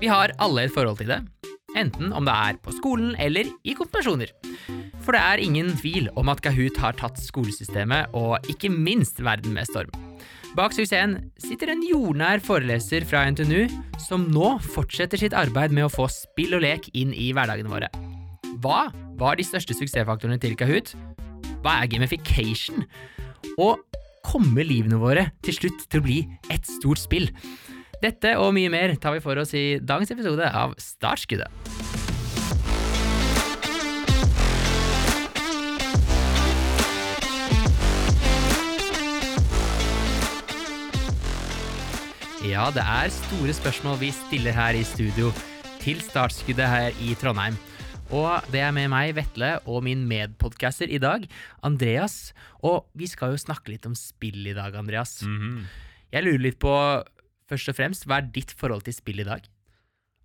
Vi 0.00 0.08
har 0.08 0.32
alle 0.40 0.62
et 0.64 0.72
forhold 0.72 0.96
til 0.96 1.10
det, 1.12 1.18
enten 1.76 2.14
om 2.16 2.24
det 2.24 2.32
er 2.32 2.58
på 2.64 2.72
skolen 2.72 3.12
eller 3.20 3.50
i 3.68 3.74
konfirmasjoner. 3.76 4.30
For 5.04 5.12
det 5.12 5.20
er 5.20 5.42
ingen 5.44 5.74
tvil 5.76 6.08
om 6.16 6.30
at 6.32 6.40
Kahoot 6.40 6.78
har 6.80 6.96
tatt 6.96 7.20
skolesystemet 7.20 8.14
og 8.16 8.38
ikke 8.48 8.70
minst 8.72 9.20
verden 9.20 9.52
med 9.52 9.68
storm. 9.68 9.92
Bak 10.56 10.72
suksessen 10.72 11.18
sitter 11.38 11.74
en 11.74 11.84
jordnær 11.84 12.40
foreleser 12.42 13.04
fra 13.06 13.26
NTNU 13.28 13.68
som 14.00 14.24
nå 14.32 14.54
fortsetter 14.72 15.20
sitt 15.20 15.36
arbeid 15.36 15.74
med 15.76 15.84
å 15.86 15.92
få 15.92 16.08
spill 16.10 16.56
og 16.56 16.64
lek 16.64 16.88
inn 16.96 17.12
i 17.12 17.28
hverdagene 17.36 17.70
våre. 17.70 17.90
Hva 18.64 18.88
var 19.20 19.36
de 19.36 19.44
største 19.44 19.76
suksessfaktorene 19.76 20.40
til 20.40 20.56
Kahoot? 20.56 20.94
Hva 21.60 21.76
er 21.82 21.92
gamification? 21.92 22.86
Og 23.60 23.84
kommer 24.24 24.64
livene 24.64 24.96
våre 25.00 25.28
til 25.44 25.60
slutt 25.60 25.84
til 25.92 26.00
å 26.00 26.06
bli 26.08 26.18
et 26.48 26.64
stort 26.80 27.04
spill? 27.04 27.28
Dette 28.00 28.30
og 28.40 28.54
mye 28.56 28.70
mer 28.72 28.94
tar 28.96 29.12
vi 29.12 29.20
for 29.20 29.36
oss 29.42 29.50
i 29.52 29.76
dagens 29.76 30.08
episode 30.14 30.46
av 30.56 30.72
Startskuddet. 30.80 31.52
Ja, 42.40 42.70
det 42.72 42.80
er 42.80 43.12
store 43.12 43.52
spørsmål 43.52 44.00
vi 44.00 44.08
stiller 44.16 44.56
her 44.56 44.78
i 44.80 44.86
studio 44.88 45.28
til 45.84 46.00
startskuddet 46.00 46.72
her 46.72 46.96
i 47.04 47.12
Trondheim. 47.20 47.60
Og 48.16 48.48
det 48.50 48.64
er 48.64 48.72
med 48.74 48.88
meg, 48.90 49.12
Vetle, 49.14 49.58
og 49.68 49.84
min 49.84 50.08
medpodcaster 50.08 50.88
i 50.88 50.98
dag, 50.98 51.28
Andreas. 51.62 52.32
Og 52.64 52.88
vi 52.96 53.06
skal 53.12 53.36
jo 53.36 53.44
snakke 53.44 53.76
litt 53.76 53.84
om 53.86 53.94
spill 53.94 54.48
i 54.48 54.56
dag, 54.56 54.72
Andreas. 54.74 55.20
Mhm. 55.22 55.68
Jeg 56.10 56.24
lurer 56.24 56.42
litt 56.48 56.58
på, 56.58 56.72
først 57.50 57.72
og 57.72 57.78
fremst, 57.78 58.06
hva 58.06 58.20
er 58.20 58.30
ditt 58.34 58.54
forhold 58.56 58.86
til 58.86 58.96
spill 58.96 59.22
i 59.22 59.28
dag? 59.28 59.46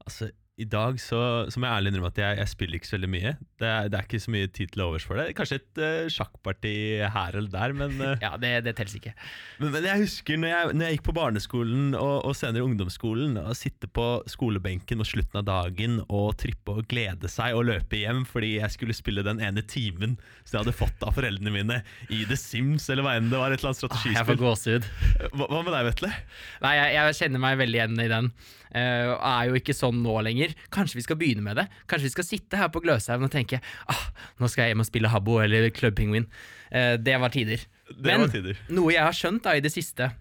Altså, 0.05 0.29
I 0.55 0.63
dag 0.71 0.95
så, 1.03 1.17
så 1.51 1.59
må 1.59 1.67
jeg 1.67 1.75
ærlig 1.81 1.91
innrømme 1.91 2.09
at 2.13 2.19
jeg, 2.21 2.35
jeg 2.39 2.47
spiller 2.47 2.77
ikke 2.77 2.87
så 2.87 2.93
veldig 2.95 3.09
mye. 3.11 3.31
Det 3.59 3.67
er, 3.67 3.87
det 3.91 3.97
er 3.99 4.05
ikke 4.07 4.19
så 4.23 4.31
mye 4.31 4.47
tid 4.55 4.69
til 4.71 4.83
overs 4.85 5.03
for 5.03 5.19
det. 5.19 5.25
Kanskje 5.35 5.57
et 5.59 5.81
uh, 5.83 6.05
sjakkparti 6.15 6.71
her 7.11 7.35
eller 7.35 7.49
der, 7.51 7.73
men, 7.75 7.97
uh, 7.99 8.13
Ja, 8.23 8.29
det, 8.39 8.51
det 8.63 8.73
telles 8.77 8.95
ikke. 8.95 9.11
men, 9.59 9.73
men 9.73 9.87
jeg 9.89 10.05
husker 10.05 10.39
når 10.39 10.53
jeg, 10.53 10.69
når 10.79 10.87
jeg 10.87 10.95
gikk 10.97 11.05
på 11.09 11.15
barneskolen 11.17 11.89
og, 11.99 12.13
og 12.29 12.37
senere 12.39 12.63
ungdomsskolen, 12.69 13.35
å 13.43 13.57
sitte 13.59 13.91
på 13.91 14.07
skolebenken 14.31 15.01
mot 15.03 15.11
slutten 15.11 15.41
av 15.41 15.45
dagen 15.51 15.99
og 16.07 16.31
trippe 16.39 16.77
og 16.79 16.87
glede 16.87 17.27
seg 17.35 17.59
og 17.59 17.67
løpe 17.73 17.99
hjem 18.05 18.23
fordi 18.23 18.53
jeg 18.61 18.71
skulle 18.77 18.95
spille 18.95 19.27
den 19.27 19.43
ene 19.43 19.59
timen 19.67 20.15
som 20.45 20.55
jeg 20.55 20.61
hadde 20.63 20.77
fått 20.79 21.03
av 21.03 21.19
foreldrene 21.19 21.51
mine 21.51 21.81
i 22.07 22.23
The 22.31 22.39
Sims 22.39 22.87
eller 22.93 23.03
hva 23.03 23.17
enn 23.19 23.27
det 23.33 23.43
var. 23.43 23.51
et 23.51 23.59
eller 23.59 23.75
annet 23.75 23.83
Ah, 23.91 24.07
jeg 24.07 24.23
får 24.23 24.39
strategispill. 24.39 24.43
gåsehud. 24.47 24.91
Hva, 25.35 25.51
hva 25.51 25.65
med 25.67 25.73
deg, 25.75 25.87
Vetle? 25.91 26.15
Nei, 26.63 26.77
jeg, 26.79 26.95
jeg 26.95 27.19
kjenner 27.25 27.43
meg 27.43 27.59
veldig 27.59 27.83
igjen 27.83 28.05
i 28.07 28.13
den. 28.15 28.31
Uh, 28.75 29.13
er 29.15 29.45
jo 29.47 29.55
ikke 29.55 29.71
sånn 29.77 30.01
nå 30.03 30.17
lenger. 30.25 30.44
Kanskje 30.73 30.99
vi 30.99 31.03
skal 31.05 31.17
begynne 31.17 31.41
med 31.45 31.57
det? 31.57 31.65
Kanskje 31.89 32.09
vi 32.09 32.13
skal 32.13 32.27
sitte 32.27 32.59
her 32.59 32.69
på 32.73 32.81
Gløshaugen 32.83 33.25
og 33.25 33.33
tenke 33.33 33.61
ah, 33.91 34.03
nå 34.41 34.49
skal 34.51 34.65
jeg 34.67 34.73
hjem 34.75 34.83
og 34.83 34.89
spille 34.89 35.11
Habbo 35.13 35.39
eller 35.41 35.69
Club 35.75 35.95
Penguin. 35.97 36.27
Eh, 36.71 36.95
det 37.01 37.15
var 37.21 37.33
tider. 37.33 37.63
Det 37.89 38.05
Men 38.05 38.25
var 38.27 38.33
tider. 38.33 38.59
noe 38.69 38.93
jeg 38.93 39.03
har 39.07 39.15
skjønt 39.15 39.43
da 39.47 39.55
i 39.57 39.63
det 39.65 39.71
siste, 39.73 40.11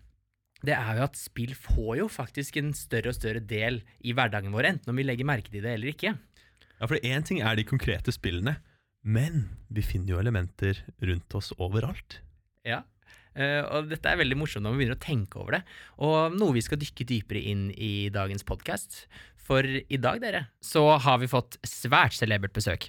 det 0.65 0.73
er 0.79 0.97
jo 0.97 1.05
at 1.05 1.19
spill 1.21 1.53
får 1.59 1.99
jo 2.01 2.07
faktisk 2.09 2.57
en 2.57 2.71
større 2.77 3.13
og 3.13 3.19
større 3.19 3.43
del 3.45 3.83
i 4.01 4.15
hverdagen 4.17 4.55
vår, 4.55 4.71
enten 4.71 4.93
om 4.95 4.97
vi 4.97 5.05
legger 5.05 5.29
merke 5.29 5.51
til 5.53 5.61
det 5.65 5.75
eller 5.77 5.93
ikke. 5.93 6.15
Ja, 6.81 6.87
for 6.89 6.97
Én 7.05 7.25
ting 7.27 7.43
er 7.45 7.57
de 7.59 7.65
konkrete 7.69 8.13
spillene, 8.15 8.57
men 9.05 9.51
vi 9.69 9.83
finner 9.85 10.15
jo 10.15 10.23
elementer 10.23 10.81
rundt 11.05 11.37
oss 11.37 11.53
overalt. 11.61 12.23
Ja. 12.65 12.81
Eh, 13.35 13.61
og 13.67 13.89
dette 13.91 14.07
er 14.09 14.17
veldig 14.21 14.37
morsomt 14.39 14.63
når 14.65 14.73
vi 14.77 14.81
begynner 14.85 14.97
å 14.97 15.03
tenke 15.05 15.41
over 15.43 15.57
det, 15.59 15.63
og 16.07 16.37
noe 16.39 16.55
vi 16.55 16.63
skal 16.65 16.79
dykke 16.81 17.07
dypere 17.11 17.41
inn 17.51 17.65
i 17.75 18.09
dagens 18.15 18.47
podkast. 18.47 19.05
For 19.45 19.67
i 19.67 19.99
dag, 20.01 20.23
dere, 20.23 20.47
så 20.65 20.87
har 21.05 21.21
vi 21.21 21.29
fått 21.29 21.59
svært 21.69 22.17
celebert 22.17 22.55
besøk. 22.57 22.89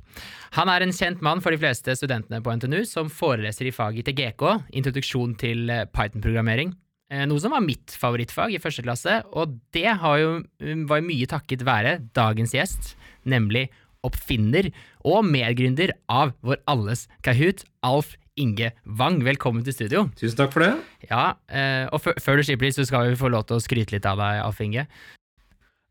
Han 0.56 0.72
er 0.72 0.86
en 0.86 0.96
kjent 0.96 1.24
mann 1.26 1.44
for 1.44 1.52
de 1.52 1.60
fleste 1.60 1.98
studentene 2.00 2.40
på 2.44 2.54
NTNU, 2.56 2.86
som 2.88 3.12
foreleser 3.12 3.68
i 3.68 3.76
faget 3.76 4.08
ITGK, 4.08 4.46
introduksjon 4.80 5.36
til 5.42 5.68
eh, 5.74 5.84
Python-programmering. 5.92 6.72
Eh, 7.12 7.26
Noe 7.28 7.42
som 7.44 7.54
var 7.54 7.66
mitt 7.66 7.94
favorittfag 8.00 8.56
i 8.56 8.62
første 8.64 8.86
klasse, 8.86 9.20
og 9.36 9.58
det 9.76 9.90
har 10.02 10.22
jo, 10.22 10.30
um, 10.64 10.86
var 10.90 11.02
jo 11.02 11.10
mye 11.10 11.28
takket 11.30 11.66
være 11.68 12.00
dagens 12.18 12.56
gjest, 12.56 12.96
nemlig 13.28 13.68
oppfinner 14.06 14.70
og 15.06 15.26
medgründer 15.28 15.92
av 16.12 16.34
vår 16.46 16.62
alles 16.70 17.08
Kahoot, 17.26 17.66
Alf 17.86 18.16
Inge 18.40 18.72
Wang. 19.00 19.22
Velkommen 19.26 19.66
til 19.66 19.76
studio. 19.76 20.06
Tusen 20.20 20.40
takk 20.40 20.56
for 20.56 20.66
det. 20.66 20.72
Ja, 21.10 21.36
eh, 21.50 21.86
og 21.92 22.02
før 22.04 22.40
du 22.40 22.46
slipper 22.48 22.70
litt, 22.70 22.78
så 22.78 22.88
skal 22.88 23.12
vi 23.12 23.20
få 23.20 23.32
lov 23.34 23.48
til 23.50 23.60
å 23.60 23.64
skryte 23.64 23.96
litt 23.96 24.08
av 24.10 24.20
deg, 24.22 24.42
Alf 24.46 24.64
Inge. 24.64 24.88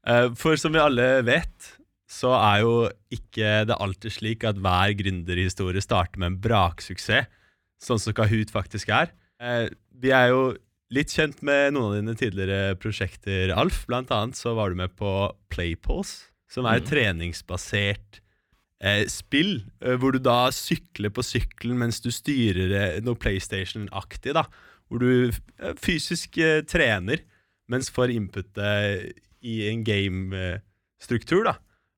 Eh, 0.06 0.28
For 0.36 0.58
som 0.60 0.74
vi 0.74 0.82
alle 0.82 1.22
vet, 1.26 1.70
så 2.10 2.34
er 2.36 2.60
jo 2.62 2.74
ikke 3.14 3.64
det 3.68 3.78
alltid 3.80 4.12
slik 4.12 4.44
at 4.46 4.60
hver 4.62 4.92
gründerhistorie 4.98 5.82
starter 5.82 6.20
med 6.20 6.32
en 6.34 6.42
braksuksess, 6.44 7.30
sånn 7.82 8.00
som 8.00 8.14
Kahoot 8.16 8.52
faktisk 8.54 8.92
er. 8.94 9.10
Eh, 9.40 9.70
Vi 9.94 10.10
er 10.12 10.28
jo 10.32 10.56
litt 10.92 11.12
kjent 11.14 11.40
med 11.42 11.72
noen 11.74 11.94
av 11.94 11.96
dine 12.00 12.14
tidligere 12.18 12.76
prosjekter, 12.76 13.52
Alf. 13.56 13.84
Blant 13.88 14.10
annet 14.12 14.36
så 14.36 14.54
var 14.54 14.70
du 14.70 14.76
med 14.76 14.94
på 14.98 15.32
Playpause, 15.48 16.28
som 16.50 16.66
er 16.66 16.78
et 16.78 16.88
treningsbasert 16.90 18.20
eh, 18.84 19.06
spill, 19.08 19.64
hvor 19.80 20.12
du 20.12 20.20
da 20.22 20.50
sykler 20.54 21.10
på 21.14 21.24
sykkelen 21.24 21.78
mens 21.80 22.02
du 22.04 22.10
styrer 22.14 23.00
noe 23.02 23.16
PlayStation-aktig, 23.16 24.34
da. 24.36 24.44
Hvor 24.90 25.00
du 25.00 25.32
fysisk 25.80 26.36
trener, 26.68 27.22
mens 27.70 27.88
får 27.90 28.12
inputet 28.12 29.14
i 29.44 29.68
en 29.70 29.84
game-struktur, 29.86 31.42
da. 31.46 31.54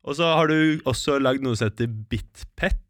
Og 0.07 0.13
så 0.19 0.25
har 0.39 0.47
du 0.51 0.59
også 0.87 1.19
lagd 1.23 1.43
noe 1.47 1.57
som 1.59 1.67
heter 1.71 1.89
BitPet, 2.11 2.89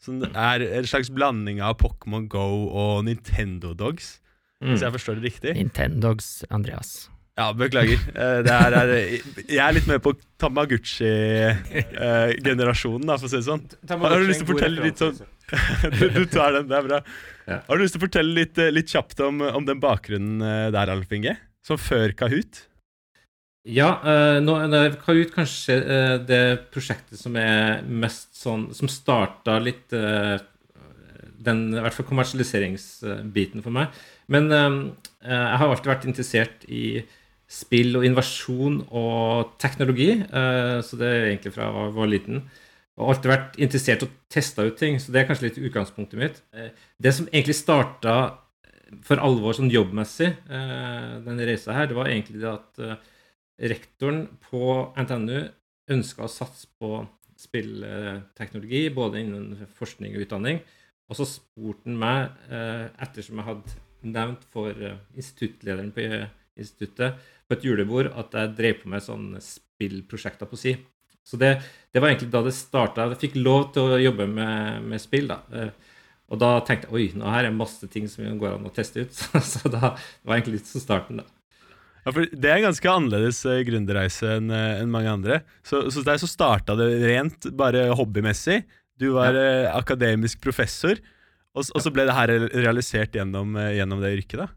som 0.00 0.22
er 0.28 0.58
en 0.68 0.86
slags 0.88 1.10
blanding 1.12 1.58
av 1.64 1.72
Pokémon 1.80 2.28
Go 2.32 2.46
og 2.70 3.04
Nintendo 3.08 3.68
Dogs, 3.76 4.06
hvis 4.62 4.82
jeg 4.86 4.92
forstår 4.94 5.14
det 5.20 5.24
riktig. 5.32 5.50
Nintendogs 5.58 6.28
Andreas. 6.54 6.90
Ja, 7.36 7.50
beklager. 7.52 8.00
Eh, 8.16 8.38
Det 8.46 8.52
er, 8.54 8.72
er, 8.72 8.88
jeg 9.44 9.60
er 9.60 9.72
litt 9.76 9.84
med 9.90 10.00
på 10.00 10.14
Tamaguchi-generasjonen, 10.40 13.10
for 13.18 13.26
å 13.26 13.28
si 13.28 13.36
det 13.36 13.44
sånn. 13.44 13.60
Har 13.90 14.16
du 14.16 14.24
lyst 14.30 14.40
til 14.40 14.48
å 14.48 14.52
fortelle 14.54 14.80
litt 14.86 14.96
sånn 15.02 15.18
du, 15.98 16.06
du 16.10 16.24
tar 16.32 16.50
den, 16.56 16.66
det 16.70 16.76
er 16.80 16.84
bra. 16.88 16.98
Har 17.68 17.74
du 17.78 17.82
lyst 17.84 17.94
til 17.94 18.00
å 18.00 18.06
fortelle 18.06 18.32
litt, 18.40 18.56
eh, 18.58 18.72
litt 18.74 18.90
kjapt 18.90 19.20
om, 19.22 19.36
om 19.46 19.62
den 19.68 19.78
bakgrunnen 19.82 20.40
eh, 20.42 20.70
der, 20.74 20.90
Alf 20.96 21.10
Inge? 21.14 21.36
Som 21.66 21.76
før 21.78 22.10
Kahoot? 22.18 22.64
Ja, 23.66 23.88
uh, 23.98 24.38
nå 24.44 24.54
er 24.62 24.94
ut 24.94 25.32
kanskje 25.34 25.76
uh, 25.82 26.16
det 26.22 26.68
prosjektet 26.74 27.18
som 27.18 27.34
er 27.40 27.82
mest 27.82 28.36
sånn 28.38 28.68
Som 28.76 28.90
starta 28.92 29.58
litt 29.62 29.94
uh, 29.96 30.38
den 31.46 31.68
i 31.74 31.82
hvert 31.82 31.94
fall 31.94 32.06
kommersialiseringsbiten 32.08 33.62
for 33.62 33.70
meg. 33.70 33.92
Men 34.32 34.48
jeg 34.50 35.58
har 35.60 35.68
alltid 35.68 35.90
vært 35.92 36.06
interessert 36.08 36.64
i 36.66 37.04
spill 37.46 38.00
og 38.00 38.06
innovasjon 38.08 38.80
og 38.88 39.52
teknologi. 39.62 40.08
så 40.26 40.98
det 40.98 41.06
er 41.06 41.28
egentlig 41.28 41.52
fra 41.54 41.68
jeg 41.68 41.94
var 41.94 42.10
liten. 42.10 42.40
Og 42.98 43.12
alltid 43.12 43.30
vært 43.30 43.60
interessert 43.62 44.02
og 44.08 44.16
testa 44.32 44.66
ut 44.66 44.74
ting, 44.80 44.98
så 44.98 45.14
det 45.14 45.20
er 45.20 45.28
kanskje 45.28 45.46
litt 45.46 45.62
utgangspunktet 45.68 46.18
mitt. 46.18 46.42
Det 46.98 47.14
som 47.14 47.30
egentlig 47.30 47.60
starta 47.60 48.16
for 49.06 49.22
alvor 49.22 49.54
sånn 49.54 49.70
jobbmessig, 49.70 50.32
denne 50.48 51.46
reisa 51.46 51.76
her, 51.78 51.86
det 51.86 52.00
var 52.00 52.10
egentlig 52.10 52.42
det 52.42 52.50
at 52.56 53.06
rektoren 53.56 54.26
på 54.48 54.92
NTNU 54.98 55.38
ønska 55.92 56.26
å 56.26 56.32
satse 56.32 56.68
på 56.80 57.00
spillteknologi, 57.36 58.88
både 58.94 59.22
innen 59.22 59.68
forskning 59.76 60.16
og 60.16 60.26
utdanning. 60.26 60.60
Og 61.06 61.18
så 61.18 61.26
spurte 61.28 61.86
han 61.86 61.98
meg, 62.00 62.32
eh, 62.50 62.88
ettersom 63.04 63.38
jeg 63.38 63.48
hadde 63.50 63.76
nevnt 64.16 64.44
for 64.52 64.70
eh, 64.70 64.98
instituttlederen 65.14 65.92
på 65.94 66.02
eh, 66.02 66.28
instituttet 66.56 67.20
på 67.46 67.54
et 67.54 67.64
julebord 67.64 68.10
at 68.16 68.32
jeg 68.34 68.54
drev 68.58 68.80
på 68.80 68.90
med 68.90 69.04
sånne 69.04 69.42
spillprosjekter 69.44 70.48
på 70.50 70.58
si. 70.58 70.74
Så 71.26 71.38
det, 71.38 71.56
det 71.92 72.00
var 72.00 72.10
egentlig 72.10 72.32
da 72.32 72.42
det 72.46 72.54
starta. 72.56 73.06
Jeg 73.10 73.20
fikk 73.26 73.38
lov 73.38 73.70
til 73.74 73.92
å 73.92 74.00
jobbe 74.00 74.26
med, 74.30 74.82
med 74.86 75.02
spill. 75.02 75.28
da. 75.30 75.70
Og 76.30 76.38
da 76.38 76.52
tenkte 76.66 76.88
jeg 76.88 76.94
oi, 76.94 77.06
nå 77.18 77.30
her 77.30 77.48
er 77.48 77.54
masse 77.54 77.86
ting 77.90 78.06
som 78.10 78.26
går 78.38 78.56
an 78.56 78.66
å 78.66 78.74
teste 78.74 79.02
ut. 79.02 79.14
Så 79.52 79.70
da 79.70 79.92
det 79.94 80.26
var 80.26 80.38
egentlig 80.38 80.60
litt 80.60 80.70
som 80.70 80.82
starten, 80.82 81.22
da. 81.22 81.26
Ja, 82.06 82.12
for 82.14 82.30
Det 82.30 82.48
er 82.48 82.60
en 82.60 82.68
ganske 82.68 82.90
annerledes 82.92 83.42
uh, 83.48 83.58
gründerreise 83.66 84.36
enn 84.38 84.52
en 84.54 84.92
mange 84.92 85.10
andre. 85.10 85.40
Så, 85.66 85.88
så 85.90 86.04
der 86.06 86.20
så 86.22 86.30
starta 86.30 86.76
det 86.78 86.92
rent 87.02 87.48
bare 87.58 87.88
hobbymessig. 87.98 88.60
Du 88.96 89.10
var 89.16 89.36
eh, 89.36 89.66
akademisk 89.76 90.40
professor, 90.40 90.96
og, 91.56 91.66
og 91.66 91.82
så 91.84 91.92
ble 91.92 92.06
det 92.08 92.14
her 92.16 92.32
realisert 92.54 93.16
gjennom, 93.16 93.56
eh, 93.60 93.74
gjennom 93.76 94.00
det 94.00 94.14
yrket. 94.16 94.40
da. 94.40 94.48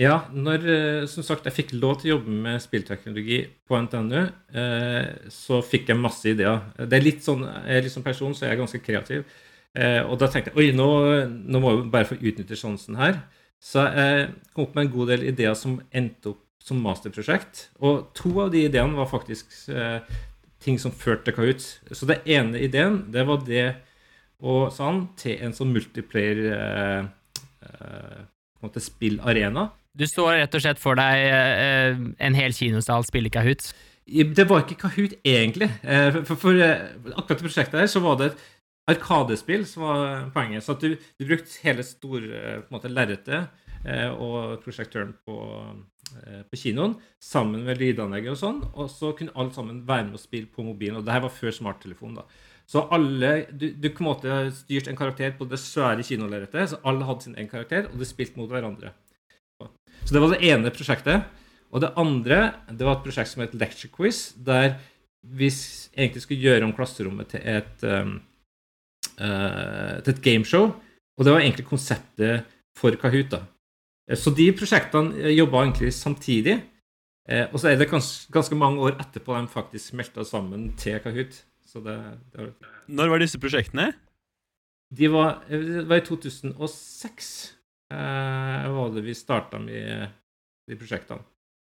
Ja, 0.00 0.16
når 0.34 0.66
eh, 0.74 1.04
som 1.10 1.24
sagt, 1.26 1.46
jeg 1.46 1.54
fikk 1.54 1.74
lov 1.76 2.00
til 2.00 2.10
å 2.10 2.12
jobbe 2.16 2.34
med 2.46 2.62
spillteknologi 2.64 3.44
på 3.68 3.78
NTNU, 3.84 4.20
eh, 4.58 5.28
så 5.30 5.60
fikk 5.62 5.92
jeg 5.92 6.00
masse 6.00 6.26
ideer. 6.32 6.64
Det 6.80 6.98
er 6.98 7.06
litt 7.06 7.22
sånn, 7.26 7.44
Jeg 7.46 7.78
er 7.78 7.86
litt 7.86 7.94
sånn 7.94 8.06
person, 8.06 8.34
så 8.34 8.46
jeg 8.46 8.56
er 8.56 8.62
ganske 8.64 8.82
kreativ. 8.82 9.24
Eh, 9.78 10.00
og 10.02 10.18
da 10.18 10.26
tenkte 10.26 10.50
jeg 10.50 10.58
oi, 10.58 10.68
nå, 10.74 10.90
nå 11.30 11.62
må 11.62 11.76
jeg 11.76 11.90
bare 11.92 12.08
få 12.08 12.18
utnytte 12.18 12.58
sjansen 12.58 12.98
her. 12.98 13.22
Så 13.62 13.84
jeg 13.86 14.30
kom 14.54 14.66
opp 14.66 14.74
med 14.74 14.88
en 14.88 14.94
god 14.96 15.12
del 15.12 15.28
ideer 15.30 15.54
som 15.54 15.78
endte 15.92 16.32
opp 16.32 16.42
som 16.62 16.80
masterprosjekt. 16.84 17.68
Og 17.80 18.10
to 18.16 18.32
av 18.44 18.52
de 18.54 18.64
ideene 18.68 18.98
var 18.98 19.10
faktisk 19.10 19.52
eh, 19.72 20.00
ting 20.62 20.78
som 20.80 20.94
førte 20.94 21.28
til 21.28 21.36
Kahoot. 21.38 21.66
Så 21.92 22.08
det 22.08 22.20
ene 22.28 22.60
ideen, 22.60 23.04
det 23.12 23.26
var 23.28 23.42
det 23.46 23.66
å 24.40 24.68
sånn, 24.72 25.06
til 25.20 25.40
en 25.44 25.54
sånn 25.56 25.72
multiplayer 25.74 26.42
eh, 26.54 27.02
eh, 27.66 28.20
på 28.24 28.62
en 28.62 28.68
måte 28.68 28.82
spillarena. 28.84 29.70
Du 29.96 30.06
så 30.06 30.28
rett 30.30 30.54
og 30.54 30.62
slett 30.62 30.80
for 30.80 30.96
deg 31.00 31.26
eh, 31.26 32.02
en 32.22 32.36
hel 32.38 32.54
kinosal 32.56 33.04
spille 33.08 33.32
Kahoot? 33.32 33.72
Det 34.10 34.46
var 34.48 34.64
ikke 34.64 34.78
Kahoot, 34.84 35.18
egentlig. 35.26 35.68
Eh, 35.82 36.22
for, 36.24 36.36
for, 36.38 36.56
eh, 36.56 36.88
akkurat 37.14 37.36
det 37.36 37.44
prosjektet 37.44 37.82
her 37.82 37.90
så 37.90 38.02
var 38.04 38.20
det 38.20 38.32
et 38.32 38.48
Arkadespill 38.90 39.66
som 39.68 39.84
var 39.86 40.30
poenget. 40.34 40.64
Så 40.64 40.74
at 40.74 40.82
du, 40.82 40.96
du 40.96 41.26
brukte 41.26 41.60
hele 41.62 41.84
store 41.86 42.60
på 42.66 42.80
lerretet 42.88 43.50
eh, 43.86 44.08
og 44.10 44.62
prosjektøren 44.64 45.12
på, 45.26 45.36
på, 46.50 46.58
kinoen 46.58 46.94
sammen 47.22 47.64
med 47.66 47.80
lydanlegget 47.80 48.34
og 48.34 48.40
sånn. 48.40 48.62
Og 48.74 48.90
så 48.92 49.12
kunne 49.16 49.34
alle 49.34 49.54
sammen 49.56 49.82
være 49.88 50.08
med 50.08 50.18
og 50.18 50.22
spille 50.22 50.50
på 50.50 50.64
mobilen. 50.66 51.00
Og 51.00 51.06
det 51.06 51.14
her 51.14 51.24
var 51.26 51.34
før 51.34 51.54
smarttelefon. 51.56 52.16
da. 52.20 52.26
Så 52.70 52.84
alle, 52.94 53.32
du, 53.50 53.70
du 53.74 53.88
på 53.90 54.04
en 54.04 54.10
måte 54.12 54.40
styrte 54.54 54.92
en 54.92 54.98
karakter 54.98 55.32
på 55.38 55.48
det 55.50 55.58
svære 55.58 56.06
kinolerretet. 56.06 56.72
Så 56.72 56.80
alle 56.86 57.06
hadde 57.08 57.26
sin 57.26 57.36
egen 57.38 57.50
karakter, 57.50 57.88
og 57.90 57.98
de 57.98 58.08
spilte 58.08 58.38
mot 58.38 58.50
hverandre. 58.50 58.94
Så 60.04 60.14
det 60.14 60.22
var 60.22 60.32
det 60.32 60.44
ene 60.48 60.72
prosjektet. 60.74 61.26
Og 61.70 61.82
det 61.82 61.92
andre 61.98 62.40
det 62.70 62.86
var 62.86 62.98
et 62.98 63.04
prosjekt 63.04 63.30
som 63.32 63.44
het 63.44 63.54
Lecture 63.58 63.90
Quiz, 63.94 64.30
der 64.34 64.78
vi 65.20 65.50
egentlig 65.50 66.22
skulle 66.24 66.42
gjøre 66.42 66.66
om 66.66 66.74
klasserommet 66.74 67.28
til 67.34 67.42
et 67.44 67.84
um, 67.84 68.16
uh, 69.20 70.00
til 70.00 70.14
et 70.14 70.22
gameshow. 70.24 70.70
Og 71.18 71.26
det 71.26 71.34
var 71.34 71.42
egentlig 71.42 71.66
konseptet 71.68 72.46
for 72.78 72.96
Kahoot. 72.96 73.30
da. 73.34 73.44
Eh, 74.10 74.18
så 74.18 74.34
de 74.34 74.50
prosjektene 74.58 75.22
eh, 75.22 75.36
jobba 75.38 75.64
egentlig 75.64 75.94
samtidig. 75.96 76.58
Og 77.30 77.60
så 77.62 77.68
er 77.70 77.76
det 77.78 77.86
ganske, 77.86 78.26
ganske 78.34 78.56
mange 78.58 78.82
år 78.82 78.96
etterpå 78.98 79.36
de 79.36 79.46
faktisk 79.52 79.92
smelta 79.92 80.24
sammen 80.26 80.72
til 80.74 80.96
Kahoot. 80.98 81.36
Så 81.62 81.78
det, 81.84 81.94
det 82.32 82.40
var... 82.40 82.70
Når 82.90 83.12
var 83.12 83.22
disse 83.22 83.38
prosjektene? 83.38 83.92
De 84.90 85.06
var, 85.12 85.44
det 85.46 85.84
var 85.86 86.00
i 86.00 86.06
2006 86.06 87.28
eh, 87.94 88.66
var 88.74 88.90
det 88.94 89.04
vi 89.06 89.14
starta 89.14 89.60
med 89.62 90.10
de 90.66 90.78
prosjektene. 90.78 91.22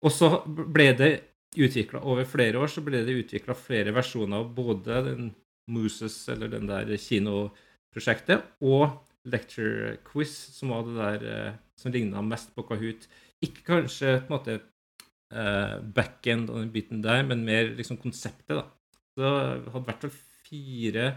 Og 0.03 0.12
så 0.12 0.31
ble 0.47 0.89
det 0.97 1.12
utvikla 1.53 2.01
over 2.01 2.25
flere 2.25 2.57
år 2.57 2.71
så 2.74 2.81
ble 2.81 3.03
det 3.06 3.13
utvikla 3.13 3.53
flere 3.53 3.94
versjoner 3.94 4.41
av 4.41 4.50
både 4.56 5.03
den 5.06 5.31
Mooses, 5.71 6.18
eller 6.27 6.50
den 6.51 6.65
der 6.68 6.89
kinoprosjektet, 7.00 8.41
og 8.65 8.97
Lecture 9.30 9.98
Quiz, 10.08 10.34
som 10.58 10.74
var 10.74 10.88
det 10.88 10.96
der 10.98 11.25
uh, 11.28 11.60
som 11.80 11.94
ligna 11.94 12.24
mest 12.25 12.54
på 12.56 12.66
Kahoot. 12.68 13.08
Ikke 13.44 13.66
kanskje 13.68 14.18
på 14.24 14.31
en 14.31 14.36
måte 14.36 14.58
uh, 14.60 15.78
backend 15.96 16.52
og 16.52 16.60
den 16.62 16.74
biten 16.74 17.04
der, 17.06 17.24
men 17.28 17.46
mer 17.48 17.72
liksom 17.78 18.00
konseptet, 18.02 18.58
da. 18.60 18.68
Så 19.14 19.24
det 19.24 19.74
hadde 19.74 19.88
vært 19.88 20.06
vel 20.08 20.14
fire 20.44 21.08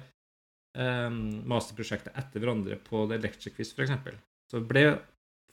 um, 0.76 1.20
masterprosjekter 1.48 2.14
etter 2.18 2.42
hverandre 2.42 2.78
på 2.86 3.06
det 3.10 3.22
Lecture 3.24 3.54
Quiz, 3.56 3.72
f.eks. 3.74 3.94
Så 4.46 4.60
det 4.60 4.68
ble 4.70 4.86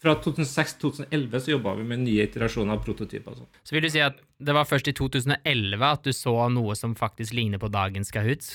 fra 0.04 0.18
2006 0.20 0.76
til 0.76 0.92
2011 0.92 1.40
så 1.46 1.54
jobba 1.54 1.78
vi 1.80 1.88
med 1.88 2.04
nye 2.04 2.28
iterasjoner 2.28 2.76
av 2.76 2.84
prototyper. 2.84 3.38
Så. 3.40 3.48
så 3.64 3.76
vil 3.76 3.86
du 3.86 3.92
si 3.94 4.04
at 4.04 4.20
det 4.44 4.56
var 4.56 4.68
først 4.68 4.90
i 4.92 4.96
2011 5.00 5.88
at 5.88 6.04
du 6.04 6.12
så 6.16 6.36
noe 6.52 6.76
som 6.76 6.96
faktisk 7.00 7.36
ligner 7.38 7.62
på 7.62 7.72
dagens 7.72 8.12
Kahoot? 8.14 8.50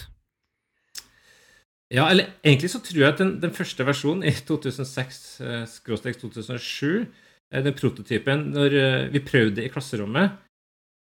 Ja, 1.89 2.05
eller 2.11 2.35
egentlig 2.45 2.69
så 2.71 2.83
tror 2.85 3.01
jeg 3.01 3.13
at 3.15 3.21
den, 3.23 3.39
den 3.41 3.55
første 3.57 3.87
versjonen 3.89 4.27
i 4.29 4.33
2006-2007, 4.45 5.41
eh, 5.41 7.07
eh, 7.49 7.65
den 7.65 7.77
prototypen, 7.77 8.39
når 8.53 8.77
eh, 8.77 9.13
vi 9.15 9.25
prøvde 9.25 9.65
i 9.65 9.73
klasserommet, 9.73 10.37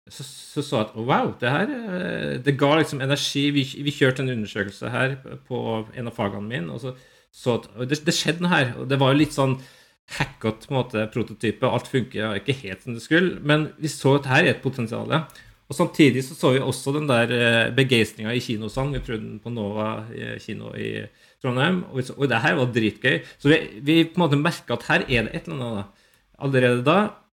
så 0.07 0.23
så, 0.23 0.61
så 0.63 0.79
at 0.79 0.93
wow, 0.95 1.33
det 1.41 1.49
her 1.51 1.67
det 2.39 2.53
ga 2.55 2.77
liksom 2.77 3.01
energi. 3.03 3.49
Vi, 3.51 3.63
vi, 3.83 3.91
kjørte 3.91 4.23
en 4.23 4.29
undersøkelse 4.37 4.89
her 4.89 5.17
på 5.49 5.57
en 5.91 6.07
av 6.07 6.15
fagene 6.15 6.47
mine, 6.47 6.71
og 6.71 6.79
så 6.79 6.95
så 7.37 7.57
at 7.59 7.67
det, 7.89 7.99
det 8.07 8.15
skjedde 8.15 8.41
noe 8.45 8.53
her. 8.53 8.71
og 8.79 8.87
Det 8.89 8.97
var 9.01 9.11
jo 9.11 9.19
litt 9.19 9.35
sånn 9.35 9.57
hackete 10.15 11.03
prototype. 11.11 11.67
Alt 11.67 11.91
funker 11.91 12.39
ikke 12.39 12.55
helt 12.63 12.85
som 12.85 12.95
det 12.95 13.03
skulle, 13.03 13.41
men 13.43 13.67
vi 13.77 13.91
så 13.91 14.15
at 14.21 14.29
her 14.31 14.45
er 14.45 14.53
et 14.55 14.63
potensial. 14.63 15.11
Og 15.67 15.75
Samtidig 15.75 16.23
så, 16.23 16.35
så 16.37 16.53
vi 16.55 16.63
også 16.63 16.93
den 16.95 17.09
der 17.09 17.31
eh, 17.35 17.73
begeistringa 17.75 18.31
i 18.31 18.43
kinosalen. 18.43 18.95
Vi 18.95 19.03
prøvde 19.03 19.25
den 19.25 19.41
på 19.43 19.51
Nova 19.51 19.89
kino 20.43 20.71
i 20.79 21.03
Trondheim, 21.43 21.83
og, 21.91 22.01
så, 22.07 22.15
og 22.17 22.31
det 22.31 22.39
her 22.41 22.55
var 22.57 22.71
dritgøy. 22.73 23.19
Så 23.37 23.51
vi, 23.51 23.59
vi 23.83 23.97
på 24.07 24.17
en 24.17 24.25
måte 24.25 24.39
merka 24.39 24.77
at 24.77 24.87
her 24.87 25.05
er 25.05 25.27
det 25.27 25.35
et 25.35 25.49
eller 25.49 25.59
annet 25.59 25.77
da, 25.77 26.07
allerede 26.47 26.87
da. 26.87 26.97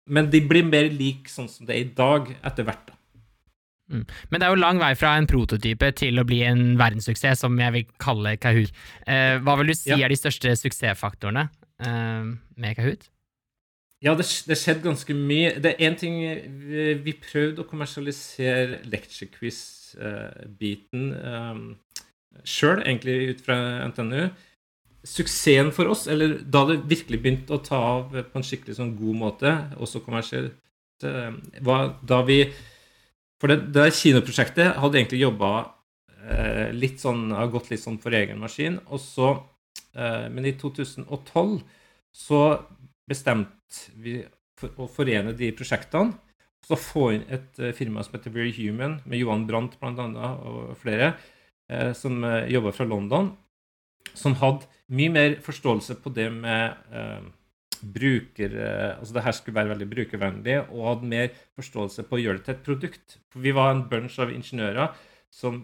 Men 0.09 0.29
de 0.33 0.41
blir 0.45 0.65
mer 0.65 0.87
lik 0.93 1.29
sånn 1.29 1.49
som 1.51 1.67
det 1.67 1.75
er 1.75 1.83
i 1.83 1.91
dag, 1.97 2.31
etter 2.45 2.65
hvert. 2.67 2.87
da. 2.87 2.95
Mm. 3.89 4.05
Men 4.29 4.41
det 4.41 4.45
er 4.45 4.53
jo 4.53 4.61
lang 4.61 4.79
vei 4.81 4.91
fra 4.97 5.15
en 5.17 5.27
prototype 5.29 5.89
til 5.97 6.21
å 6.21 6.25
bli 6.27 6.43
en 6.45 6.63
verdenssuksess, 6.79 7.41
som 7.43 7.57
jeg 7.57 7.75
vil 7.75 7.87
kalle 8.01 8.35
Kahoot. 8.41 8.73
Eh, 9.09 9.37
hva 9.41 9.57
vil 9.59 9.71
du 9.71 9.77
si 9.77 9.91
ja. 9.91 9.97
er 10.05 10.13
de 10.13 10.19
største 10.19 10.53
suksessfaktorene 10.61 11.47
eh, 11.85 12.29
med 12.61 12.77
Kahoot? 12.77 13.09
Ja, 13.99 14.13
det, 14.15 14.23
det 14.47 14.55
skjedde 14.55 14.85
ganske 14.85 15.15
mye. 15.15 15.57
Det 15.59 15.73
er 15.73 15.89
én 15.89 15.97
ting 15.99 16.19
vi, 16.63 16.83
vi, 17.03 17.13
prøvde 17.19 17.65
å 17.65 17.67
kommersialisere 17.67 18.79
lecture 18.87 19.27
quiz-biten 19.33 21.09
uh, 21.17 21.49
um, 21.51 21.65
sjøl, 22.47 22.79
egentlig 22.85 23.33
ut 23.33 23.43
fra 23.43 23.57
NTNU. 23.91 24.29
Suksessen 25.03 25.73
for 25.75 25.91
oss, 25.91 26.05
eller 26.11 26.37
da 26.39 26.63
det 26.69 26.79
virkelig 26.87 27.19
begynte 27.19 27.57
å 27.57 27.63
ta 27.63 27.81
av 27.97 28.15
på 28.15 28.39
en 28.39 28.47
skikkelig 28.47 28.77
sånn 28.79 28.95
god 28.99 29.19
måte, 29.19 29.53
også 29.83 30.03
kommersielt, 30.05 30.55
uh, 31.03 31.35
var 31.59 31.97
da 31.99 32.23
vi 32.27 32.45
For 33.39 33.47
det, 33.47 33.69
det 33.71 33.91
kinoprosjektet 33.95 34.79
hadde 34.79 34.99
egentlig 34.99 35.21
jobba 35.21 35.51
uh, 36.23 36.71
litt 36.75 37.03
sånn, 37.03 37.29
har 37.35 37.51
gått 37.51 37.69
litt 37.71 37.83
sånn 37.83 37.99
for 37.99 38.15
egen 38.15 38.39
maskin. 38.39 38.79
og 38.87 38.99
så, 39.03 39.35
uh, 39.95 40.27
Men 40.31 40.47
i 40.47 40.55
2012 40.59 41.63
så 42.15 42.43
bestemte 43.07 43.58
vi 43.95 44.19
for 44.59 44.75
å 44.75 44.89
forene 44.91 45.35
de 45.37 45.51
prosjektene. 45.55 46.17
Så 46.65 46.75
få 46.75 47.05
inn 47.15 47.27
et 47.31 47.59
uh, 47.61 47.71
firma 47.75 48.03
som 48.03 48.17
heter 48.17 48.33
Very 48.35 48.51
Human, 48.57 48.99
med 49.07 49.21
Johan 49.21 49.45
Brandt 49.47 49.77
bl.a. 49.79 50.31
og 50.43 50.73
flere, 50.81 51.13
uh, 51.71 51.93
som 51.95 52.19
uh, 52.25 52.43
jobber 52.51 52.75
fra 52.75 52.87
London, 52.89 53.31
som 54.11 54.35
hadde 54.41 54.67
mye 54.91 55.13
mer 55.13 55.37
forståelse 55.45 55.99
på 56.03 56.11
det 56.17 56.27
med 56.35 56.75
uh, 56.91 57.23
bruker... 57.79 58.51
altså 58.99 59.15
det 59.15 59.23
her 59.23 59.35
skulle 59.37 59.55
være 59.55 59.71
veldig 59.71 59.85
brukervennlig, 59.87 60.57
og 60.75 60.87
hadde 60.89 61.11
mer 61.13 61.29
forståelse 61.55 62.03
på 62.09 62.17
å 62.17 62.21
gjøre 62.25 62.41
det 62.41 62.47
til 62.49 62.57
et 62.57 62.65
produkt. 62.65 63.19
For 63.31 63.45
vi 63.45 63.55
var 63.55 63.71
en 63.71 63.85
bunch 63.87 64.17
av 64.19 64.33
ingeniører 64.35 64.97
som 65.31 65.61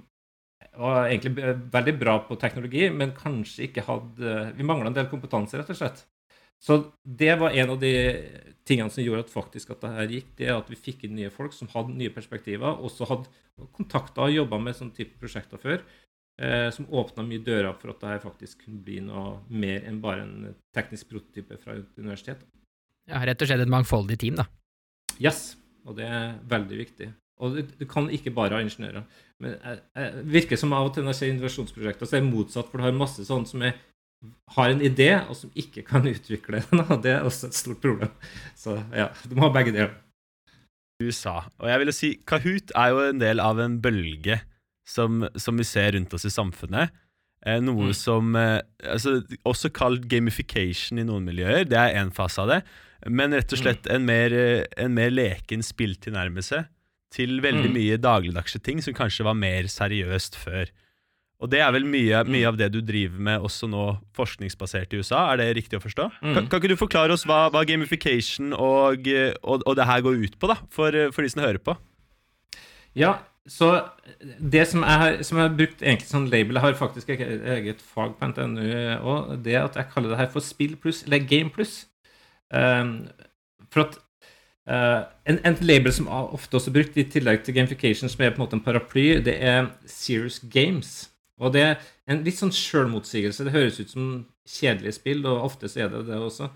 var 0.79 1.09
egentlig 1.09 1.57
veldig 1.73 1.95
bra 1.99 2.15
på 2.23 2.37
teknologi, 2.39 2.87
men 2.87 3.11
kanskje 3.17 3.67
ikke 3.67 3.83
hadde 3.87 4.35
Vi 4.55 4.63
mangla 4.67 4.87
en 4.91 4.95
del 4.95 5.11
kompetanse, 5.11 5.59
rett 5.59 5.73
og 5.75 5.79
slett. 5.81 6.05
Så 6.61 6.79
det 7.03 7.35
var 7.39 7.53
en 7.53 7.73
av 7.75 7.79
de 7.81 7.93
tingene 8.65 8.89
som 8.89 9.03
gjorde 9.03 9.25
at 9.27 9.33
faktisk 9.33 9.73
at 9.75 9.83
det 9.83 9.91
her 9.97 10.13
gikk, 10.15 10.31
det 10.39 10.47
er 10.47 10.57
at 10.57 10.71
vi 10.71 10.79
fikk 10.79 11.05
inn 11.05 11.17
nye 11.19 11.33
folk 11.33 11.53
som 11.53 11.69
hadde 11.73 11.93
nye 11.97 12.13
perspektiver, 12.13 12.79
og 12.81 12.91
så 12.93 13.07
hadde 13.09 13.67
kontakta 13.75 14.25
og 14.25 14.33
jobba 14.33 14.59
med 14.61 14.77
sånne 14.77 14.95
type 14.97 15.19
prosjekter 15.21 15.61
før, 15.61 15.83
eh, 16.41 16.69
som 16.73 16.89
åpna 16.89 17.25
mye 17.27 17.43
dører 17.45 17.75
for 17.77 17.93
at 17.93 18.01
det 18.01 18.13
her 18.15 18.23
faktisk 18.23 18.65
kunne 18.65 18.81
bli 18.87 19.01
noe 19.05 19.37
mer 19.49 19.85
enn 19.85 20.01
bare 20.03 20.25
en 20.25 20.55
teknisk 20.75 21.11
prototype 21.11 21.59
fra 21.61 21.77
et 21.77 22.01
universitet. 22.01 22.41
Ja, 23.05 23.21
rett 23.21 23.41
og 23.41 23.51
slett 23.51 23.61
et 23.61 23.71
mangfoldig 23.71 24.17
team, 24.21 24.41
da. 24.41 24.47
Yes, 25.21 25.53
og 25.85 25.99
det 25.99 26.09
er 26.09 26.39
veldig 26.49 26.81
viktig. 26.81 27.11
Og 27.43 27.57
du, 27.57 27.61
du 27.67 27.85
kan 27.87 28.07
ikke 28.09 28.33
bare 28.33 28.57
ha 28.57 28.63
ingeniører. 28.63 29.03
Men 29.43 29.57
det 29.59 30.23
virker 30.31 30.59
som 30.59 30.73
av 30.73 30.87
og 30.87 30.95
til 30.95 31.03
når 31.03 31.13
jeg 31.13 31.19
ser 31.19 31.33
innovasjonsprosjekter, 31.33 32.07
så 32.07 32.17
er 32.17 32.23
det 32.23 32.31
motsatt, 32.31 32.69
for 32.71 32.79
du 32.79 32.87
har 32.87 32.95
masse 32.95 33.25
sånn 33.27 33.45
som 33.47 33.63
er 33.67 33.75
har 34.55 34.71
en 34.71 34.81
idé, 34.83 35.11
og 35.29 35.37
som 35.39 35.53
ikke 35.57 35.85
kan 35.87 36.07
utvikle 36.13 36.63
den. 36.65 36.83
Og 36.87 36.99
det 37.03 37.15
er 37.17 37.27
også 37.27 37.51
et 37.51 37.59
stort 37.59 37.81
problem. 37.83 38.11
Så 38.57 38.77
ja, 38.95 39.11
du 39.25 39.37
må 39.37 39.47
ha 39.47 39.53
begge 39.55 39.75
deler. 39.75 39.95
USA. 41.03 41.41
Og 41.59 41.67
jeg 41.67 41.81
vil 41.81 41.91
si 41.95 42.11
Kahoot 42.27 42.71
er 42.71 42.93
jo 42.93 43.01
en 43.09 43.19
del 43.19 43.41
av 43.43 43.59
en 43.59 43.81
bølge 43.83 44.39
som, 44.87 45.25
som 45.35 45.57
vi 45.59 45.65
ser 45.67 45.91
rundt 45.97 46.13
oss 46.15 46.27
i 46.27 46.31
samfunnet. 46.31 46.93
Eh, 47.45 47.59
noe 47.61 47.91
mm. 47.91 47.97
som 47.97 48.31
eh, 48.39 48.61
altså, 48.87 49.19
Også 49.45 49.69
kalt 49.75 50.07
gamification 50.09 51.01
i 51.01 51.05
noen 51.07 51.27
miljøer. 51.27 51.67
Det 51.67 51.77
er 51.77 51.99
én 51.99 52.13
fase 52.15 52.41
av 52.41 52.53
det. 52.53 52.61
Men 53.11 53.35
rett 53.35 53.51
og 53.53 53.59
slett 53.59 53.89
en 53.91 54.07
mer, 54.07 54.33
en 54.81 54.95
mer 54.95 55.11
leken 55.13 55.61
spilltilnærmelse 55.65 56.63
til 57.13 57.37
veldig 57.43 57.69
mm. 57.69 57.75
mye 57.75 57.99
dagligdagse 58.01 58.59
ting 58.65 58.81
som 58.83 58.95
kanskje 58.97 59.27
var 59.27 59.37
mer 59.37 59.67
seriøst 59.71 60.39
før. 60.39 60.71
Og 61.43 61.51
det 61.51 61.59
er 61.59 61.71
vel 61.75 61.83
mye, 61.87 62.21
mye, 62.31 62.47
av 62.47 62.57
det 62.59 62.69
du 62.71 62.79
driver 62.85 63.19
med 63.27 63.43
også 63.43 63.67
nå 63.67 63.83
forskningsbasert 64.15 64.93
i 64.95 65.01
USA? 65.01 65.25
Er 65.33 65.41
det 65.41 65.49
riktig 65.57 65.79
å 65.79 65.83
forstå? 65.83 66.07
Mm. 66.21 66.31
Kan, 66.31 66.47
kan, 66.47 66.61
ikke 66.61 66.71
du 66.71 66.79
forklare 66.79 67.15
oss 67.15 67.25
hva, 67.27 67.45
hva 67.51 67.65
gamification 67.67 68.53
og, 68.55 69.09
og, 69.43 69.65
og, 69.65 69.73
det 69.75 69.87
her 69.89 70.05
går 70.05 70.21
ut 70.23 70.37
på, 70.39 70.49
da, 70.51 70.57
for, 70.71 70.95
for, 71.11 71.25
de 71.25 71.33
som 71.33 71.43
hører 71.43 71.59
på? 71.59 71.75
Ja, 72.95 73.17
så 73.51 73.73
det 74.39 74.63
som 74.71 74.85
jeg 74.87 75.01
har, 75.01 75.19
som 75.27 75.37
jeg 75.37 75.49
har 75.49 75.57
brukt 75.59 75.83
egentlig 75.83 76.07
som 76.09 76.23
label 76.31 76.57
Jeg 76.57 76.63
har 76.63 76.77
faktisk 76.79 77.11
et 77.13 77.43
eget 77.57 77.83
fag 77.83 78.15
på 78.17 78.31
NTNU 78.31 78.63
òg. 79.03 79.35
det 79.45 79.59
at 79.59 79.75
jeg 79.75 79.91
kaller 79.91 80.15
det 80.15 80.21
her 80.23 80.31
for 80.31 80.41
spill 80.41 80.79
pluss, 80.79 81.03
eller 81.03 81.27
game 81.27 81.51
pluss. 81.53 81.83
Um, 82.49 83.05
for 83.69 83.87
at 83.89 84.01
Uh, 84.65 85.05
en, 85.29 85.37
en, 85.45 85.53
label 85.61 85.93
som 85.93 86.07
er 86.09 86.31
ofte 86.33 86.57
også 86.57 86.71
brukt 86.73 86.95
i 86.97 87.03
tillegg 87.05 87.43
til 87.45 87.53
gamification, 87.53 88.09
som 88.09 88.23
er 88.25 88.31
på 88.33 88.39
en 88.39 88.47
måte 88.47 88.57
en 88.57 88.63
paraply, 88.65 89.19
det 89.21 89.35
er 89.37 89.67
Serious 89.85 90.39
Games. 90.41 91.11
Og 91.43 91.51
det 91.53 91.63
er 91.65 91.75
en 92.11 92.23
litt 92.23 92.37
sånn 92.39 92.53
sjølmotsigelse. 92.55 93.45
Det 93.47 93.55
høres 93.55 93.81
ut 93.81 93.91
som 93.91 94.05
kjedelige 94.47 94.95
spill, 94.95 95.25
og 95.27 95.43
ofte 95.49 95.69
så 95.71 95.85
er 95.85 95.91
det 95.91 96.05
det 96.07 96.19
også. 96.21 96.49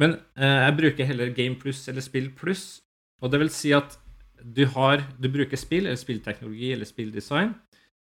Men 0.00 0.16
eh, 0.38 0.60
jeg 0.66 0.76
bruker 0.78 1.08
heller 1.08 1.34
Game 1.34 1.58
Pluss 1.60 1.82
eller 1.90 2.04
Spill 2.04 2.30
Pluss. 2.36 2.80
Og 3.20 3.32
det 3.32 3.40
vil 3.42 3.52
si 3.52 3.72
at 3.76 3.98
du, 4.40 4.64
har, 4.72 5.02
du 5.20 5.28
bruker 5.32 5.58
spill 5.60 5.84
eller 5.84 6.00
spillteknologi 6.00 6.70
eller 6.72 6.88
spilldesign, 6.88 7.50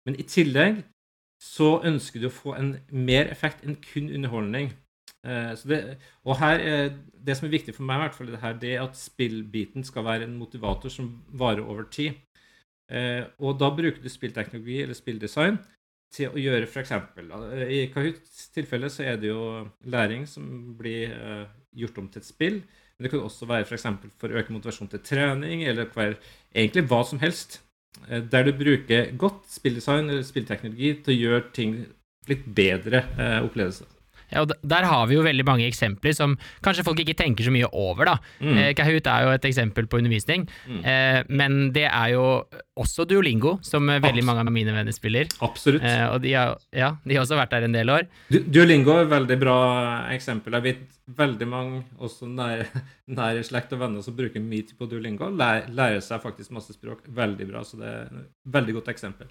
men 0.07 0.15
i 0.15 0.23
tillegg 0.23 0.77
så 1.43 1.81
ønsker 1.83 2.21
du 2.21 2.29
å 2.29 2.31
få 2.31 2.53
en 2.55 2.69
mer 2.93 3.27
effekt 3.33 3.65
enn 3.65 3.75
kun 3.83 4.07
underholdning. 4.13 4.69
Uh, 5.27 5.51
det, 5.67 5.81
og 6.23 6.37
her, 6.39 6.63
det 7.19 7.35
som 7.35 7.49
er 7.49 7.55
viktig 7.57 7.75
for 7.75 7.83
meg, 7.83 7.99
i 7.99 8.05
hvert 8.05 8.15
fall, 8.15 8.31
det, 8.31 8.39
her, 8.39 8.55
det 8.61 8.71
er 8.77 8.85
at 8.85 8.95
spillbiten 8.95 9.83
skal 9.83 10.07
være 10.07 10.29
en 10.29 10.37
motivator 10.39 10.93
som 10.93 11.11
varer 11.27 11.65
over 11.65 11.89
tid. 11.91 12.15
Uh, 12.87 13.27
og 13.43 13.59
da 13.59 13.67
bruker 13.75 13.99
du 13.99 14.09
spillteknologi 14.11 14.79
eller 14.85 14.95
spilldesign 14.95 15.59
til 16.11 16.31
å 16.31 16.41
gjøre 16.41 16.67
f.eks. 16.67 16.93
I 17.71 17.81
Kahoots 17.93 18.49
tilfelle 18.55 18.89
så 18.91 19.05
er 19.07 19.19
det 19.21 19.31
jo 19.31 19.43
læring 19.87 20.27
som 20.29 20.45
blir 20.79 21.13
uh, 21.15 21.45
gjort 21.77 22.01
om 22.01 22.09
til 22.11 22.23
et 22.23 22.27
spill. 22.27 22.59
Men 22.61 23.07
det 23.07 23.13
kan 23.13 23.23
også 23.23 23.47
være 23.49 23.67
f.eks. 23.67 23.87
For, 23.87 24.15
for 24.23 24.33
å 24.33 24.41
øke 24.41 24.55
motivasjon 24.55 24.91
til 24.91 25.03
trening, 25.07 25.63
eller 25.67 25.89
hver, 25.95 26.17
egentlig 26.53 26.87
hva 26.91 27.03
som 27.07 27.21
helst. 27.23 27.61
der 28.07 28.45
du 28.47 28.53
bruker 28.55 29.11
godt 29.19 29.49
spilldesign 29.51 30.09
eller 30.09 30.23
spillteknologi 30.23 30.93
til 31.03 31.13
å 31.13 31.17
gjøre 31.19 31.49
ting 31.53 31.73
litt 32.29 32.45
bedre 32.55 33.03
opplevelser. 33.43 34.00
Ja, 34.31 34.43
og 34.45 34.53
Der 34.61 34.87
har 34.87 35.07
vi 35.07 35.17
jo 35.17 35.25
veldig 35.25 35.45
mange 35.47 35.67
eksempler 35.67 36.15
som 36.15 36.37
kanskje 36.63 36.85
folk 36.87 36.99
ikke 37.03 37.17
tenker 37.19 37.43
så 37.47 37.53
mye 37.53 37.69
over. 37.71 38.05
da. 38.05 38.17
Mm. 38.39 38.57
Eh, 38.57 38.73
Kahoot 38.77 39.07
er 39.07 39.25
jo 39.25 39.33
et 39.35 39.45
eksempel 39.45 39.87
på 39.87 39.99
undervisning, 39.99 40.47
mm. 40.67 40.83
eh, 40.85 41.23
men 41.29 41.71
det 41.75 41.87
er 41.89 42.13
jo 42.15 42.25
også 42.81 43.05
Duolingo, 43.05 43.57
som 43.61 43.89
Absolutt. 43.89 44.05
veldig 44.07 44.23
mange 44.25 44.45
av 44.45 44.51
mine 44.51 44.73
venner 44.73 44.95
spiller. 44.95 45.27
Absolutt. 45.41 45.83
Eh, 45.83 46.05
og 46.07 46.21
de 46.23 46.33
har, 46.33 46.55
ja, 46.73 46.95
de 47.03 47.15
har 47.15 47.25
også 47.25 47.37
vært 47.39 47.51
der 47.51 47.67
en 47.67 47.75
del 47.75 47.91
år. 47.91 48.07
Du, 48.31 48.39
Duolingo 48.39 48.95
er 48.95 49.05
et 49.05 49.13
veldig 49.13 49.37
bra 49.41 49.59
eksempel. 50.15 50.57
Jeg 50.57 50.67
vet 50.69 51.01
veldig 51.17 51.47
mange 51.49 51.83
også 51.99 52.29
nære, 52.29 52.69
nære 53.19 53.43
slekt 53.47 53.75
og 53.75 53.83
venner 53.83 54.05
som 54.05 54.15
bruker 54.17 54.43
mye 54.43 54.77
på 54.77 54.87
Duolingo. 54.89 55.29
Lærer, 55.29 55.69
lærer 55.75 56.01
seg 56.05 56.23
faktisk 56.23 56.55
masse 56.55 56.75
språk. 56.77 57.05
Veldig 57.07 57.49
bra. 57.51 57.65
Så 57.67 57.81
det 57.81 57.91
er 57.91 58.09
et 58.23 58.55
veldig 58.57 58.79
godt 58.79 58.93
eksempel. 58.95 59.29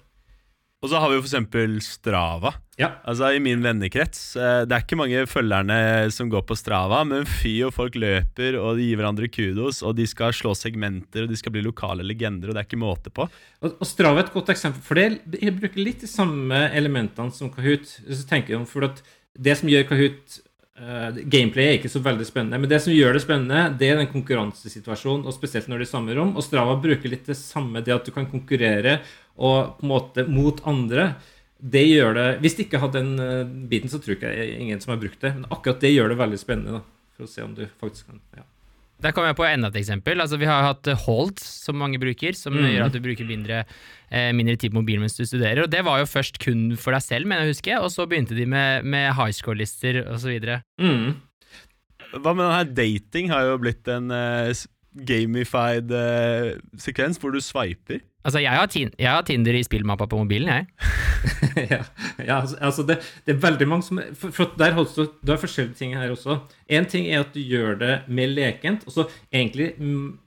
Og 0.81 0.89
så 0.89 0.97
har 0.97 1.11
vi 1.11 1.19
jo 1.19 1.21
f.eks. 1.21 1.85
Strava. 1.85 2.55
Ja. 2.79 2.87
Altså 3.05 3.27
I 3.35 3.41
min 3.43 3.61
vennekrets 3.61 4.21
eh, 4.33 4.63
Det 4.65 4.73
er 4.73 4.81
ikke 4.81 4.97
mange 4.97 5.27
følgerne 5.29 5.77
som 6.13 6.31
går 6.31 6.41
på 6.49 6.57
Strava, 6.57 7.03
men 7.05 7.27
fy 7.29 7.53
og 7.67 7.75
folk 7.75 7.99
løper, 8.01 8.57
og 8.57 8.79
de 8.79 8.87
gir 8.87 8.97
hverandre 8.97 9.29
kudos, 9.29 9.83
og 9.85 9.93
de 9.99 10.07
skal 10.09 10.33
slå 10.33 10.55
segmenter, 10.57 11.27
og 11.27 11.29
de 11.29 11.37
skal 11.37 11.53
bli 11.53 11.61
lokale 11.67 12.05
legender, 12.07 12.49
og 12.49 12.57
det 12.57 12.63
er 12.63 12.69
ikke 12.69 12.81
måte 12.81 13.13
på. 13.13 13.29
Og, 13.61 13.75
og 13.75 13.85
Strava 13.85 14.23
er 14.23 14.25
et 14.25 14.33
godt 14.33 14.49
eksempel, 14.55 14.81
for 14.87 14.97
det 14.97 15.37
jeg 15.37 15.57
bruker 15.59 15.85
litt 15.85 16.01
de 16.01 16.09
samme 16.09 16.65
elementene 16.73 17.35
som 17.35 17.53
Kahoot. 17.53 17.99
Så 18.01 18.23
tenker 18.25 18.55
jeg 18.55 18.63
om, 18.63 18.69
for 18.69 18.89
at 18.89 19.03
Det 19.31 19.53
som 19.59 19.69
gjør 19.69 19.85
Kahoot 19.93 20.41
Uh, 20.81 21.13
gameplay 21.29 21.67
er 21.67 21.75
ikke 21.77 21.91
så 21.91 21.99
veldig 22.01 22.25
spennende, 22.25 22.57
men 22.57 22.69
det 22.71 22.79
som 22.81 22.93
gjør 22.95 23.13
det 23.13 23.19
spennende, 23.21 23.67
det 23.77 23.89
er 23.91 23.99
den 23.99 24.07
konkurransesituasjonen, 24.09 25.27
og 25.29 25.35
spesielt 25.35 25.67
når 25.69 25.77
det 25.77 25.85
er 25.85 25.89
i 25.89 25.91
samme 25.91 26.15
rom. 26.17 26.31
Og 26.33 26.41
Strava 26.41 26.73
bruker 26.81 27.11
litt 27.11 27.27
det 27.29 27.35
samme, 27.37 27.83
det 27.85 27.93
at 27.93 28.07
du 28.07 28.09
kan 28.15 28.25
konkurrere 28.31 28.95
og 29.37 29.77
på 29.79 29.85
en 29.85 29.91
måte 29.91 30.25
mot 30.29 30.61
andre. 30.67 31.13
Det 31.61 31.83
gjør 31.85 32.15
det 32.17 32.29
Hvis 32.41 32.55
de 32.57 32.63
ikke 32.65 32.79
hadde 32.81 33.01
den 33.03 33.11
uh, 33.21 33.67
biten, 33.69 33.91
så 33.91 33.99
tror 34.01 34.17
jeg 34.17 34.33
ikke 34.33 34.63
ingen 34.63 34.81
som 34.81 34.95
har 34.95 35.01
brukt 35.03 35.21
det. 35.21 35.35
Men 35.37 35.45
akkurat 35.53 35.83
det 35.83 35.93
gjør 35.93 36.13
det 36.13 36.17
veldig 36.23 36.39
spennende, 36.41 36.79
da, 36.79 37.11
for 37.15 37.27
å 37.27 37.31
se 37.31 37.45
om 37.45 37.53
du 37.57 37.67
faktisk 37.81 38.09
kan 38.09 38.23
ja. 38.37 38.47
Der 39.01 39.15
kommer 39.15 39.31
jeg 39.31 39.39
på 39.39 39.47
enda 39.47 39.71
et 39.71 39.79
eksempel. 39.81 40.21
Altså, 40.21 40.37
vi 40.37 40.45
har 40.45 40.61
hatt 40.61 40.85
Hold, 41.07 41.39
som 41.41 41.79
mange 41.81 41.97
bruker, 42.01 42.35
som 42.37 42.53
mm. 42.53 42.67
gjør 42.69 42.83
at 42.85 42.93
du 42.93 42.99
bruker 43.01 43.25
mindre, 43.25 43.63
eh, 44.13 44.29
mindre 44.37 44.53
tid 44.61 44.73
på 44.73 44.77
mobilen 44.77 45.01
mens 45.01 45.17
du 45.17 45.23
studerer. 45.25 45.63
Og 45.63 45.71
det 45.73 45.81
var 45.87 46.03
jo 46.03 46.09
først 46.09 46.37
kun 46.43 46.75
for 46.77 46.93
deg 46.93 47.01
selv, 47.01 47.29
mener 47.29 47.47
jeg 47.47 47.49
å 47.49 47.55
huske, 47.55 47.79
og 47.81 47.89
så 47.93 48.05
begynte 48.09 48.37
de 48.37 48.45
med, 48.45 48.85
med 48.85 49.09
high 49.17 49.33
score-lister 49.33 50.03
osv. 50.05 50.45
Mm. 50.77 51.17
Hva 52.11 52.35
med 52.35 52.45
denne 52.45 52.77
dating 52.77 53.31
har 53.33 53.47
jo 53.47 53.57
blitt 53.63 53.89
en 53.89 54.13
uh, 54.13 54.53
gamified 55.07 55.91
uh, 55.95 56.57
sekvens 56.79 57.19
hvor 57.21 57.33
du 57.33 57.39
swiper. 57.43 58.01
Altså, 58.21 58.39
jeg 58.43 58.53
har, 58.53 58.69
jeg 58.99 59.09
har, 59.09 59.23
Tinder 59.25 59.55
i 59.57 59.63
spillmappa 59.65 60.05
på 60.05 60.19
mobilen, 60.19 60.49
jeg. 60.49 60.65
ja, 61.73 61.79
ja, 62.19 62.39
altså, 62.39 62.57
altså 62.61 62.83
det, 62.85 62.99
det, 63.25 63.35
er 63.35 63.39
veldig 63.41 63.67
mange 63.67 63.85
som 63.85 64.01
For, 64.17 64.33
for 64.35 64.51
der 64.57 64.75
du, 64.77 65.07
det 65.21 65.33
har 65.33 65.41
forskjellige 65.41 65.79
ting 65.79 65.95
her 65.97 66.11
også. 66.13 66.37
Én 66.69 66.85
ting 66.89 67.07
er 67.07 67.23
at 67.23 67.33
du 67.33 67.39
gjør 67.39 67.79
det 67.79 67.95
mer 68.07 68.29
lekent. 68.29 68.85
Og 68.85 68.91
så 68.91 69.07
egentlig 69.33 69.73
mm, 69.77 70.19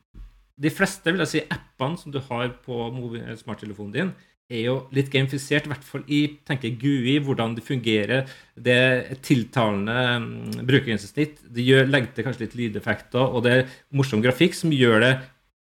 De 0.63 0.71
fleste 0.71 1.13
vil 1.13 1.23
jeg 1.23 1.29
si 1.29 1.41
appene 1.51 1.99
som 1.99 2.13
du 2.13 2.21
har 2.31 2.51
på 2.65 2.91
smarttelefonen 3.37 3.95
din, 3.95 4.13
er 4.55 4.63
jo 4.69 4.77
litt 4.95 5.11
gamifisert, 5.13 5.67
i 5.67 5.73
hvert 5.73 5.87
fall 5.87 6.07
i 6.07 6.23
tenker 6.47 6.77
GUI, 6.81 7.19
hvordan 7.27 7.57
det 7.57 7.67
fungerer. 7.67 8.31
Det 8.55 8.79
er 8.79 9.21
tiltalende 9.25 9.99
um, 10.17 10.31
brukergrensesnitt. 10.63 11.43
Det 11.55 11.67
gjør, 11.67 11.91
legger 11.91 12.15
til 12.15 12.29
kanskje 12.29 12.47
litt 12.47 12.59
lydeffekter, 12.61 13.25
og 13.25 13.45
det 13.47 13.55
er 13.59 13.79
morsom 13.95 14.25
grafikk 14.25 14.57
som 14.59 14.75
gjør 14.75 15.05
det 15.05 15.13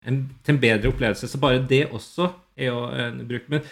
en, 0.07 0.21
til 0.43 0.55
en 0.55 0.61
bedre 0.61 0.91
opplevelse. 0.91 1.29
Så 1.29 1.41
bare 1.41 1.63
det 1.69 1.85
også 1.87 2.31
er 2.59 2.71
jo 2.71 2.83
en 3.05 3.23
bruk. 3.29 3.47
Men 3.51 3.63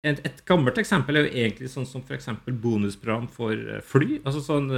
et, 0.00 0.20
et, 0.24 0.42
gammelt 0.48 0.78
eksempel 0.80 1.18
er 1.18 1.26
jo 1.26 1.32
egentlig 1.42 1.70
sånn 1.72 1.88
som 1.88 2.04
f.eks. 2.04 2.30
bonusprogram 2.48 3.28
for 3.32 3.52
eh, 3.52 3.82
fly. 3.84 4.22
altså 4.24 4.40
sånn 4.44 4.70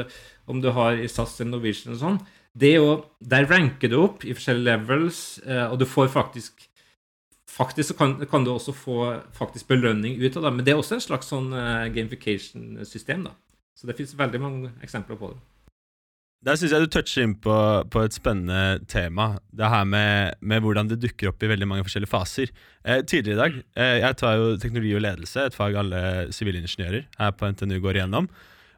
Om 0.50 0.62
du 0.64 0.72
har 0.74 0.98
i 0.98 1.10
SAS 1.10 1.38
eller 1.40 1.52
Norwegian 1.52 1.94
og 1.94 2.00
sånn. 2.00 2.18
det 2.58 2.74
er 2.74 2.80
jo, 2.80 2.96
Der 3.20 3.46
ranker 3.50 3.92
du 3.92 4.00
opp 4.02 4.26
i 4.26 4.34
forskjellige 4.34 4.66
levels, 4.66 5.40
eh, 5.46 5.66
og 5.68 5.78
du 5.78 5.86
får 5.86 6.10
faktisk 6.14 6.66
Faktisk 7.52 7.92
så 7.92 7.96
kan, 7.98 8.14
kan, 8.30 8.44
du 8.44 8.52
også 8.54 8.72
få 8.72 8.98
faktisk 9.36 9.68
belønning 9.68 10.16
ut 10.22 10.36
av 10.36 10.46
det. 10.46 10.52
Men 10.56 10.64
det 10.64 10.72
er 10.72 10.80
også 10.80 10.96
en 10.96 11.04
slags 11.04 11.28
sånn 11.28 11.50
uh, 11.52 11.84
gamification-system. 11.92 13.26
da. 13.28 13.34
Så 13.76 13.88
det 13.88 13.98
fins 13.98 14.14
veldig 14.16 14.40
mange 14.40 14.70
eksempler 14.84 15.18
på 15.20 15.34
det. 15.34 15.40
Der 16.42 16.56
syns 16.58 16.72
jeg 16.74 16.82
du 16.82 16.90
toucher 16.90 17.22
inn 17.22 17.36
på, 17.38 17.56
på, 17.92 18.00
et 18.02 18.16
spennende 18.16 18.80
tema. 18.90 19.36
Det 19.54 19.68
her 19.70 19.84
med, 19.86 20.40
med, 20.40 20.64
hvordan 20.64 20.88
det 20.90 20.98
dukker 21.04 21.30
opp 21.30 21.44
i 21.44 21.50
veldig 21.52 21.68
mange 21.70 21.84
forskjellige 21.86 22.10
faser. 22.10 22.50
Eh, 22.82 23.04
tidligere 23.06 23.36
i 23.36 23.42
dag 23.42 23.58
eh, 23.78 23.98
Jeg 24.02 24.16
tar 24.18 24.40
jo 24.40 24.48
teknologi 24.58 24.96
og 24.98 25.04
ledelse, 25.04 25.44
et 25.46 25.54
fag 25.54 25.78
alle 25.78 26.00
sivilingeniører 26.34 27.06
her 27.20 27.36
på 27.38 27.52
NTNU 27.52 27.78
går 27.84 28.00
igjennom. 28.00 28.26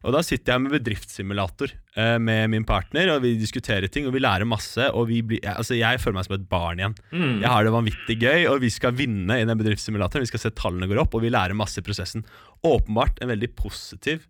Og 0.04 0.12
Da 0.12 0.20
sitter 0.24 0.52
jeg 0.52 0.62
med 0.66 0.74
bedriftssimulator 0.74 1.70
eh, 1.96 2.16
med 2.20 2.50
min 2.52 2.66
partner, 2.68 3.08
og 3.14 3.22
vi 3.24 3.34
diskuterer 3.40 3.88
ting 3.88 4.04
og 4.04 4.12
vi 4.12 4.20
lærer 4.20 4.44
masse. 4.48 4.90
Og 4.92 5.08
blir, 5.08 5.40
altså 5.48 5.78
Jeg 5.78 6.00
føler 6.02 6.18
meg 6.18 6.26
som 6.28 6.36
et 6.36 6.48
barn 6.50 6.82
igjen. 6.82 6.96
Mm. 7.14 7.38
Jeg 7.40 7.50
har 7.50 7.64
det 7.64 7.72
vanvittig 7.72 8.18
gøy, 8.20 8.44
og 8.50 8.60
vi 8.64 8.70
skal 8.74 8.96
vinne 8.98 9.40
i 9.40 9.46
den 9.48 9.60
bedriftssimulatoren. 9.60 10.26
Vi 10.26 10.32
skal 10.34 10.44
se 10.44 10.52
tallene 10.52 10.90
går 10.90 11.00
opp, 11.06 11.16
og 11.16 11.24
vi 11.24 11.32
lærer 11.32 11.56
masse 11.56 11.80
i 11.80 11.86
prosessen. 11.86 12.26
Åpenbart 12.64 13.22
en 13.24 13.32
veldig 13.32 13.50
positiv 13.56 14.26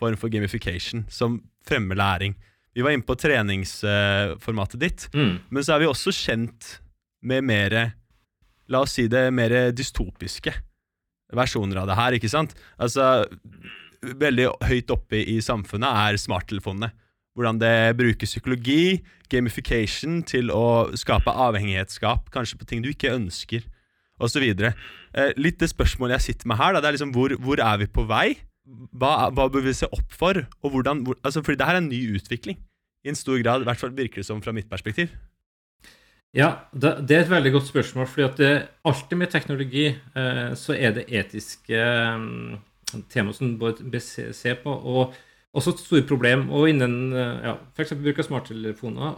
form 0.00 0.16
for 0.18 0.32
gamification 0.32 1.04
som 1.12 1.42
fremmer 1.68 2.00
læring. 2.00 2.38
Vi 2.72 2.80
var 2.80 2.96
inne 2.96 3.04
på 3.04 3.18
treningsformatet 3.20 4.80
ditt, 4.80 5.08
mm. 5.12 5.34
men 5.52 5.64
så 5.64 5.74
er 5.74 5.82
vi 5.82 5.90
også 5.90 6.14
kjent 6.16 6.78
med 7.20 7.44
mer 7.44 7.82
La 8.70 8.80
oss 8.86 8.94
si 8.96 9.04
det 9.10 9.26
mer 9.34 9.52
dystopiske 9.74 10.52
versjoner 11.36 11.82
av 11.82 11.88
det 11.90 11.96
her, 11.98 12.16
ikke 12.16 12.30
sant? 12.30 12.54
Altså, 12.80 13.26
veldig 14.02 14.50
høyt 14.66 14.92
oppe 14.94 15.22
i 15.22 15.38
samfunnet 15.44 15.88
er 15.88 16.20
smarttelefonene. 16.20 16.92
Hvordan 17.32 17.58
det 17.62 17.96
bruker 17.96 18.28
psykologi, 18.28 19.00
gamification, 19.32 20.20
til 20.28 20.52
å 20.52 20.92
skape 20.98 21.32
avhengighetsskap, 21.32 22.28
kanskje 22.34 22.58
på 22.60 22.68
ting 22.68 22.82
du 22.84 22.90
ikke 22.90 23.14
ønsker, 23.14 23.64
osv. 24.22 24.44
Eh, 24.44 25.32
litt 25.40 25.62
det 25.62 25.70
spørsmålet 25.72 26.18
jeg 26.18 26.26
sitter 26.32 26.52
med 26.52 26.60
her, 26.60 26.74
da, 26.74 26.82
det 26.82 26.90
er 26.90 26.98
liksom 26.98 27.14
hvor, 27.16 27.32
hvor 27.40 27.62
er 27.64 27.80
vi 27.80 27.88
på 27.88 28.04
vei? 28.10 28.34
hva, 28.66 29.12
hva, 29.34 29.48
bør 29.50 29.66
vi 29.66 29.74
se 29.76 29.88
opp 29.90 30.14
for? 30.14 30.38
Og 30.62 30.76
hvordan, 30.76 31.02
hvor, 31.06 31.18
altså, 31.26 31.42
fordi 31.44 31.60
det 31.60 31.68
her 31.68 31.78
er 31.78 31.82
en 31.82 31.90
ny 31.90 32.00
utvikling. 32.16 32.58
I 33.02 33.10
en 33.10 33.18
stor 33.18 33.40
grad, 33.42 33.64
i 33.64 33.66
hvert 33.66 33.80
fall 33.80 33.94
virker 33.96 34.22
det 34.22 34.28
som 34.28 34.42
fra 34.42 34.54
mitt 34.54 34.70
perspektiv. 34.70 35.10
Ja, 36.32 36.64
det, 36.72 37.10
er 37.10 37.24
et 37.26 37.32
veldig 37.32 37.52
godt 37.52 37.68
spørsmål. 37.68 38.06
fordi 38.06 38.22
at 38.28 38.38
det, 38.38 38.52
alltid 38.84 39.18
med 39.18 39.30
teknologi 39.30 39.86
eh, 39.88 40.52
så 40.56 40.76
er 40.78 40.94
det 40.96 41.08
etiske 41.10 41.76
eh, 41.76 42.22
tema 43.12 43.32
som 43.36 43.58
bør 43.60 44.00
se 44.00 44.54
på. 44.62 44.70
Og 44.70 45.02
også 45.52 45.70
et 45.74 45.84
stort 45.84 46.08
problem. 46.10 46.40
Og 46.50 46.68
innen 46.72 47.12
eh, 47.12 47.44
ja, 47.48 47.54
f.eks. 47.76 47.92
bruk 47.98 48.18
av 48.22 48.28
smarttelefoner, 48.28 49.10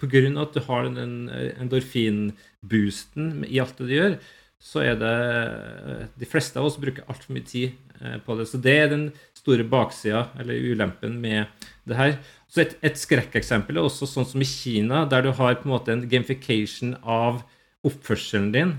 pga. 0.00 0.20
at 0.42 0.56
du 0.56 0.60
har 0.66 0.80
den 0.92 1.14
endorfinboosten 1.32 3.24
i 3.48 3.60
alt 3.62 3.76
det 3.78 3.86
du 3.86 3.92
gjør, 3.94 4.12
så 4.60 4.78
er 4.84 4.94
det 5.00 5.12
eh, 5.12 6.04
De 6.20 6.26
fleste 6.28 6.58
av 6.60 6.66
oss 6.68 6.80
bruker 6.80 7.06
altfor 7.08 7.32
mye 7.36 7.46
tid 7.46 7.70
Eh, 8.00 8.18
på 8.20 8.34
det. 8.36 8.46
Så 8.50 8.60
det 8.60 8.74
er 8.76 8.90
den 8.92 9.06
store 9.36 9.64
baksida, 9.64 10.26
eller 10.38 10.54
ulempen, 10.54 11.20
med 11.20 11.46
det 11.88 11.96
her. 11.96 12.18
Så 12.48 12.60
et, 12.60 12.74
et 12.84 12.98
skrekkeksempel 12.98 13.78
er 13.78 13.86
også 13.86 14.08
sånn 14.10 14.26
som 14.28 14.42
i 14.42 14.48
Kina, 14.48 15.04
der 15.08 15.24
du 15.24 15.30
har 15.32 15.56
på 15.56 15.68
en 15.68 15.72
måte 15.72 15.94
en 15.94 16.04
gamification 16.10 16.96
av 17.02 17.40
oppførselen 17.86 18.50
din, 18.52 18.74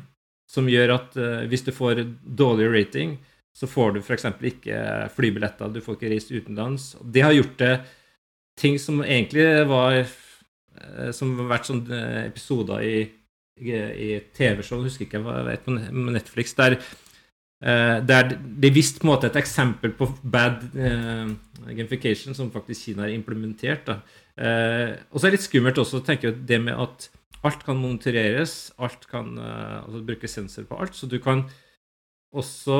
som 0.47 0.69
gjør 0.69 0.93
at 0.95 1.17
hvis 1.49 1.65
du 1.65 1.73
får 1.75 2.05
dårlig 2.23 2.69
rating, 2.71 3.17
så 3.57 3.65
får 3.69 3.95
du 3.95 4.01
f.eks. 4.03 4.27
ikke 4.51 4.81
flybilletter, 5.15 5.71
du 5.73 5.81
får 5.81 5.97
ikke 5.97 6.11
reist 6.11 6.33
utenlands. 6.33 6.91
Det 7.01 7.23
har 7.25 7.33
gjort 7.33 7.57
det 7.61 7.73
ting 8.57 8.77
som 8.81 9.01
egentlig 9.01 9.47
var 9.69 9.97
eh, 9.97 11.09
som 11.15 11.33
har 11.41 11.49
vært 11.55 11.69
sånne 11.71 11.97
eh, 11.97 12.21
episoder 12.27 12.85
i, 12.85 12.99
i, 13.57 14.13
TV-show, 14.37 14.83
husker 14.85 15.07
ikke 15.07 15.23
jeg 15.23 15.49
vet, 15.49 15.65
på 15.65 15.73
Netflix, 16.13 16.53
der, 16.57 16.77
eh, 17.65 17.97
der 18.05 18.31
de 18.37 18.73
viste 18.73 19.01
på 19.01 19.09
en 19.09 19.13
måte 19.15 19.31
et 19.31 19.41
eksempel 19.41 19.93
på 19.97 20.11
bad 20.21 20.61
uh, 20.77 21.33
gamification 21.67 22.37
som 22.37 22.53
faktisk 22.53 22.91
Kina 22.91 23.07
har 23.07 23.13
implementert. 23.13 23.89
Eh, 23.89 24.97
og 25.09 25.17
så 25.17 25.25
er 25.25 25.31
det 25.31 25.39
litt 25.39 25.49
skummelt 25.49 25.81
også 25.81 26.05
tenker 26.05 26.29
jeg, 26.29 26.43
det 26.49 26.61
med 26.61 26.77
at 26.77 27.09
alt 27.45 27.63
kan 27.65 27.77
monitoreres, 27.79 28.73
alt 28.81 29.05
kan 29.09 29.33
uh, 29.37 29.85
altså 29.85 30.03
bruke 30.05 30.29
sensor 30.29 30.65
på 30.69 30.77
alt. 30.81 30.97
Så 30.97 31.09
du 31.09 31.17
kan 31.23 31.47
også 32.35 32.79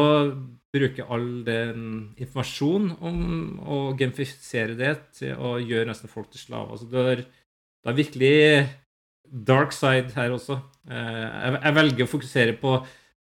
bruke 0.76 1.06
all 1.08 1.28
den 1.48 1.84
informasjonen 2.20 2.98
om 3.00 3.20
å 3.64 3.80
genfisere 3.98 4.76
det 4.78 4.94
til 5.18 5.40
å 5.40 5.56
gjøre 5.62 5.90
nesten 5.92 6.12
folk 6.12 6.30
til 6.34 6.44
slaver. 6.44 6.76
Altså 6.76 6.90
det, 6.92 7.06
er, 7.14 7.24
det 7.82 7.92
er 7.92 8.00
virkelig 8.02 8.36
dark 9.48 9.76
side 9.76 10.16
her 10.16 10.36
også. 10.36 10.60
Eh, 10.90 11.22
jeg, 11.24 11.60
jeg 11.62 11.78
velger 11.80 12.06
å 12.06 12.12
fokusere 12.12 12.58
på 12.62 12.78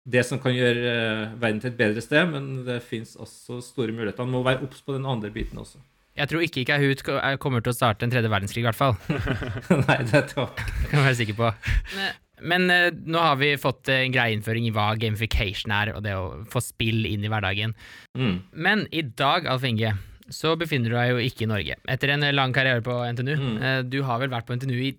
det 0.05 0.25
som 0.29 0.41
kan 0.41 0.55
gjøre 0.55 0.93
eh, 0.93 1.35
verden 1.41 1.63
til 1.63 1.73
et 1.73 1.81
bedre 1.81 2.05
sted, 2.05 2.29
men 2.31 2.63
det 2.67 2.83
fins 2.85 3.17
også 3.17 3.61
store 3.65 3.95
muligheter. 3.95 4.27
Man 4.27 4.39
må 4.39 4.47
være 4.47 4.65
obs 4.67 4.85
på 4.85 4.97
den 4.97 5.09
andre 5.09 5.33
biten 5.35 5.61
også. 5.61 5.83
Jeg 6.15 6.31
tror 6.31 6.45
ikke 6.47 6.63
Kahoot 6.69 7.01
kommer 7.43 7.63
til 7.65 7.73
å 7.73 7.75
starte 7.75 8.07
en 8.07 8.13
tredje 8.13 8.31
verdenskrig, 8.31 8.63
i 8.63 8.69
hvert 8.69 8.79
fall. 8.79 8.95
Nei, 9.89 9.99
det 10.13 10.29
tror 10.31 10.47
jeg 10.47 10.69
Det 10.69 10.91
kan 10.93 11.01
jeg 11.01 11.09
være 11.09 11.19
sikker 11.19 11.41
på. 11.41 11.51
Men 11.97 12.13
uh, 12.71 12.89
nå 12.91 13.21
har 13.23 13.39
vi 13.41 13.53
fått 13.61 13.91
uh, 13.93 14.01
en 14.01 14.15
greieinnføring 14.15 14.67
i 14.69 14.73
hva 14.75 14.91
gamification 15.01 15.75
er, 15.75 15.93
og 15.95 16.03
det 16.07 16.17
å 16.19 16.43
få 16.51 16.63
spill 16.65 17.07
inn 17.07 17.25
i 17.25 17.31
hverdagen. 17.31 17.77
Mm. 18.19 18.35
Men 18.53 18.85
i 18.91 19.05
dag, 19.07 19.47
Alf 19.51 19.65
Inge, 19.69 19.95
så 20.33 20.57
befinner 20.59 20.91
du 20.91 20.99
deg 20.99 21.13
jo 21.13 21.23
ikke 21.23 21.47
i 21.47 21.51
Norge. 21.53 21.79
Etter 21.91 22.15
en 22.15 22.27
lang 22.35 22.55
karriere 22.57 22.85
på 22.85 22.99
NTNU. 23.15 23.35
Mm. 23.39 23.57
Uh, 23.63 23.81
du 23.87 24.01
har 24.09 24.23
vel 24.25 24.33
vært 24.35 24.51
på 24.51 24.59
NTNU 24.59 24.77
i 24.77 24.93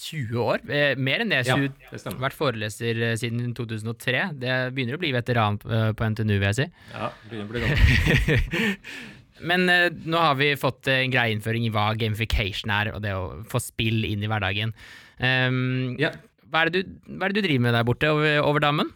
20 0.00 0.38
år? 0.40 0.62
mer 0.96 1.20
enn 1.20 1.32
det. 1.34 1.42
Ja, 1.44 1.58
det 1.60 1.98
stemmer. 2.00 2.22
vært 2.22 2.38
foreleser 2.38 3.00
siden 3.20 3.50
2003. 3.58 4.22
Det 4.40 4.54
begynner 4.72 4.96
å 4.96 5.00
bli 5.02 5.10
veteran 5.12 5.58
på 5.60 6.06
NTNU, 6.14 6.38
vil 6.38 6.46
jeg 6.46 6.56
si. 6.56 6.68
Ja, 6.94 7.10
begynner 7.28 7.44
å 7.44 7.52
bli 7.52 7.62
gammel. 7.66 8.86
Men 9.46 9.68
eh, 9.72 9.88
nå 9.90 10.20
har 10.20 10.36
vi 10.38 10.52
fått 10.58 10.88
en 10.90 11.00
en 11.00 11.12
greieinnføring 11.12 11.64
i 11.66 11.72
hva 11.72 11.90
gamification 11.98 12.72
er, 12.74 12.92
og 12.94 13.02
det 13.04 13.14
å 13.16 13.42
få 13.48 13.60
spill 13.62 14.04
inn 14.04 14.24
i 14.24 14.28
hverdagen. 14.30 14.74
Um, 15.20 15.96
Ja. 16.00 16.12
Hva, 16.50 16.64
er 16.64 16.74
du, 16.74 16.80
hva 17.06 17.28
er 17.28 17.32
det 17.32 17.42
du 17.42 17.48
driver 17.48 17.64
med 17.66 17.76
der 17.76 17.86
borte 17.86 18.10
over, 18.12 18.40
over 18.44 18.62
dammen? 18.62 18.90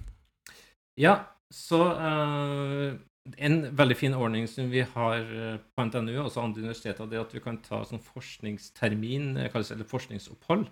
Ja, 1.00 1.18
så 1.54 1.80
uh, 1.94 2.94
En 3.40 3.60
veldig 3.76 3.96
fin 3.98 4.14
ordning 4.14 4.46
som 4.50 4.68
vi 4.68 4.82
har 4.84 5.20
eh, 5.22 5.56
på 5.56 5.84
NTNU 5.88 6.10
og 6.12 6.26
også 6.26 6.42
andre 6.42 6.60
universiteter, 6.60 7.06
det 7.08 7.16
er 7.16 7.22
at 7.22 7.32
vi 7.32 7.40
kan 7.40 7.56
ta 7.64 7.78
sånn 7.88 8.02
forskningstermin, 8.04 9.30
eh, 9.40 9.54
eller 9.54 9.88
forskningsopphold. 9.88 10.66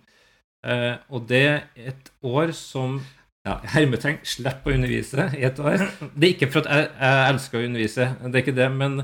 Uh, 0.60 1.00
og 1.08 1.24
det 1.30 1.40
er 1.48 1.62
et 1.80 2.10
år 2.20 2.52
som 2.52 2.98
ja, 3.46 3.56
hermetegn 3.72 4.20
slipper 4.28 4.68
å 4.68 4.76
undervise 4.76 5.30
i 5.38 5.46
et 5.48 5.62
år. 5.64 5.86
Det 6.12 6.28
er 6.28 6.34
ikke 6.34 6.50
for 6.52 6.60
at 6.66 6.68
jeg, 6.76 6.90
jeg 7.00 7.30
elsker 7.32 7.58
å 7.58 7.70
undervise, 7.70 8.10
det 8.20 8.34
er 8.34 8.44
ikke 8.44 8.58
det. 8.60 8.68
Men 8.76 9.00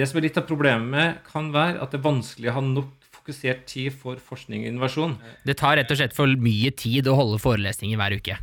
det 0.00 0.08
som 0.08 0.18
er 0.18 0.26
litt 0.26 0.40
av 0.40 0.48
problemet 0.48 1.20
kan 1.28 1.52
være 1.52 1.82
at 1.84 1.92
det 1.92 2.00
er 2.00 2.08
vanskelig 2.08 2.50
å 2.50 2.56
ha 2.56 2.64
nok 2.72 3.07
fokusert 3.28 3.66
tid 3.68 3.92
for 3.92 4.16
forskning 4.16 4.64
og 4.64 4.70
innovasjon. 4.72 5.16
Det 5.46 5.56
tar 5.60 5.76
rett 5.78 5.90
og 5.92 5.98
slett 6.00 6.16
for 6.16 6.26
mye 6.40 6.70
tid 6.76 7.08
å 7.08 7.16
holde 7.18 7.38
forelesninger 7.42 7.98
hver 8.00 8.16
uke. 8.18 8.38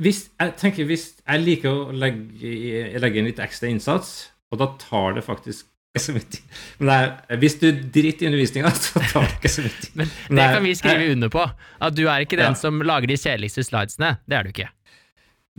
Hvis, 0.00 0.28
jeg 0.40 0.54
tenker 0.60 0.86
hvis 0.88 1.10
jeg 1.20 1.42
liker 1.44 1.70
å 1.70 1.92
legge, 1.92 2.98
legge 3.00 3.20
inn 3.20 3.28
litt 3.28 3.40
ekstra 3.42 3.68
innsats, 3.68 4.30
og 4.52 4.60
da 4.60 4.70
tar 4.80 5.16
det 5.18 5.24
faktisk 5.26 5.66
så 5.96 6.10
mye 6.16 6.26
tid. 6.26 6.54
Men 6.80 6.90
er, 6.90 7.36
hvis 7.38 7.58
du 7.60 7.68
driter 7.70 8.24
i 8.24 8.30
undervisninga, 8.30 8.70
så 8.84 9.02
tar 9.12 9.28
det 9.28 9.36
ikke 9.38 9.52
så 9.52 9.64
mye 9.66 9.76
tid. 9.80 9.92
Men 10.00 10.40
det 10.40 10.46
kan 10.56 10.64
vi 10.64 10.72
skrive 10.78 11.10
under 11.12 11.30
på. 11.32 11.44
At 11.84 11.94
du 11.96 12.06
er 12.08 12.24
ikke 12.24 12.40
den 12.40 12.52
Ja. 12.56 12.58
som 12.58 12.80
lager 12.82 13.06
de 13.12 13.18
kjedeligste 13.20 13.62
slidesene. 13.66 14.16
Det 14.26 14.38
er 14.38 14.42
du 14.48 14.50
ikke. 14.54 14.70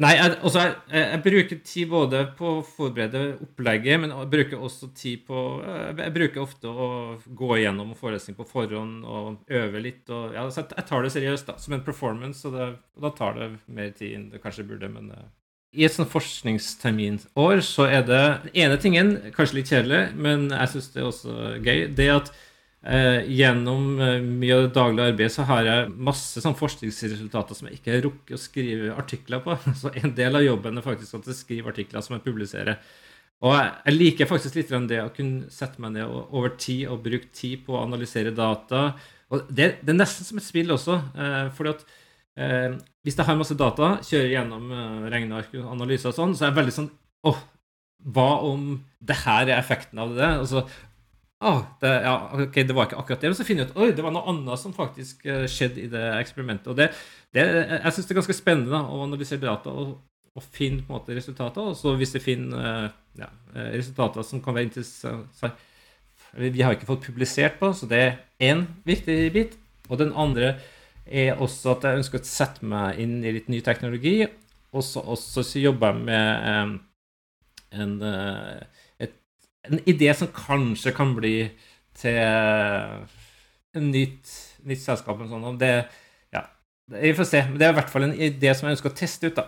Nei, 0.04 0.10
jeg, 0.18 0.32
altså, 0.44 0.60
jeg, 0.92 1.04
jeg 1.08 1.20
bruker 1.24 1.60
tid 1.64 1.88
både 1.88 2.22
på 2.36 2.50
å 2.58 2.64
forberede 2.68 3.22
opplegget, 3.46 4.02
men 4.04 4.12
jeg 4.12 4.28
bruker 4.34 4.66
også 4.68 4.90
tid 4.92 5.22
på 5.30 5.44
Jeg 5.64 5.94
jeg 6.02 6.14
bruker 6.18 6.42
ofte 6.44 6.68
å 6.68 6.88
gå 7.24 7.50
igjennom 7.56 7.94
forelesning 7.96 8.36
på 8.36 8.48
forhånd 8.50 9.06
og 9.08 9.54
øve 9.56 9.84
litt. 9.86 10.04
Og, 10.12 10.36
ja, 10.36 10.44
så 10.52 10.66
jeg, 10.66 10.84
tar 10.90 11.06
det 11.06 11.14
seriøst 11.16 11.48
da, 11.48 11.56
som 11.64 11.78
en 11.78 11.86
performance, 11.86 12.44
og, 12.48 12.58
det, 12.58 12.68
og 12.98 13.08
da 13.08 13.14
tar 13.16 13.40
det 13.40 13.50
mer 13.72 13.94
tid 13.96 14.18
enn 14.18 14.30
det 14.34 14.44
kanskje 14.44 14.68
burde. 14.68 14.92
men... 14.92 15.14
eh, 15.16 15.32
I 15.80 15.88
et 15.88 15.96
sånt 15.96 16.12
forskningsterminår 16.12 17.64
så 17.64 17.88
er 17.88 18.04
det 18.08 18.26
ene 18.52 18.76
tingen, 18.84 19.16
kanskje 19.36 19.62
litt 19.62 19.72
kjedelig, 19.72 20.04
men 20.20 20.50
jeg 20.52 20.74
syns 20.74 20.92
det 20.92 21.02
er 21.06 21.08
også 21.14 21.38
gøy, 21.64 21.88
det 21.96 22.12
at 22.20 22.36
eh, 22.86 23.26
gjennom 23.38 24.00
eh, 24.02 24.20
mye 24.24 24.58
av 24.58 24.62
det 24.66 24.76
daglige 24.76 25.10
arbeidet 25.12 25.34
så 25.36 25.46
har 25.50 25.66
jeg 25.68 25.90
masse 26.10 26.44
sånn 26.44 26.58
forskningsresultater 26.60 27.58
som 27.58 27.70
jeg 27.70 27.80
ikke 27.80 27.96
har 27.96 28.06
rukket 28.06 28.38
å 28.38 28.42
skrive 28.42 28.94
artikler 28.96 29.44
på. 29.46 29.58
Så 29.82 29.92
en 29.96 30.14
del 30.18 30.40
av 30.40 30.46
jobben 30.46 30.80
er 30.80 30.86
faktisk 30.86 31.20
at 31.20 31.32
jeg 31.32 31.40
skriver 31.42 31.74
artikler 31.74 32.06
som 32.06 32.18
jeg 32.18 32.26
publiserer. 32.28 32.80
Og 33.44 33.52
jeg, 33.58 33.74
jeg 33.84 33.98
liker 33.98 34.30
faktisk 34.30 34.58
litt 34.58 34.72
det 34.90 35.02
å 35.04 35.12
kunne 35.14 35.52
sette 35.54 35.82
meg 35.84 35.98
ned 35.98 36.08
og, 36.08 36.32
over 36.34 36.56
tid 36.62 36.88
og 36.90 37.04
bruke 37.06 37.30
tid 37.36 37.66
på 37.66 37.76
å 37.76 37.84
analysere 37.84 38.34
data. 38.36 38.88
Og 39.34 39.50
det, 39.50 39.76
det 39.84 39.94
er 39.94 40.00
nesten 40.00 40.28
som 40.28 40.40
et 40.40 40.48
spill 40.48 40.72
også. 40.74 41.00
Eh, 41.18 41.42
fordi 41.58 41.74
at 41.74 41.84
eh, 42.40 42.78
hvis 43.06 43.18
jeg 43.18 43.28
har 43.28 43.38
masse 43.40 43.58
data, 43.60 43.98
kjører 44.06 44.32
gjennom 44.38 44.72
eh, 44.72 45.10
regneark 45.14 45.54
og 45.60 45.74
analyser 45.76 46.14
og 46.14 46.18
sånn, 46.18 46.38
så 46.38 46.46
er 46.46 46.54
jeg 46.54 46.60
veldig 46.62 46.76
sånn 46.80 46.92
åh, 47.26 47.44
hva 48.16 48.30
om 48.46 48.68
det 49.02 49.18
her 49.24 49.50
er 49.50 49.58
effekten 49.58 50.02
av 50.02 50.14
det? 50.18 50.30
Altså, 50.46 50.66
åh, 51.44 51.62
det, 51.82 51.94
ja, 52.06 52.16
ok, 52.46 52.56
det 52.56 52.76
var 52.76 52.88
ikke 52.88 53.00
akkurat 53.02 53.22
det, 53.22 53.32
men 53.32 53.38
så 53.38 53.46
finner 53.48 53.66
jeg 53.66 53.74
ut 53.74 53.80
oi, 53.84 53.92
det 53.96 54.04
var 54.06 54.14
noe 54.16 54.32
annet 54.32 54.62
som 54.62 54.74
faktisk 54.76 55.26
eh, 55.28 55.46
skjedde 55.52 55.84
i 55.84 55.90
det 55.92 56.04
eksperimentet. 56.20 56.70
Og 56.72 56.80
det, 56.80 56.90
det, 57.36 57.46
jeg 57.46 57.96
syns 57.96 58.08
det 58.08 58.16
er 58.16 58.22
ganske 58.22 58.38
spennende 58.38 58.82
å 58.82 59.02
analysere 59.06 59.44
data 59.44 59.74
og, 59.74 59.98
og 60.36 60.48
finne 60.56 60.84
på 60.84 60.94
en 60.94 61.00
måte 61.00 61.18
resultater. 61.18 61.72
Og 61.72 61.78
så 61.80 61.96
hvis 62.00 62.16
vi 62.18 62.24
finner 62.24 62.70
eh, 62.70 62.88
ja, 63.22 63.32
eh, 63.56 63.74
resultater 63.78 64.26
som 64.28 64.44
kan 64.44 64.58
være 64.58 64.70
interessante 64.70 65.56
Vi 66.36 66.64
har 66.64 66.74
ikke 66.76 66.90
fått 66.90 67.06
publisert 67.06 67.60
på, 67.60 67.70
så 67.72 67.88
det 67.88 68.00
er 68.02 68.18
én 68.44 68.66
viktig 68.84 69.20
bit. 69.32 69.54
Og 69.88 70.00
den 70.02 70.12
andre 70.16 70.58
er 71.06 71.38
også 71.40 71.76
at 71.76 71.86
jeg 71.86 72.02
ønsker 72.02 72.20
å 72.20 72.28
sette 72.28 72.66
meg 72.66 73.00
inn 73.00 73.22
i 73.24 73.32
litt 73.32 73.48
ny 73.52 73.62
teknologi. 73.64 74.26
Og 74.76 74.84
så 74.84 75.46
jobber 75.62 75.94
jeg 75.94 76.08
med 76.10 76.50
eh, 76.50 76.74
en, 77.80 77.94
eh, 78.02 78.58
et, 78.60 78.85
en 79.70 79.82
idé 79.90 80.12
som 80.18 80.30
kanskje 80.34 80.94
kan 80.96 81.14
bli 81.18 81.36
til 81.96 82.18
en 82.20 83.92
nytt, 83.92 84.32
nytt 84.68 84.82
selskap. 84.84 85.20
eller 85.20 85.32
sånn, 85.32 85.60
det, 85.60 85.74
ja, 86.36 86.46
Vi 86.92 87.14
får 87.18 87.30
se. 87.30 87.44
Men 87.50 87.60
det 87.60 87.68
er 87.68 87.76
i 87.76 87.80
hvert 87.80 87.92
fall 87.94 88.08
en 88.10 88.18
idé 88.18 88.54
som 88.56 88.68
jeg 88.70 88.78
ønsker 88.78 88.92
å 88.94 88.98
teste 88.98 89.32
ut. 89.32 89.36
da. 89.42 89.48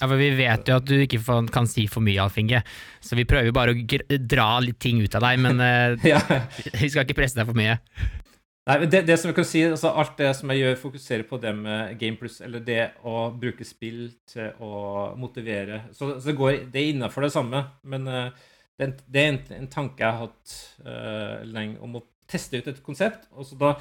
Ja, 0.00 0.08
for 0.08 0.16
Vi 0.18 0.30
vet 0.34 0.66
jo 0.68 0.78
at 0.80 0.88
du 0.88 0.96
ikke 1.04 1.20
kan 1.52 1.68
si 1.70 1.86
for 1.86 2.02
mye, 2.02 2.18
Alf 2.22 2.38
Inge, 2.40 2.62
så 3.04 3.14
vi 3.18 3.26
prøver 3.28 3.52
bare 3.54 3.74
å 3.76 4.18
dra 4.18 4.48
litt 4.64 4.80
ting 4.82 4.98
ut 5.02 5.14
av 5.14 5.22
deg, 5.28 5.38
men 5.44 5.60
eh, 5.68 6.08
Ja. 6.10 6.18
vi 6.80 6.88
skal 6.90 7.04
ikke 7.06 7.20
presse 7.20 7.38
deg 7.38 7.46
for 7.46 7.58
mye. 7.58 7.78
Nei, 8.62 8.76
men 8.78 8.90
det, 8.90 9.00
det 9.08 9.16
som 9.18 9.26
jeg 9.28 9.34
kan 9.40 9.46
si, 9.46 9.60
altså 9.66 9.90
Alt 9.98 10.12
det 10.20 10.28
som 10.38 10.50
jeg 10.52 10.60
gjør, 10.62 10.76
fokuserer 10.78 11.24
på 11.26 11.38
det 11.42 11.50
med 11.58 11.96
Game 11.98 12.14
Plus, 12.18 12.36
eller 12.46 12.62
det 12.62 12.92
å 13.02 13.24
bruke 13.34 13.66
spill 13.66 14.04
til 14.30 14.52
å 14.62 15.08
motivere. 15.18 15.80
Så, 15.94 16.12
så 16.22 16.34
går, 16.38 16.68
det 16.70 16.84
innafor 16.92 17.26
det 17.26 17.32
samme, 17.34 17.64
men 17.90 18.06
eh, 18.06 18.28
det, 18.78 18.88
er 19.14 19.28
en- 19.32 19.52
en 19.60 19.68
tanke 19.68 20.00
jeg 20.02 20.12
har 20.12 20.26
hatt 20.26 20.52
uh, 20.86 21.44
lenge 21.46 21.78
om 21.80 21.96
å 21.96 22.02
teste 22.28 22.56
ut 22.58 22.66
et 22.68 22.82
konsept. 22.82 23.28
og 23.32 23.44
så 23.46 23.58
da 23.58 23.74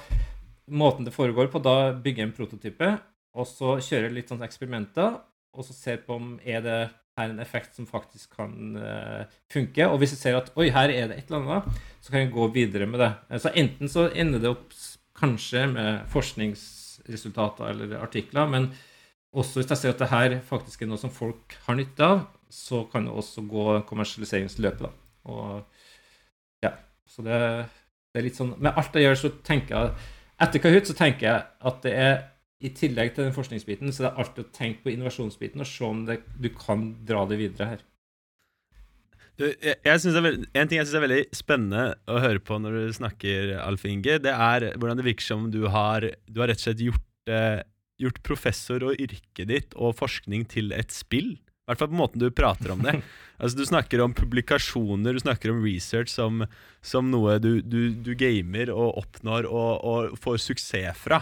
Måten 0.72 1.04
det 1.04 1.12
foregår 1.14 1.50
på, 1.52 1.60
da 1.62 1.92
bygger 1.92 2.22
jeg 2.24 2.28
en 2.30 2.36
prototype, 2.38 2.88
og 3.36 3.48
så 3.50 3.74
kjører 3.82 4.06
jeg 4.08 4.14
litt 4.14 4.30
sånn 4.30 4.44
eksperimenter, 4.46 5.18
og 5.58 5.66
så 5.68 5.74
ser 5.74 5.98
på 6.06 6.16
om 6.16 6.40
er 6.46 6.62
det 6.64 6.78
her 7.18 7.30
en 7.34 7.40
effekt 7.44 7.76
som 7.76 7.86
faktisk 7.90 8.38
kan 8.38 8.78
uh, 8.78 9.26
funke. 9.52 9.84
Og 9.90 9.98
hvis 10.00 10.14
jeg 10.16 10.20
ser 10.22 10.38
at 10.38 10.52
oi, 10.56 10.70
her 10.72 10.90
er 10.94 11.10
det 11.12 11.18
et 11.18 11.32
eller 11.32 11.42
annet, 11.42 11.82
så 12.00 12.12
kan 12.14 12.22
jeg 12.24 12.32
gå 12.32 12.46
videre 12.54 12.88
med 12.88 13.00
det. 13.04 13.10
Eh, 13.30 13.42
Så 13.44 13.52
enten 13.58 13.90
så 13.92 14.06
ender 14.16 14.40
det 14.40 14.50
opp 14.54 14.72
kanskje 15.18 15.66
med 15.74 16.06
forskningsresultater 16.14 17.70
eller 17.74 17.98
artikler, 18.02 18.48
men 18.48 18.70
også 19.36 19.60
hvis 19.62 19.70
jeg 19.74 19.78
ser 19.82 19.94
at 19.96 20.00
det 20.06 20.12
her 20.12 20.38
faktisk 20.48 20.82
er 20.86 20.90
noe 20.92 21.00
som 21.02 21.12
folk 21.14 21.56
har 21.68 21.76
nytte 21.80 22.04
av, 22.08 22.24
så 22.52 22.84
kan 22.92 23.08
det 23.08 23.14
også 23.16 23.44
gå 23.50 23.68
kommersialiseringsløpet, 23.90 24.88
da. 24.88 24.92
Og 25.32 26.66
ja, 26.66 26.74
så 27.10 27.24
det, 27.26 27.38
det 28.12 28.22
er 28.22 28.26
litt 28.26 28.38
sånn 28.40 28.56
Med 28.58 28.74
alt 28.74 28.96
jeg 28.98 29.06
gjør, 29.06 29.20
så 29.22 29.30
tenker 29.46 29.76
jeg 29.76 30.08
Etter 30.42 30.64
Kahoot 30.64 30.90
så 30.90 30.96
tenker 30.98 31.28
jeg 31.28 31.44
at 31.70 31.84
det 31.86 31.92
er 31.94 32.16
i 32.62 32.72
tillegg 32.78 33.16
til 33.16 33.26
den 33.26 33.34
forskningsbiten, 33.34 33.90
så 33.94 34.04
det 34.04 34.10
er 34.12 34.20
alltid 34.22 34.44
å 34.44 34.52
tenke 34.54 34.84
på 34.86 34.92
innovasjonsbiten 34.94 35.64
og 35.64 35.70
se 35.70 35.86
om 35.86 36.04
det, 36.06 36.20
du 36.38 36.50
kan 36.54 36.92
dra 37.10 37.24
det 37.30 37.40
videre 37.40 37.70
her. 37.72 37.84
Du, 39.40 39.48
jeg, 39.48 39.78
jeg 39.82 40.02
det 40.04 40.12
er 40.12 40.26
veld- 40.28 40.44
en 40.46 40.70
ting 40.70 40.78
jeg 40.78 40.88
syns 40.88 40.98
er 41.00 41.06
veldig 41.06 41.22
spennende 41.34 41.86
å 42.06 42.20
høre 42.22 42.42
på 42.46 42.60
når 42.62 42.78
du 42.78 42.96
snakker, 43.00 43.56
Alf 43.64 43.86
Inge, 43.90 44.20
det 44.22 44.34
er 44.34 44.68
hvordan 44.76 45.00
det 45.00 45.08
virker 45.08 45.26
som 45.26 45.48
du 45.54 45.64
har, 45.74 46.06
du 46.30 46.42
har 46.44 46.52
rett 46.52 46.62
og 46.62 46.68
slett 46.68 46.84
gjort, 46.86 47.08
eh, 47.34 47.64
gjort 48.02 48.22
professor 48.28 48.86
og 48.92 49.02
yrket 49.02 49.50
ditt 49.50 49.78
og 49.78 49.98
forskning 49.98 50.46
til 50.52 50.70
et 50.78 50.94
spill. 50.94 51.34
I 51.62 51.72
hvert 51.72 51.84
fall 51.84 51.92
på 51.92 52.00
måten 52.00 52.22
du 52.22 52.28
prater 52.34 52.74
om 52.74 52.82
det. 52.84 52.98
altså 53.42 53.60
Du 53.60 53.66
snakker 53.68 54.02
om 54.04 54.16
publikasjoner, 54.18 55.14
du 55.14 55.22
snakker 55.24 55.54
om 55.54 55.62
research 55.64 56.12
som, 56.12 56.44
som 56.82 57.12
noe 57.14 57.38
du, 57.44 57.62
du, 57.62 57.94
du, 57.94 58.12
gamer 58.18 58.74
og 58.74 58.98
oppnår 59.04 59.48
og, 59.50 59.72
og 59.86 60.20
får 60.22 60.42
suksess 60.50 61.00
fra. 61.00 61.22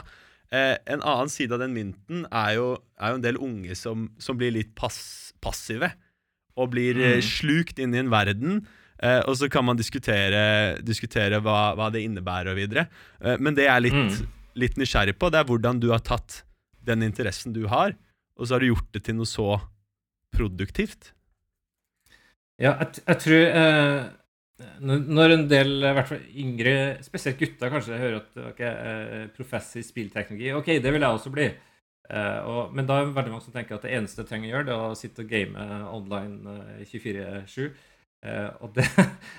Eh, 0.50 0.76
en 0.90 1.04
annen 1.04 1.30
side 1.30 1.54
av 1.54 1.62
den 1.62 1.76
mynten 1.76 2.24
er 2.32 2.56
jo, 2.58 2.70
er 2.98 3.14
jo 3.14 3.20
en 3.20 3.26
del 3.26 3.38
unge 3.38 3.76
som, 3.78 4.10
som 4.18 4.40
blir 4.40 4.56
litt 4.56 4.72
pass, 4.80 5.00
passive. 5.44 5.92
Og 6.60 6.72
blir 6.74 6.98
eh, 6.98 7.20
mm. 7.20 7.26
slukt 7.28 7.80
inn 7.80 7.94
i 7.96 8.02
en 8.02 8.12
verden. 8.12 8.64
Eh, 9.00 9.22
og 9.30 9.38
så 9.40 9.48
kan 9.52 9.64
man 9.68 9.80
diskutere, 9.80 10.80
diskutere 10.84 11.40
hva, 11.44 11.74
hva, 11.78 11.88
det 11.94 12.04
innebærer 12.04 12.52
og 12.52 12.60
videre. 12.60 12.88
Eh, 13.24 13.38
men 13.40 13.56
det 13.56 13.68
jeg 13.68 13.76
er 13.76 13.86
litt, 13.86 14.00
mm. 14.00 14.38
litt 14.60 14.80
nysgjerrig 14.80 15.16
på, 15.20 15.30
det 15.32 15.40
er 15.44 15.48
hvordan 15.48 15.80
du 15.80 15.92
har 15.94 16.04
tatt 16.04 16.42
den 16.84 17.06
interessen 17.06 17.56
du 17.56 17.66
har, 17.72 17.94
og 18.40 18.48
så 18.48 18.56
har 18.56 18.64
du 18.64 18.72
gjort 18.72 18.90
det 18.96 19.04
til 19.06 19.20
noe 19.20 19.30
så 19.30 19.54
produktivt? 20.36 21.14
Ja, 22.60 22.74
jeg, 22.82 23.00
jeg 23.08 23.20
tror 23.24 23.46
eh, 23.62 24.02
Når 24.84 25.34
en 25.34 25.46
del, 25.48 25.78
i 25.80 25.94
hvert 25.96 26.10
fall 26.10 26.24
yngre, 26.44 26.76
spesielt 27.06 27.40
gutter, 27.40 27.72
kanskje 27.72 28.00
hører 28.02 28.20
at 28.20 28.40
okay, 28.50 28.72
eh, 28.72 29.26
professor 29.36 29.80
i 29.80 29.88
spillteknologi 29.88 30.52
OK, 30.58 30.74
det 30.84 30.92
vil 30.94 31.06
jeg 31.06 31.20
også 31.20 31.32
bli. 31.36 31.48
Eh, 32.10 32.40
og, 32.50 32.74
men 32.76 32.88
da 32.90 32.98
er 32.98 33.06
det 33.06 33.16
veldig 33.16 33.32
mange 33.36 33.46
som 33.46 33.54
tenker 33.56 33.78
at 33.78 33.86
det 33.86 33.94
eneste 33.96 34.24
jeg 34.24 34.32
trenger 34.32 34.50
å 34.50 34.54
gjøre, 34.56 34.68
det 34.68 34.76
er 34.76 34.84
å 34.88 34.98
sitte 34.98 35.24
og 35.24 35.32
game 35.32 35.70
online 35.94 36.56
eh, 36.82 36.90
24-7. 36.90 37.70
Eh, 38.26 38.50
og 38.60 38.74
det, 38.76 38.88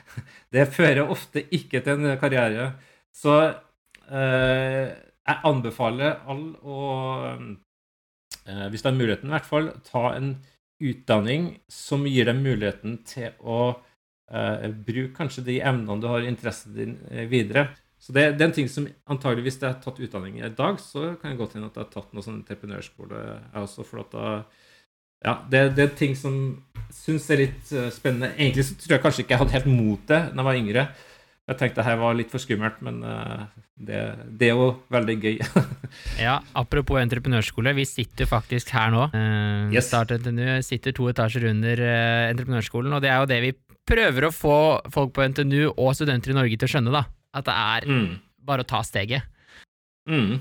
det, 0.55 0.69
fører 0.73 1.11
ofte 1.11 1.45
ikke 1.53 1.83
til 1.85 1.99
en 1.99 2.21
karriere. 2.23 2.71
Så 3.13 3.37
eh, 4.09 4.87
jeg 4.95 5.43
anbefaler 5.47 6.23
alle 6.31 6.57
å 6.65 6.79
Hvis 8.73 8.83
det 8.83 8.89
er 8.89 8.97
muligheten, 8.97 9.29
i 9.29 9.35
hvert 9.35 9.47
fall, 9.47 9.69
ta 9.85 10.15
en 10.17 10.33
utdanning 10.81 11.53
som 11.71 12.07
gir 12.09 12.29
deg 12.29 12.41
muligheten 12.41 12.99
til 13.09 13.37
å 13.41 13.61
uh, 13.77 14.67
bruke 14.71 15.15
kanskje 15.17 15.45
de 15.47 15.61
emnene 15.61 16.01
du 16.01 16.09
har 16.11 16.27
interessen 16.27 16.75
din 16.77 16.97
uh, 17.11 17.25
videre. 17.31 17.69
Så 18.01 18.15
det, 18.17 18.31
det, 18.39 18.45
er 18.45 18.49
en 18.49 18.57
ting 18.57 18.71
som 18.73 18.87
antagelig, 19.13 19.45
Hvis 19.45 19.61
jeg 19.61 19.69
har 19.69 19.81
tatt 19.85 20.01
utdanning 20.01 20.39
i 20.41 20.49
dag, 20.49 20.81
så 20.81 21.15
kan 21.21 21.35
det 21.35 21.41
godt 21.41 21.59
hende 21.59 21.69
at 21.69 21.77
jeg 21.77 21.85
har 21.85 21.93
tatt 21.93 22.15
noe 22.17 22.25
sånn 22.25 22.41
entreprenørskole. 22.41 23.21
Jeg 23.53 23.65
også, 23.67 23.85
for 23.85 24.01
at 24.07 24.15
da, 24.15 24.31
ja, 25.21 25.35
det, 25.53 25.61
det, 25.77 25.85
er 25.85 25.99
ting 25.99 26.17
som 26.17 26.39
syns 26.97 27.29
er 27.29 27.45
litt 27.45 27.73
uh, 27.77 27.91
spennende. 27.93 28.33
Egentlig 28.39 28.71
så 28.71 28.79
tror 28.81 28.97
jeg 28.97 29.05
kanskje 29.05 29.25
ikke 29.27 29.37
jeg 29.37 29.43
hadde 29.45 29.57
helt 29.59 29.73
mot 29.73 30.07
det 30.09 30.23
da 30.31 30.41
jeg 30.41 30.49
var 30.49 30.61
yngre. 30.63 30.87
Jeg 31.51 31.59
tenkte 31.59 31.83
her 31.83 31.97
var 31.99 32.15
litt 32.15 32.31
for 32.31 32.39
skummelt, 32.39 32.77
men 32.87 33.01
uh, 33.03 33.49
det, 33.75 33.99
det, 34.39 34.53
er 34.53 34.59
jo 34.59 34.69
veldig 34.95 35.17
gøy. 35.19 35.41
ja, 36.27 36.37
apropos 36.55 37.01
entreprenørskole, 37.01 37.73
vi 37.75 37.87
sitter 37.89 38.29
faktisk 38.31 38.71
her 38.77 38.93
nå. 38.95 39.09
Uh, 39.11 39.73
yes. 39.75 39.91
NTNU 39.91 40.61
sitter 40.63 40.95
to 40.95 41.09
etasjer 41.11 41.49
under 41.51 41.83
uh, 41.83 42.29
entreprenørskolen, 42.31 42.95
og 42.95 43.03
det 43.03 43.11
er 43.11 43.19
jo 43.19 43.31
det 43.33 43.41
vi 43.49 43.53
prøver 43.91 44.29
å 44.29 44.35
få 44.35 44.57
folk 44.95 45.17
på 45.17 45.27
NTNU 45.33 45.73
og 45.73 45.91
studenter 45.99 46.31
i 46.31 46.39
Norge 46.39 46.61
til 46.61 46.71
å 46.71 46.75
skjønne, 46.77 46.95
da. 46.95 47.03
At 47.35 47.49
det 47.49 47.57
er 47.59 47.91
mm. 47.91 48.09
bare 48.47 48.63
å 48.63 48.71
ta 48.71 48.85
steget. 48.87 49.27
Mm. 50.07 50.39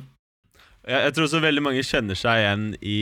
Jeg, 0.89 1.03
jeg 1.05 1.13
tror 1.13 1.27
også 1.27 1.41
veldig 1.43 1.61
mange 1.61 1.83
kjenner 1.85 2.17
seg 2.17 2.41
igjen 2.41 2.63
i 2.81 2.99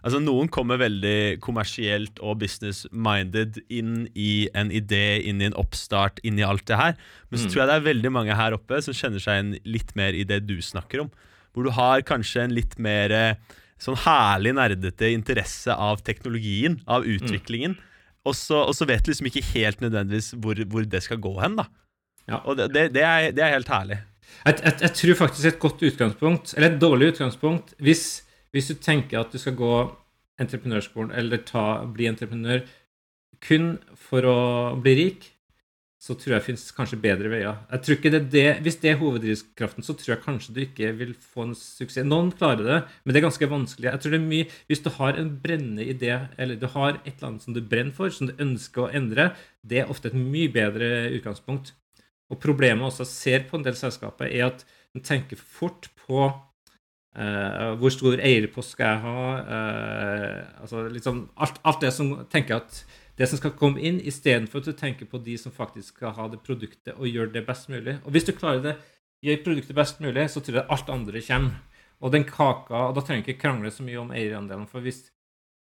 Altså 0.00 0.20
Noen 0.22 0.48
kommer 0.52 0.80
veldig 0.80 1.42
kommersielt 1.44 2.20
og 2.24 2.38
business-minded 2.40 3.58
inn 3.68 4.06
i 4.14 4.46
en 4.56 4.70
idé, 4.72 5.18
inn 5.20 5.42
i 5.42 5.48
en 5.50 5.58
oppstart, 5.58 6.22
inn 6.24 6.40
i 6.40 6.46
alt 6.46 6.64
det 6.70 6.78
her. 6.80 6.96
Men 7.28 7.42
så 7.42 7.48
mm. 7.48 7.52
tror 7.52 7.62
jeg 7.62 7.70
det 7.70 7.76
er 7.76 7.88
veldig 7.90 8.12
mange 8.14 8.38
her 8.38 8.56
oppe 8.56 8.80
som 8.86 8.96
kjenner 8.96 9.22
seg 9.22 9.36
igjen 9.36 9.54
litt 9.76 9.92
mer 9.98 10.16
i 10.16 10.24
det 10.28 10.44
du 10.48 10.56
snakker 10.64 11.04
om. 11.04 11.12
Hvor 11.52 11.66
du 11.66 11.72
har 11.76 12.06
kanskje 12.06 12.46
en 12.46 12.54
litt 12.56 12.78
mer 12.82 13.12
eh, 13.12 13.58
sånn 13.82 13.98
herlig 14.06 14.54
nerdete 14.56 15.10
interesse 15.12 15.74
av 15.74 16.04
teknologien, 16.06 16.80
av 16.86 17.04
mm. 17.04 17.10
utviklingen. 17.16 17.76
Mm. 17.76 17.92
Og, 18.26 18.34
så, 18.38 18.62
og, 18.62 18.74
så, 18.78 18.86
vet 18.88 19.04
du 19.04 19.12
liksom 19.12 19.28
ikke 19.30 19.44
helt 19.52 19.82
nødvendigvis 19.84 20.32
hvor, 20.42 20.60
hvor 20.70 20.86
det 20.86 21.02
skal 21.04 21.20
gå 21.22 21.34
hen. 21.42 21.58
da 21.60 21.66
ja. 22.26 22.40
Og 22.42 22.56
det, 22.58 22.70
det, 22.74 22.88
det, 22.96 23.02
er, 23.06 23.30
det 23.34 23.44
er 23.44 23.54
helt 23.54 23.70
herlig. 23.70 24.00
Jeg, 24.46 24.58
jeg, 24.62 24.74
jeg, 24.80 24.92
tror 25.00 25.20
faktisk 25.20 25.48
et 25.50 25.62
godt 25.62 25.84
utgangspunkt, 25.88 26.54
eller 26.56 26.70
et 26.70 26.80
dårlig 26.80 27.12
utgangspunkt, 27.14 27.74
hvis, 27.82 28.04
hvis 28.54 28.70
du 28.70 28.74
tenker 28.78 29.20
at 29.20 29.32
du 29.32 29.38
skal 29.42 29.56
gå 29.58 29.72
entreprenørskolen 30.42 31.14
eller 31.16 31.40
ta, 31.48 31.84
bli 31.88 32.10
entreprenør 32.10 32.66
kun 33.42 33.76
for 33.98 34.26
å 34.28 34.38
bli 34.80 34.94
rik, 35.00 35.32
så 36.06 36.14
tror 36.14 36.36
jeg 36.36 36.38
det 36.38 36.46
finnes 36.46 36.74
kanskje 36.76 36.98
bedre 37.02 37.30
veier. 37.32 37.56
Jeg 37.72 37.82
tror 37.82 37.96
ikke 37.96 38.10
det, 38.12 38.20
det, 38.30 38.44
Hvis 38.62 38.76
det 38.82 38.90
er 38.92 38.98
hoveddrivkraften, 39.00 39.82
så 39.82 39.94
tror 39.96 40.12
jeg 40.12 40.22
kanskje 40.22 40.52
du 40.54 40.60
ikke 40.62 40.92
vil 41.00 41.14
få 41.18 41.48
en 41.48 41.56
suksess. 41.56 42.06
Noen 42.06 42.28
klarer 42.36 42.68
det, 42.68 42.76
men 43.02 43.14
det 43.14 43.20
er 43.20 43.26
ganske 43.26 43.48
vanskelig. 43.50 43.88
Jeg 43.88 44.02
tror 44.02 44.14
det 44.14 44.20
er 44.20 44.28
mye, 44.28 44.50
Hvis 44.68 44.84
du 44.84 44.90
har 44.98 45.18
en 45.18 45.32
brennende 45.42 45.88
idé, 45.88 46.12
eller 46.38 46.60
du 46.60 46.68
har 46.76 47.00
et 47.00 47.16
eller 47.16 47.30
annet 47.32 47.48
som 47.48 47.56
du 47.56 47.62
brenner 47.64 47.96
for, 47.96 48.12
som 48.14 48.30
du 48.30 48.36
ønsker 48.38 48.84
å 48.84 48.92
endre, 48.94 49.32
det 49.66 49.82
er 49.82 49.90
ofte 49.90 50.12
et 50.12 50.20
mye 50.20 50.52
bedre 50.52 51.08
utgangspunkt. 51.16 51.72
Og 52.32 52.40
problemet 52.42 52.88
også 52.88 53.06
ser 53.06 53.46
på 53.46 53.58
en 53.58 53.64
del 53.66 53.76
selskaper, 53.78 54.26
er 54.26 54.48
at 54.50 54.64
en 54.96 55.04
tenker 55.04 55.38
fort 55.38 55.88
på 56.06 56.24
uh, 56.26 57.72
hvor 57.78 57.92
stor 57.94 58.18
eierpost 58.18 58.74
skal 58.74 58.94
jeg 58.94 59.02
ha? 59.04 59.26
Uh, 59.46 60.62
altså 60.64 60.86
liksom 60.90 61.26
alt, 61.36 61.60
alt, 61.62 61.80
det 61.84 61.92
som 61.94 62.12
tenker 62.32 62.58
at 62.58 62.80
det 63.16 63.28
som 63.30 63.40
skal 63.40 63.54
komme 63.56 63.80
inn, 63.80 64.00
istedenfor 64.02 64.60
at 64.60 64.68
du 64.68 64.76
tenker 64.76 65.08
på 65.08 65.20
de 65.24 65.38
som 65.40 65.54
faktisk 65.54 65.96
skal 65.96 66.12
ha 66.18 66.26
det 66.32 66.42
produktet 66.44 66.98
og 66.98 67.08
gjøre 67.08 67.32
det 67.32 67.46
best 67.46 67.70
mulig. 67.72 67.96
Og 68.04 68.12
hvis 68.12 68.26
du 68.28 68.34
klarer 68.36 68.64
det, 68.64 68.74
gjør 69.24 69.44
produktet 69.46 69.78
best 69.78 70.02
mulig, 70.04 70.26
så 70.28 70.42
tror 70.44 70.60
jeg 70.60 70.70
alt 70.74 70.92
andre 70.92 71.22
kommer. 71.24 71.82
Og 72.04 72.12
den 72.12 72.26
kaka, 72.28 72.90
og 72.90 72.96
da 72.96 73.00
trenger 73.00 73.22
jeg 73.22 73.36
ikke 73.36 73.46
krangle 73.46 73.70
så 73.72 73.86
mye 73.86 74.02
om 74.02 74.12
eierandelen. 74.12 74.66
For 74.68 74.84
hvis, 74.84 75.06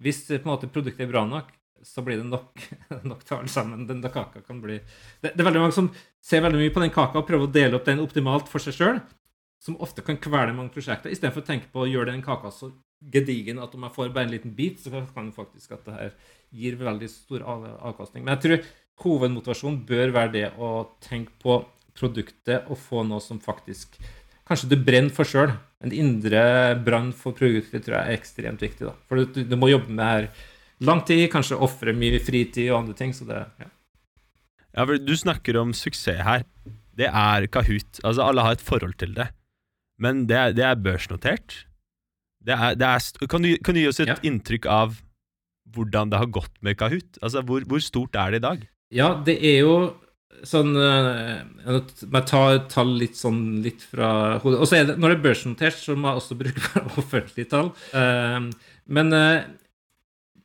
hvis 0.04 0.26
på 0.28 0.42
en 0.42 0.50
måte 0.50 0.68
produktet 0.68 1.06
er 1.06 1.14
bra 1.14 1.24
nok, 1.30 1.54
så 1.86 2.04
blir 2.06 2.22
det 2.22 2.28
nok, 2.30 2.64
nok 3.12 3.22
til 3.26 3.38
alle 3.38 3.52
sammen. 3.52 3.86
Den 3.90 4.02
kaka 4.02 4.42
kan 4.46 4.62
bli 4.64 4.80
det, 4.80 5.32
det, 5.32 5.38
er 5.38 5.48
veldig 5.50 5.64
mange 5.66 5.78
som 5.78 5.92
ser 6.24 6.44
veldig 6.46 6.62
mye 6.62 6.74
på 6.74 6.84
den 6.84 6.94
kaka 6.96 7.22
og 7.22 7.30
prøver 7.30 7.48
å 7.48 7.54
dele 7.60 7.78
opp 7.78 7.88
den 7.88 8.04
optimalt 8.04 8.50
for 8.52 8.64
seg 8.64 8.78
sjøl, 8.78 9.00
som 9.64 9.80
ofte 9.84 10.04
kan 10.06 10.20
kvele 10.22 10.56
mange 10.56 10.74
prosjekter, 10.76 11.12
istedenfor 11.14 11.44
å 11.44 11.48
tenke 11.48 11.72
på 11.74 11.84
å 11.84 11.90
gjøre 11.90 12.14
den 12.14 12.26
kaka 12.26 12.52
så 12.54 12.72
gedigen 13.14 13.62
at 13.62 13.74
om 13.78 13.86
jeg 13.86 13.94
får 13.94 14.12
bare 14.14 14.26
en 14.26 14.34
liten 14.34 14.54
bit, 14.58 14.82
så 14.82 14.90
kan 15.14 15.30
det 15.30 15.38
faktisk 15.38 15.76
at 15.76 15.86
det 15.86 15.96
her 15.96 16.14
gir 16.58 16.78
veldig 16.80 17.10
stor 17.12 17.46
avkastning. 17.46 18.26
Men 18.26 18.38
jeg 18.38 18.44
tror 18.44 18.70
hovedmotivasjonen 19.04 19.84
bør 19.86 20.14
være 20.16 20.34
det 20.34 20.46
å 20.58 20.72
tenke 21.04 21.36
på 21.44 21.60
produktet 21.98 22.70
og 22.72 22.80
få 22.82 23.04
noe 23.06 23.22
som 23.24 23.42
faktisk 23.42 23.98
kanskje 24.48 24.70
du 24.72 24.78
brenner 24.80 25.14
for 25.14 25.28
sjøl. 25.28 25.52
En 25.84 25.94
indre 25.94 26.42
brann 26.86 27.12
for 27.16 27.36
produktet 27.38 27.86
tror 27.86 28.00
jeg 28.00 28.08
er 28.08 28.18
ekstremt 28.18 28.64
viktig. 28.64 28.88
da. 28.88 28.96
For 29.10 29.20
du, 29.20 29.44
du 29.44 29.58
må 29.60 29.70
jobbe 29.70 29.94
med 29.94 30.08
her 30.08 30.30
lang 30.86 31.02
tid, 31.08 31.26
kanskje 31.34 31.60
ofre 31.64 31.94
mye 31.98 32.20
fritid 32.24 32.70
og 32.70 32.82
andre 32.84 32.98
ting. 32.98 33.14
Så 33.16 33.28
det, 33.30 33.44
ja. 33.62 33.70
ja, 34.74 34.84
for 34.84 35.02
du 35.02 35.16
snakker 35.18 35.60
om 35.62 35.74
suksess 35.76 36.24
her. 36.28 36.46
Det 36.98 37.10
er 37.10 37.48
Kahoot. 37.54 38.02
Altså, 38.04 38.26
alle 38.26 38.46
har 38.46 38.58
et 38.58 38.66
forhold 38.66 38.98
til 39.02 39.14
det. 39.18 39.30
Men 40.02 40.26
det 40.30 40.38
er, 40.38 40.56
det 40.58 40.66
er 40.66 40.80
børsnotert. 40.82 41.64
Det 42.48 42.56
er, 42.56 42.78
det 42.80 42.88
er, 42.88 43.28
kan, 43.28 43.44
du, 43.44 43.54
kan, 43.66 43.76
du, 43.76 43.82
gi 43.82 43.90
oss 43.90 44.02
et 44.02 44.14
ja. 44.14 44.18
inntrykk 44.26 44.68
av 44.72 44.98
hvordan 45.76 46.12
det 46.14 46.20
har 46.22 46.30
gått 46.32 46.54
med 46.64 46.78
Kahoot? 46.80 47.20
Altså, 47.22 47.44
hvor, 47.46 47.66
hvor, 47.68 47.82
stort 47.84 48.16
er 48.16 48.34
det 48.34 48.42
i 48.42 48.46
dag? 48.46 48.68
Ja, 48.94 49.10
det 49.26 49.36
er 49.44 49.64
jo 49.66 49.78
sånn 50.48 50.76
Jeg 50.78 52.22
tar 52.30 52.60
tall 52.70 52.92
litt 53.00 53.18
sånn 53.18 53.58
litt 53.66 53.82
fra 53.90 54.38
hodet. 54.44 54.62
Og 54.62 54.70
så 54.70 54.80
er 54.80 54.90
det, 54.90 54.98
når 55.02 55.14
det 55.14 55.18
er 55.18 55.24
børsnotert, 55.26 55.80
så 55.82 55.98
må 55.98 56.12
jeg 56.12 56.22
også 56.22 56.38
bruke 56.40 56.84
offentlige 57.02 57.52
tall. 57.52 57.72
Uh, 57.92 58.48
men 58.88 59.12
uh, 59.16 59.48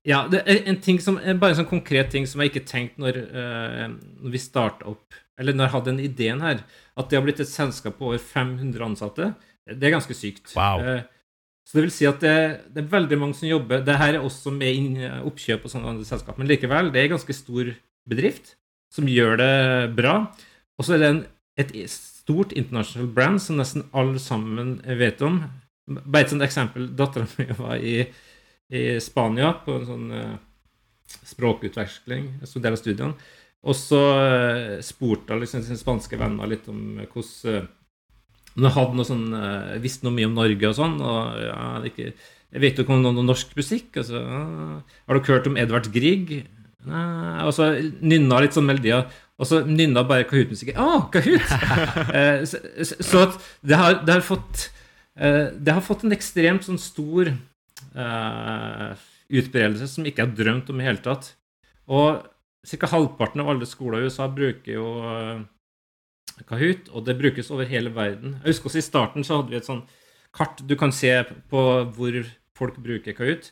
ja, 0.09 0.25
det 0.31 0.43
er 0.51 0.65
en 0.67 0.81
ting 0.83 0.99
som, 1.03 1.19
bare 1.19 1.55
en 1.55 1.61
sånn 1.61 1.71
konkret 1.71 2.11
ting 2.11 2.27
som 2.27 2.43
jeg 2.43 2.51
ikke 2.51 2.67
tenkte 2.67 3.03
når, 3.03 3.19
uh, 3.31 3.87
når 4.25 4.35
vi 4.35 4.41
starta 4.43 4.89
opp, 4.91 5.19
eller 5.39 5.55
når 5.55 5.69
jeg 5.69 5.75
hadde 5.77 5.91
den 5.93 6.05
ideen 6.09 6.43
her, 6.43 6.63
at 6.99 7.09
det 7.09 7.19
har 7.19 7.25
blitt 7.27 7.43
et 7.43 7.51
selskap 7.51 7.99
på 7.99 8.11
over 8.11 8.23
500 8.23 8.87
ansatte, 8.89 9.33
det 9.71 9.87
er 9.87 9.95
ganske 9.95 10.17
sykt. 10.19 10.51
Wow. 10.57 10.83
Uh, 10.83 11.23
så 11.63 11.79
det 11.79 11.85
vil 11.87 11.95
si 11.95 12.09
at 12.11 12.19
det, 12.25 12.35
det, 12.75 12.83
er 12.83 12.91
veldig 12.91 13.17
mange 13.21 13.37
som 13.39 13.47
jobber 13.47 13.85
Det 13.87 13.95
her 13.95 14.17
er 14.17 14.25
også 14.27 14.51
med 14.51 14.75
inn, 14.75 14.97
oppkjøp 15.23 15.63
og 15.63 15.71
sånne 15.71 15.93
andre 15.93 16.07
selskap, 16.09 16.41
men 16.41 16.51
likevel, 16.51 16.91
det 16.91 17.01
er 17.01 17.07
en 17.07 17.15
ganske 17.15 17.37
stor 17.39 17.71
bedrift 18.11 18.57
som 18.93 19.07
gjør 19.09 19.39
det 19.41 19.55
bra. 19.97 20.17
Og 20.77 20.85
så 20.85 20.97
er 20.97 21.03
det 21.03 21.11
en, 21.13 21.23
et 21.63 21.71
stort 21.89 22.53
international 22.59 23.09
brand 23.15 23.41
som 23.41 23.61
nesten 23.61 23.87
alle 23.97 24.21
sammen 24.21 24.75
vet 24.99 25.23
om. 25.25 25.41
Bare 25.87 26.27
et 26.27 26.35
sånt 26.35 26.45
eksempel. 26.45 26.91
Dattera 26.99 27.29
mi 27.39 27.47
var 27.57 27.79
i 27.79 28.03
i 28.73 28.83
Spania 29.05 29.53
på 29.65 29.77
en 29.77 29.87
sånn 29.89 30.09
uh, 30.17 30.35
språkutveksling, 31.29 32.29
som 32.49 32.65
del 32.65 32.77
av 32.77 32.81
studiene. 32.81 33.31
Og 33.63 33.77
så 33.79 34.01
uh, 34.01 34.79
spurte 34.85 35.37
liksom 35.39 35.65
sine 35.67 35.81
spanske 35.81 36.19
venner 36.19 36.49
litt 36.51 36.69
om 36.73 37.03
hvordan 37.05 37.69
Hun 38.53 38.69
hadde 38.75 38.97
noe 38.99 39.07
sånn 39.09 39.29
Visste 39.81 40.05
noe 40.05 40.13
mye 40.17 40.29
om 40.29 40.35
Norge 40.37 40.69
og 40.69 40.75
sånn. 40.77 40.99
og 41.01 41.39
ja, 41.41 41.69
ikke, 41.89 42.11
jeg 42.53 42.65
vet 42.65 42.81
ikke 42.81 42.93
om 42.93 43.05
noe, 43.05 43.15
noe 43.17 43.29
norsk 43.29 43.55
musikk. 43.57 43.97
Altså, 44.03 44.21
har 44.21 45.17
dere 45.17 45.29
hørt 45.29 45.49
om 45.49 45.57
Edvard 45.61 45.89
Grieg? 45.93 46.35
Nei, 46.83 47.45
og 47.47 47.53
så 47.55 47.71
nynna 48.03 48.43
litt 48.43 48.57
sånn 48.57 48.67
melodier. 48.69 49.07
Og 49.41 49.49
så 49.49 49.63
nynna 49.65 50.03
bare 50.07 50.27
Kahoot-musikk. 50.29 50.75
Å, 50.77 50.89
ah, 50.99 51.07
Kahoot! 51.15 51.49
så, 52.51 52.61
så 52.99 53.25
det, 53.63 53.79
har, 53.79 54.03
det, 54.03 54.19
har, 54.19 54.27
fått 54.27 54.69
Det 55.15 55.73
har 55.73 55.81
fått 55.87 56.05
en 56.05 56.15
ekstremt 56.15 56.69
sånn 56.69 56.81
stor 56.83 57.33
utbredelse 57.93 59.89
som 59.91 60.07
ikke 60.09 60.25
er 60.25 60.37
drømt 60.37 60.71
om 60.73 60.81
i 60.81 60.87
hele 60.87 61.03
tatt. 61.05 61.33
Og 61.93 62.23
ca. 62.67 62.91
halvparten 62.93 63.43
av 63.43 63.51
alle 63.53 63.69
skoler 63.69 64.03
i 64.03 64.11
USA 64.11 64.29
bruker 64.31 64.77
jo 64.77 64.87
uh, 65.03 65.41
Kahoot, 66.49 66.93
og 66.93 67.07
det 67.07 67.19
brukes 67.19 67.51
over 67.51 67.69
hele 67.69 67.93
verden. 67.95 68.39
Jeg 68.43 68.55
husker 68.55 68.71
også 68.71 68.83
I 68.83 68.87
starten 68.87 69.27
så 69.27 69.41
hadde 69.41 69.53
vi 69.53 69.59
et 69.61 69.69
sånn 69.69 69.83
kart 70.33 70.63
du 70.65 70.77
kan 70.81 70.95
se 70.95 71.13
på 71.51 71.65
hvor 71.97 72.23
folk 72.57 72.79
bruker 72.85 73.17
Kahoot. 73.17 73.51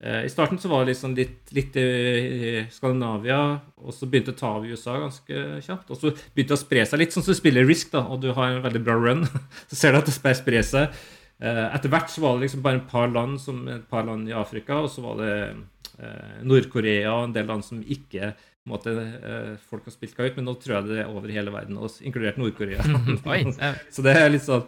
Uh, 0.00 0.24
I 0.24 0.32
starten 0.32 0.58
så 0.58 0.70
var 0.72 0.82
det 0.84 0.94
liksom 0.94 1.14
litt, 1.16 1.52
litt 1.54 1.76
i 1.78 2.64
Skandinavia, 2.72 3.40
og 3.78 3.94
så 3.94 4.08
begynte 4.08 4.32
det 4.32 4.38
å 4.38 4.40
ta 4.40 4.52
av 4.58 4.66
i 4.66 4.74
USA 4.74 4.98
ganske 4.98 5.46
kjapt. 5.66 5.92
Og 5.92 6.00
så 6.00 6.12
begynte 6.34 6.54
det 6.54 6.58
å 6.58 6.64
spre 6.64 6.84
seg 6.88 7.02
litt, 7.02 7.14
sånn 7.14 7.26
som 7.26 7.36
du 7.36 7.38
spiller 7.38 7.68
Risk, 7.68 7.92
da, 7.94 8.02
og 8.08 8.24
du 8.24 8.32
har 8.34 8.56
en 8.56 8.64
veldig 8.66 8.84
bra 8.84 8.98
run. 8.98 9.26
så 9.70 9.78
ser 9.78 9.94
du 9.94 10.02
at 10.02 10.10
det 10.10 10.16
sprer 10.16 10.66
seg. 10.66 11.00
Uh, 11.40 11.66
etter 11.72 11.92
hvert 11.92 12.10
så 12.12 12.20
var 12.24 12.36
det 12.36 12.46
liksom 12.46 12.64
bare 12.64 12.82
et 12.82 12.88
par 12.90 13.08
land, 13.08 13.38
som 13.40 13.62
et 13.72 13.84
par 13.88 14.04
land 14.08 14.28
i 14.28 14.36
Afrika, 14.36 14.82
og 14.84 14.90
så 14.92 15.04
var 15.04 15.22
det 15.22 15.34
Eh, 16.00 16.44
Nord-Korea 16.48 17.12
og 17.12 17.26
en 17.26 17.34
del 17.34 17.48
land 17.50 17.64
som 17.66 17.80
ikke 17.82 18.32
måte, 18.70 18.92
eh, 18.94 19.56
folk 19.68 19.84
har 19.84 19.92
spilt 19.92 20.16
ut, 20.16 20.36
men 20.36 20.46
nå 20.48 20.54
tror 20.60 20.78
jeg 20.78 20.88
det 20.88 20.98
er 21.02 21.10
over 21.10 21.32
hele 21.32 21.52
verden, 21.52 21.76
inkludert 22.06 22.38
Nord-Korea. 22.40 22.80
så 23.94 24.04
det 24.06 24.14
er 24.16 24.32
litt 24.32 24.46
sånn 24.46 24.64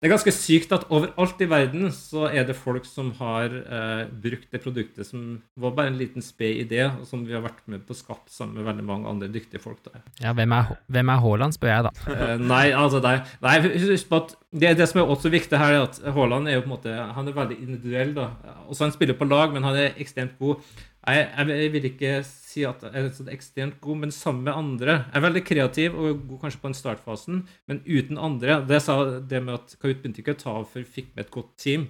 det 0.00 0.08
er 0.08 0.14
ganske 0.14 0.32
sykt 0.32 0.70
at 0.72 0.86
overalt 0.88 1.42
i 1.44 1.46
verden 1.50 1.90
så 1.92 2.22
er 2.30 2.46
det 2.48 2.54
folk 2.56 2.86
som 2.88 3.10
har 3.18 3.52
eh, 3.52 4.06
brukt 4.08 4.48
det 4.48 4.62
produktet 4.64 5.04
som 5.04 5.34
var 5.60 5.74
bare 5.76 5.92
en 5.92 5.98
liten 6.00 6.24
sped 6.24 6.62
idé, 6.62 6.86
og 6.88 7.04
som 7.04 7.26
vi 7.26 7.34
har 7.36 7.42
vært 7.44 7.60
med 7.68 7.82
på 7.84 7.92
å 7.92 7.98
skape 7.98 8.32
sammen 8.32 8.56
med 8.56 8.70
veldig 8.70 8.86
mange 8.88 9.12
andre 9.12 9.28
dyktige 9.28 9.60
folk. 9.60 9.82
Da. 9.84 10.00
Ja, 10.22 10.32
Hvem 10.38 10.56
er, 10.56 10.72
hvem 10.88 11.12
er 11.12 11.20
Haaland, 11.20 11.56
spør 11.58 11.72
jeg 11.74 11.86
da. 11.90 11.92
eh, 12.16 12.34
nei, 12.40 12.64
altså 12.72 13.02
nei, 13.04 13.18
nei, 13.44 13.58
husk 13.90 14.08
på 14.08 14.22
at 14.22 14.32
det, 14.50 14.72
det, 14.80 14.88
som 14.88 15.02
er 15.02 15.12
også 15.12 15.34
viktig 15.36 15.60
her, 15.60 15.76
er 15.76 15.84
at 15.90 16.00
Haaland 16.16 16.48
er 16.48 16.56
jo 16.56 16.64
på 16.64 16.70
en 16.70 16.76
måte, 16.78 16.96
han 17.20 17.28
er 17.28 17.36
veldig 17.36 17.60
individuell. 17.60 18.16
da. 18.16 18.30
Også 18.70 18.86
Han 18.86 18.96
spiller 18.96 19.20
på 19.20 19.28
lag, 19.28 19.52
men 19.52 19.68
han 19.68 19.76
er 19.76 20.00
ekstremt 20.00 20.40
god. 20.40 20.64
Jeg, 21.00 21.28
jeg, 21.48 21.68
vil 21.72 21.86
ikke 21.88 22.08
si 22.26 22.64
at 22.68 22.82
jeg 22.84 22.92
er 22.92 23.12
sånn 23.16 23.30
ekstremt 23.32 23.78
god, 23.80 24.02
men 24.02 24.10
sammen 24.12 24.44
med 24.44 24.52
andre. 24.52 24.96
Jeg 25.06 25.16
er 25.16 25.24
veldig 25.24 25.42
kreativ 25.48 25.94
og 25.96 26.24
god 26.28 26.42
kanskje 26.42 26.60
på 26.60 26.68
den 26.68 26.76
startfasen, 26.76 27.38
men 27.70 27.80
uten 27.86 28.20
andre. 28.20 28.58
Det 28.68 28.82
sa 28.84 28.98
det 29.18 29.40
med 29.46 29.56
at 29.56 29.78
Kahoot 29.80 30.02
begynte 30.02 30.20
ikke 30.20 30.36
å 30.36 30.42
ta 30.42 30.56
av 30.60 30.66
før 30.72 30.84
fikk 30.84 31.14
med 31.14 31.24
et 31.24 31.32
godt 31.32 31.54
team. 31.62 31.88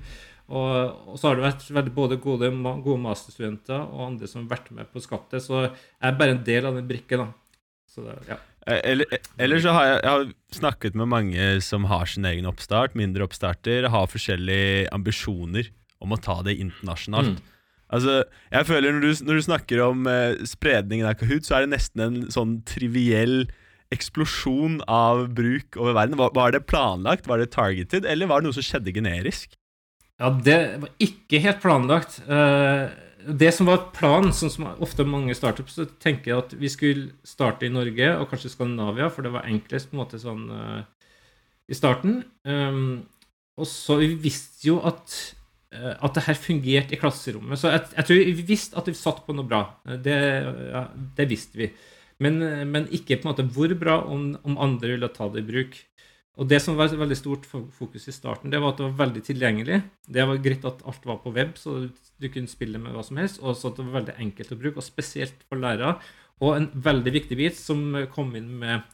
Og, 0.50 0.70
og, 1.06 1.16
så 1.18 1.30
har 1.30 1.38
det 1.38 1.46
vært 1.46 1.66
veldig 1.74 1.92
både 1.94 2.20
gode, 2.22 2.50
gode 2.84 3.00
masterstudenter 3.02 3.82
og 3.82 4.06
andre 4.08 4.30
som 4.30 4.44
har 4.44 4.56
vært 4.56 4.70
med 4.74 4.90
på 4.90 5.02
det. 5.02 5.42
Så 5.42 5.60
jeg 5.64 6.06
er 6.06 6.16
bare 6.18 6.34
en 6.36 6.46
del 6.46 6.70
av 6.70 6.78
den 6.78 6.88
brikken. 6.90 7.26
da. 7.26 7.60
Så 7.90 8.06
det, 8.06 8.16
ja. 8.30 8.38
Eh, 8.66 8.80
eller, 8.92 9.20
eller, 9.38 9.62
så 9.62 9.74
har 9.74 9.86
jeg, 9.86 10.00
jeg 10.04 10.10
har 10.10 10.32
snakket 10.58 10.98
med 10.98 11.10
mange 11.10 11.52
som 11.66 11.86
har 11.90 12.10
sin 12.10 12.26
egen 12.28 12.46
oppstart, 12.50 12.98
mindre 12.98 13.26
oppstarter, 13.26 13.90
har 13.90 14.10
forskjellige 14.10 14.90
ambisjoner 14.94 15.70
om 16.02 16.14
å 16.14 16.20
ta 16.20 16.40
det 16.46 16.58
internasjonalt. 16.62 17.38
Mm. 17.38 17.56
Altså, 17.90 18.22
jeg 18.52 18.66
føler 18.66 18.92
Når 18.94 19.00
du, 19.00 19.24
når 19.26 19.34
du 19.34 19.46
snakker 19.46 19.82
om 19.82 20.06
eh, 20.06 20.38
spredningen 20.46 21.08
av 21.10 21.18
Kahoot, 21.18 21.46
så 21.46 21.58
er 21.58 21.66
det 21.66 21.74
nesten 21.74 22.04
en 22.04 22.20
sånn 22.32 22.60
triviell 22.68 23.48
eksplosjon 23.90 24.78
av 24.86 25.24
bruk 25.34 25.74
over 25.80 25.96
verden. 25.98 26.18
Var, 26.20 26.30
var, 26.36 26.54
det 26.54 26.62
planlagt, 26.70 27.26
var 27.26 27.42
det 27.42 27.50
targeted, 27.50 28.06
eller 28.06 28.30
var 28.30 28.40
det 28.40 28.46
noe 28.46 28.54
som 28.54 28.62
skjedde 28.62 28.94
generisk? 28.94 29.56
Ja, 30.20 30.30
det 30.30 30.58
var 30.84 30.92
ikke 31.02 31.40
helt 31.42 31.58
planlagt. 31.64 32.20
Uh, 32.28 32.86
det 33.26 33.50
som 33.56 33.66
var 33.66 33.88
planen, 33.96 34.30
sånn 34.36 34.52
som 34.54 34.68
ofte 34.78 35.02
mange 35.08 35.34
startups, 35.34 35.74
så 35.80 35.88
tenker 35.98 36.30
jeg 36.30 36.44
at 36.44 36.54
vi 36.60 36.70
skulle 36.70 37.10
starte 37.26 37.66
i 37.66 37.72
Norge 37.72 38.12
og 38.20 38.30
kanskje 38.30 38.52
Skandinavia, 38.54 39.10
for 39.10 39.26
det 39.26 39.34
var 39.34 39.50
enklest 39.50 39.90
på 39.90 39.98
en 39.98 40.02
måte 40.04 40.22
sånn 40.22 40.46
uh, 40.54 40.86
i 41.66 41.74
starten. 41.74 42.20
Um, 42.46 43.08
og 43.58 43.66
så 43.66 43.98
vi 43.98 44.12
visste 44.22 44.70
jo 44.70 44.78
at 44.86 45.18
Eh, 45.18 45.39
at 45.70 46.16
det 46.16 46.24
her 46.26 46.38
fungerte 46.38 46.96
i 46.96 46.98
klasserommet. 46.98 47.58
Så 47.60 47.70
jeg, 47.70 47.84
jeg, 47.94 48.06
tror 48.06 48.20
vi 48.26 48.46
visste 48.48 48.78
at 48.80 48.88
vi 48.90 48.96
satt 48.98 49.22
på 49.26 49.36
noe 49.36 49.46
bra. 49.46 49.62
Eh, 49.86 50.00
det, 50.02 50.16
ja, 50.72 50.84
det 51.18 51.28
visste 51.30 51.60
vi. 51.60 51.70
Men, 52.20 52.40
eh, 52.42 52.64
men, 52.66 52.88
ikke 52.90 53.20
på 53.20 53.28
en 53.28 53.32
måte 53.32 53.46
hvor 53.54 53.74
bra, 53.78 54.00
om, 54.10 54.32
om, 54.42 54.58
andre 54.58 54.96
ville 54.96 55.12
ta 55.14 55.30
det 55.30 55.44
i 55.44 55.48
bruk. 55.52 55.78
Og 56.40 56.48
Det 56.48 56.60
som 56.62 56.76
var 56.78 56.88
et 56.88 56.98
veldig 56.98 57.18
stort 57.18 57.44
fokus 57.44 58.06
i 58.08 58.14
starten, 58.14 58.50
det 58.50 58.60
var 58.62 58.72
at 58.72 58.78
det 58.80 58.86
var 58.86 59.00
veldig 59.02 59.22
tilgjengelig. 59.26 59.80
Det 60.08 60.24
var 60.24 60.40
greit 60.40 60.64
at 60.64 60.80
alt 60.88 61.06
var 61.06 61.18
på 61.20 61.34
web, 61.36 61.52
så 61.60 61.82
du 61.90 62.28
kunne 62.32 62.48
spille 62.48 62.80
med 62.80 62.94
hva 62.96 63.02
som 63.04 63.18
helst. 63.20 63.42
Og 63.42 63.58
så 63.58 63.68
at 63.68 63.76
det 63.76 63.84
var 63.86 63.98
veldig 63.98 64.16
enkelt 64.24 64.54
å 64.54 64.58
bruke, 64.62 64.80
og 64.80 64.86
spesielt 64.86 65.44
for 65.50 65.60
lærere. 65.60 65.98
Og 66.40 66.56
en 66.56 66.68
veldig 66.72 67.12
viktig 67.12 67.36
bit 67.36 67.56
som 67.58 67.92
kom 68.14 68.32
inn 68.38 68.48
med 68.62 68.86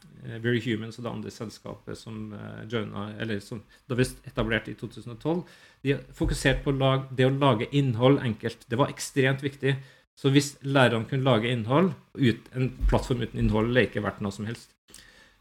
Very 0.42 0.58
Humans 0.64 0.98
og 0.98 1.04
det 1.06 1.12
andre 1.12 1.30
selskapet 1.30 1.98
som 1.98 2.32
joina, 2.66 3.12
eller 3.22 3.38
som 3.44 3.60
da 3.86 3.94
ble 3.94 4.06
etablert 4.26 4.66
i 4.66 4.74
2012, 4.74 5.44
de 5.86 5.98
fokuserte 6.18 6.64
på 6.64 6.74
lag, 6.74 7.06
det 7.14 7.28
å 7.28 7.34
lage 7.34 7.68
innhold 7.70 8.18
enkelt. 8.26 8.66
Det 8.66 8.78
var 8.80 8.90
ekstremt 8.90 9.44
viktig. 9.46 9.76
Så 10.16 10.32
hvis 10.32 10.54
lærerne 10.64 11.06
kunne 11.06 11.26
lage 11.26 11.52
innhold, 11.52 11.92
ut, 12.16 12.48
en 12.56 12.70
plattform 12.88 13.22
uten 13.22 13.42
innhold 13.42 13.76
er 13.76 13.86
ikke 13.86 14.02
verdt 14.02 14.22
noe 14.24 14.34
som 14.34 14.48
helst. 14.48 14.72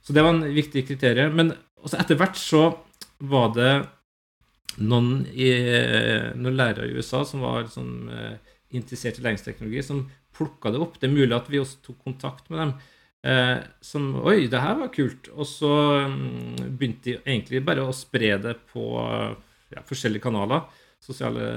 Så 0.06 0.14
det 0.14 0.22
var 0.22 0.36
en 0.36 0.44
viktig 0.54 0.84
kriterium. 0.86 1.34
Men 1.34 1.54
etter 1.88 2.20
hvert 2.20 2.38
så 2.38 2.68
var 3.24 3.54
det 3.56 3.72
noen, 4.84 5.24
i, 5.32 5.50
noen 6.36 6.60
lærere 6.60 6.90
i 6.92 7.00
USA 7.00 7.24
som 7.26 7.46
var 7.46 7.72
sånn, 7.72 8.12
interessert 8.76 9.22
i 9.22 9.26
læringsteknologi, 9.26 9.82
som 9.88 10.04
plukka 10.36 10.72
det 10.74 10.82
opp. 10.84 11.00
Det 11.00 11.10
er 11.10 11.16
mulig 11.16 11.34
at 11.36 11.50
vi 11.52 11.62
også 11.62 11.82
tok 11.86 12.04
kontakt 12.04 12.52
med 12.52 12.62
dem. 12.62 12.76
Eh, 13.26 13.58
som 13.82 14.12
Oi, 14.22 14.46
det 14.52 14.62
her 14.62 14.78
var 14.80 14.94
kult. 14.94 15.30
Og 15.34 15.48
så 15.50 15.72
um, 16.06 16.54
begynte 16.78 17.10
de 17.10 17.18
egentlig 17.24 17.64
bare 17.66 17.86
å 17.86 17.96
spre 17.96 18.36
det 18.42 18.58
på 18.70 18.86
ja, 19.74 19.82
forskjellige 19.88 20.28
kanaler. 20.28 20.66
Sosiale 21.04 21.48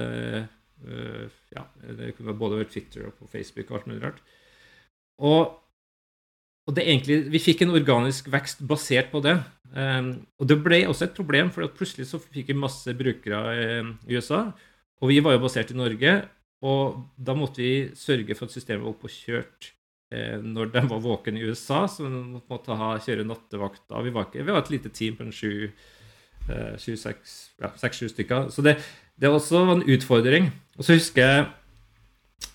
uh, 0.85 1.25
Ja, 1.53 1.65
det 1.97 2.13
kunne 2.17 2.37
både 2.37 2.61
vært 2.61 2.73
Twitter 2.75 3.09
og 3.09 3.17
på 3.19 3.29
Facebook 3.31 3.69
og 3.69 3.79
alt 3.79 3.89
mulig 3.89 4.03
rart. 4.03 4.19
Og, 5.19 5.53
og 6.69 6.75
det 6.77 6.85
egentlig, 6.87 7.23
vi 7.33 7.41
fikk 7.43 7.65
en 7.65 7.75
organisk 7.75 8.29
vekst 8.31 8.63
basert 8.69 9.09
på 9.13 9.21
det. 9.25 9.37
Um, 9.69 10.13
og 10.41 10.49
det 10.49 10.57
ble 10.65 10.81
også 10.89 11.05
et 11.05 11.17
problem, 11.17 11.51
for 11.53 11.69
plutselig 11.75 12.09
så 12.09 12.21
fikk 12.21 12.49
vi 12.49 12.57
masse 12.57 12.93
brukere 12.97 13.41
i 13.59 14.17
USA. 14.17 14.47
Og 14.99 15.13
vi 15.13 15.19
var 15.23 15.35
jo 15.35 15.43
basert 15.45 15.73
i 15.73 15.77
Norge, 15.77 16.15
og 16.59 17.03
da 17.15 17.35
måtte 17.37 17.61
vi 17.63 17.89
sørge 17.95 18.35
for 18.35 18.49
at 18.49 18.55
systemet 18.55 18.83
var 18.83 18.91
oppe 18.91 19.07
og 19.07 19.13
kjørt 19.13 19.69
eh, 20.11 20.39
når 20.43 20.73
de 20.73 20.83
var 20.91 21.03
våkne 21.03 21.39
i 21.39 21.47
USA. 21.47 21.85
Så 21.87 22.03
vi 22.03 22.11
måtte 22.35 22.75
ha, 22.75 22.91
kjøre 22.99 23.27
nattevakter. 23.27 24.03
Vi 24.03 24.13
var, 24.15 24.27
ikke, 24.27 24.43
vi 24.43 24.55
var 24.55 24.65
et 24.65 24.73
lite 24.73 24.91
team 24.91 25.15
på 25.15 25.27
en 25.27 25.35
sju 25.35 25.69
eh, 25.69 26.75
ja, 26.75 27.71
stykker. 27.79 28.49
Så 28.51 28.65
det, 28.65 28.75
det 29.15 29.31
var 29.31 29.39
også 29.39 29.63
en 29.77 29.87
utfordring. 29.87 30.51
Og 30.77 30.83
så 30.83 30.99
husker 30.99 31.23
jeg 31.23 31.47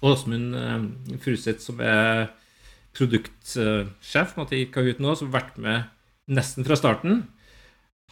Åsmund 0.04 0.54
eh, 0.60 1.18
Furuseth, 1.24 1.64
som 1.64 1.80
er 1.80 2.28
produktsjef 2.94 4.36
i 4.54 4.66
Kahoot 4.70 5.00
nå, 5.02 5.16
som 5.16 5.32
har 5.32 5.40
vært 5.40 5.56
med 5.58 5.88
nesten 6.30 6.66
fra 6.66 6.76
starten. 6.78 7.24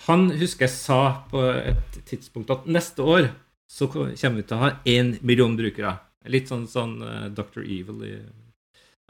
Han 0.08 0.30
husker 0.40 0.66
jeg 0.66 0.74
sa 0.74 1.00
på 1.30 1.44
et 1.52 2.00
tidspunkt 2.08 2.50
at 2.50 2.66
neste 2.66 3.04
år 3.04 3.28
så 3.72 3.88
kommer 3.88 4.36
vi 4.36 4.44
til 4.44 4.58
å 4.58 4.62
ha 4.66 4.70
én 4.88 5.14
million 5.24 5.54
brukere. 5.56 5.94
Litt 6.30 6.50
sånn, 6.50 6.66
sånn 6.70 6.98
uh, 7.02 7.12
eh, 7.24 7.30
Dr. 7.32 7.62
Evil 7.64 8.02
i 8.04 8.12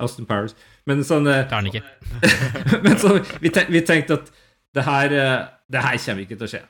Austin 0.03 0.29
Powers. 0.29 0.55
Men 0.89 1.03
sånn 1.07 1.27
uh, 1.27 1.43
Det 1.43 1.49
er 1.49 1.57
han 1.57 1.71
ikke. 1.71 1.83
men 2.85 2.95
så, 3.01 3.17
vi, 3.43 3.51
tenk, 3.51 3.73
vi, 3.75 3.83
tenkte 3.87 4.21
at 4.21 4.31
det 4.73 4.87
her 4.87 5.17
uh, 5.19 5.41
det 5.73 5.83
her 5.83 5.99
kommer 6.05 6.25
ikke 6.25 6.39
til 6.39 6.47
å 6.47 6.53
skje. 6.55 6.63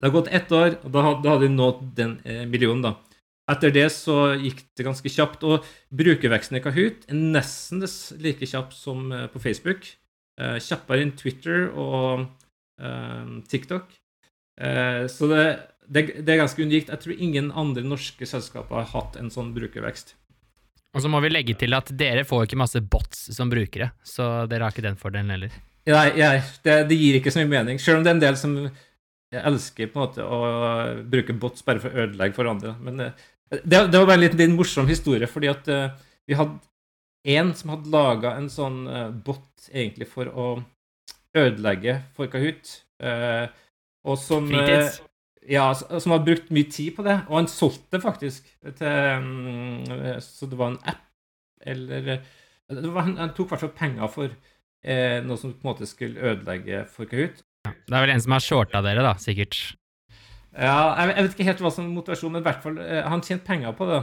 Det 0.00 0.08
har 0.08 0.16
gått 0.16 0.32
ett 0.32 0.52
år, 0.56 0.74
og 0.80 0.92
da 0.96 1.04
hadde 1.04 1.38
vi 1.44 1.52
nådd 1.52 1.80
den 1.98 2.12
millionen. 2.48 2.86
da. 2.86 2.94
Etter 3.52 3.72
det 3.74 3.84
så 3.92 4.30
gikk 4.40 4.62
det 4.78 4.86
ganske 4.86 5.12
kjapt. 5.12 5.44
Og 5.44 5.66
brukerveksten 5.92 6.56
i 6.56 6.62
Kahoot 6.64 7.04
er 7.04 7.18
nesten 7.34 7.84
like 8.24 8.48
kjapp 8.48 8.72
som 8.72 9.10
på 9.34 9.42
Facebook. 9.44 9.84
Kjappere 10.40 11.04
enn 11.04 11.12
Twitter 11.20 11.66
og 11.76 12.30
TikTok. 13.52 13.92
Så 15.12 15.28
det, 15.34 15.44
det, 15.90 16.02
det, 16.22 16.32
er 16.32 16.42
ganske 16.44 16.62
unikt. 16.62 16.90
Jeg 16.92 17.02
tror 17.02 17.22
ingen 17.26 17.50
andre 17.58 17.82
norske 17.86 18.26
selskaper 18.28 18.78
har 18.78 18.90
hatt 18.92 19.18
en 19.18 19.30
sånn 19.32 19.50
brukervekst. 19.56 20.14
Og 20.94 21.02
så 21.02 21.10
må 21.10 21.20
vi 21.22 21.30
legge 21.30 21.54
til 21.58 21.74
at 21.76 21.90
dere 21.94 22.22
får 22.26 22.46
ikke 22.46 22.58
masse 22.58 22.80
bots 22.82 23.28
som 23.34 23.50
brukere, 23.50 23.92
så 24.06 24.46
dere 24.50 24.66
har 24.66 24.74
ikke 24.74 24.86
den 24.86 24.98
fordelen 24.98 25.30
heller. 25.34 25.58
Nei, 25.90 26.06
ja, 26.18 26.32
det, 26.64 26.76
det, 26.90 26.98
gir 26.98 27.18
ikke 27.18 27.32
så 27.32 27.42
mye 27.42 27.50
mening. 27.52 27.82
Selv 27.82 28.00
om 28.00 28.06
det 28.06 28.10
er 28.10 28.18
en 28.18 28.22
del 28.22 28.38
som 28.38 28.56
elsker 29.30 29.90
på 29.90 29.98
en 29.98 30.02
måte 30.02 30.26
å 30.26 30.40
bruke 31.10 31.36
bots 31.38 31.62
bare 31.66 31.82
for 31.82 31.94
å 31.94 32.06
ødelegge 32.06 32.36
for 32.36 32.50
andre. 32.50 32.74
Men 32.82 33.04
eh, 33.06 33.28
det, 33.50 33.84
det 33.90 33.98
var 33.98 34.08
bare 34.08 34.18
en 34.18 34.24
liten, 34.24 34.56
morsom 34.58 34.90
historie, 34.90 35.30
fordi 35.30 35.50
at 35.50 35.70
uh, 35.70 35.94
vi 36.26 36.38
hadde 36.38 36.58
en 37.34 37.54
som 37.54 37.74
hadde 37.74 37.92
laga 37.92 38.34
en 38.38 38.50
sånn 38.50 38.82
uh, 38.86 39.08
bot 39.10 39.70
egentlig 39.70 40.08
for 40.10 40.30
å 40.30 40.48
ødelegge 41.38 42.00
for 42.16 42.30
Kahoot. 42.30 42.74
Og 43.00 44.16
som 44.18 44.48
Fritids? 44.50 44.98
Ja, 45.48 45.70
som 45.72 46.12
hadde 46.12 46.26
brukt 46.26 46.50
mye 46.52 46.68
tid 46.68 46.92
på 46.98 47.04
det. 47.06 47.16
Og 47.30 47.38
han 47.38 47.48
solgte 47.48 47.96
det 47.96 48.02
faktisk 48.04 48.48
til 48.76 49.20
um, 49.24 50.20
Så 50.20 50.48
det 50.50 50.58
var 50.60 50.74
en 50.74 50.80
app, 50.84 51.06
eller 51.64 52.18
var, 52.68 53.08
Han 53.08 53.32
tok 53.34 53.46
i 53.46 53.54
hvert 53.54 53.64
fall 53.64 53.76
penger 53.78 54.12
for 54.12 54.28
eh, 54.28 55.18
noe 55.24 55.40
som 55.40 55.54
på 55.54 55.64
en 55.64 55.70
måte 55.72 55.88
skulle 55.88 56.20
ødelegge 56.20 56.84
for 56.92 57.08
Kahoot. 57.10 57.40
Det 57.64 57.96
er 57.96 58.04
vel 58.04 58.14
en 58.14 58.22
som 58.22 58.36
har 58.36 58.44
shorta 58.44 58.82
dere, 58.84 59.04
da, 59.04 59.16
sikkert? 59.20 59.58
Ja, 60.50 60.94
jeg, 60.98 61.14
jeg 61.14 61.24
vet 61.24 61.34
ikke 61.36 61.48
helt 61.50 61.64
hva 61.64 61.72
som 61.74 61.86
er 61.86 61.96
motivasjonen, 61.96 62.36
men 62.36 62.44
i 62.44 62.48
hvert 62.48 62.64
fall 62.64 62.78
eh, 62.84 63.02
han 63.08 63.24
tjente 63.24 63.48
penger 63.48 63.74
på 63.76 63.88
det. 63.90 64.00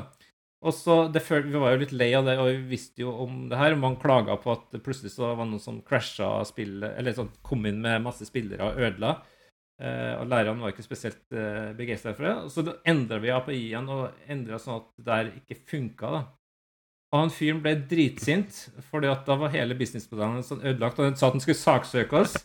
Og 0.66 0.74
så, 0.74 0.98
det 1.14 1.22
før, 1.22 1.46
Vi 1.46 1.60
var 1.62 1.76
jo 1.76 1.82
litt 1.84 1.94
lei 1.94 2.10
av 2.18 2.26
det, 2.26 2.38
og 2.42 2.50
vi 2.50 2.74
visste 2.74 3.04
jo 3.04 3.14
om 3.24 3.46
det 3.52 3.60
her. 3.60 3.78
Man 3.78 4.00
klaga 4.02 4.40
på 4.42 4.56
at 4.56 4.78
plutselig 4.84 5.14
så 5.14 5.30
var 5.30 5.44
det 5.46 5.52
noen 5.54 5.64
som 5.64 5.82
crasha 5.86 6.32
spillet, 6.50 6.96
eller 6.98 7.16
sånn, 7.18 7.30
kom 7.46 7.66
inn 7.70 7.82
med 7.84 8.06
masse 8.06 8.26
spillere 8.28 8.72
og 8.72 8.88
ødela. 8.88 9.20
Eh, 9.20 9.37
og 9.78 10.26
lærerne 10.32 10.64
var 10.64 10.72
ikke 10.74 10.86
spesielt 10.86 11.20
uh, 11.36 11.70
begeistra 11.78 12.16
for 12.18 12.26
det. 12.26 12.34
Og 12.48 12.50
så 12.50 12.78
endra 12.90 13.20
vi 13.22 13.30
API-en 13.30 13.92
og 13.94 14.24
endra 14.32 14.58
sånn 14.62 14.80
at 14.80 14.88
det 14.98 15.06
der 15.08 15.30
ikke 15.38 15.60
funka. 15.70 16.14
da. 16.16 16.22
Og 17.14 17.22
han 17.22 17.32
fyren 17.32 17.62
ble 17.64 17.76
dritsint, 17.88 18.66
fordi 18.90 19.08
at 19.08 19.28
da 19.28 19.38
var 19.40 19.54
hele 19.54 19.78
businessmodellen 19.80 20.44
sånn 20.44 20.66
ødelagt. 20.66 21.00
Og 21.00 21.08
han 21.08 21.20
sa 21.20 21.30
at 21.30 21.38
han 21.38 21.44
skulle 21.44 21.62
saksøke 21.62 22.24
oss. 22.24 22.36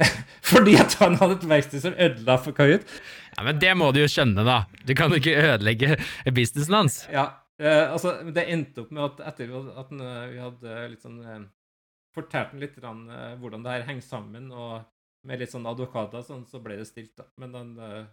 fordi 0.52 0.76
at 0.80 0.94
han 1.00 1.18
hadde 1.20 1.40
et 1.40 1.48
verksted 1.50 1.82
som 1.82 1.96
ødela 1.98 2.36
for 2.40 2.56
Kahoot. 2.56 2.86
Ja, 3.34 3.44
Men 3.44 3.60
det 3.62 3.72
må 3.78 3.90
du 3.92 4.00
jo 4.02 4.10
skjønne, 4.10 4.44
da. 4.46 4.62
Du 4.86 4.94
kan 4.98 5.12
jo 5.12 5.20
ikke 5.20 5.36
ødelegge 5.42 5.98
businessen 6.36 6.76
hans. 6.76 7.00
Ja, 7.12 7.26
eh, 7.60 7.86
altså, 7.90 8.14
det 8.30 8.46
endte 8.52 8.84
opp 8.84 8.94
med 8.94 9.06
at 9.08 9.24
etter 9.32 9.52
at 9.82 9.92
eh, 9.96 10.22
vi 10.30 10.44
hadde 10.44 10.76
litt 10.92 11.02
sånn 11.04 11.18
eh, 11.24 11.48
Fortalt 12.10 12.50
ham 12.50 12.58
litt 12.58 12.74
grann, 12.74 13.04
eh, 13.06 13.34
hvordan 13.38 13.62
det 13.62 13.74
her 13.74 13.84
henger 13.86 14.02
sammen, 14.02 14.48
og 14.50 14.80
med 15.26 15.42
litt 15.42 15.52
sånn 15.52 15.68
advokater, 15.68 16.24
sånn, 16.24 16.46
så 16.48 16.60
ble 16.64 16.78
det 16.80 16.88
stilt, 16.88 17.12
da. 17.18 17.26
Men, 17.40 17.52
den, 17.54 17.72
eh, 17.84 18.06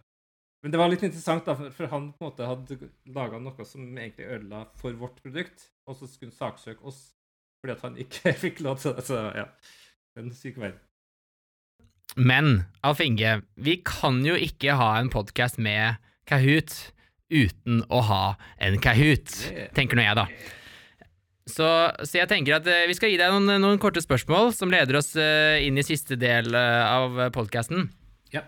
men 0.64 0.74
det 0.74 0.80
var 0.80 0.90
litt 0.92 1.04
interessant, 1.06 1.46
da, 1.46 1.54
for, 1.58 1.72
for 1.74 1.92
han 1.92 2.10
på 2.12 2.24
en 2.24 2.30
måte 2.30 2.48
hadde 2.48 2.90
laga 3.14 3.40
noe 3.42 3.68
som 3.68 3.86
egentlig 3.94 4.28
ødela 4.28 4.66
for 4.80 4.96
vårt 5.00 5.22
produkt, 5.24 5.70
og 5.88 5.96
så 5.98 6.08
skulle 6.10 6.34
han 6.34 6.40
saksøke 6.40 6.84
oss 6.88 7.06
fordi 7.58 7.74
at 7.74 7.80
han 7.82 7.96
ikke 7.98 8.32
fikk 8.44 8.60
lov 8.62 8.78
til 8.78 8.94
det. 8.94 9.02
Så 9.08 9.18
ja, 9.34 9.48
en 10.20 10.30
syk 10.36 10.60
verden. 10.62 10.78
Men 12.18 12.64
Alf 12.86 13.00
Inge, 13.02 13.40
vi 13.54 13.80
kan 13.86 14.20
jo 14.26 14.36
ikke 14.38 14.76
ha 14.78 14.92
en 14.98 15.10
podkast 15.12 15.58
med 15.62 15.98
Kahoot 16.28 16.92
uten 17.28 17.82
å 17.92 18.00
ha 18.08 18.22
en 18.62 18.78
Kahoot, 18.82 19.34
tenker 19.76 19.98
nå 19.98 20.06
jeg, 20.06 20.16
da. 20.18 20.24
Så, 21.48 21.68
så 22.04 22.20
jeg 22.20 22.28
tenker 22.30 22.58
at 22.58 22.68
eh, 22.68 22.86
vi 22.90 22.96
skal 22.96 23.12
gi 23.12 23.18
deg 23.20 23.32
noen, 23.32 23.58
noen 23.62 23.80
korte 23.82 24.02
spørsmål 24.04 24.52
som 24.56 24.72
leder 24.72 25.00
oss 25.00 25.14
eh, 25.18 25.64
inn 25.66 25.80
i 25.80 25.86
siste 25.86 26.18
del 26.20 26.52
eh, 26.54 26.84
av 26.84 27.28
podkasten. 27.34 27.88
Ja. 28.34 28.44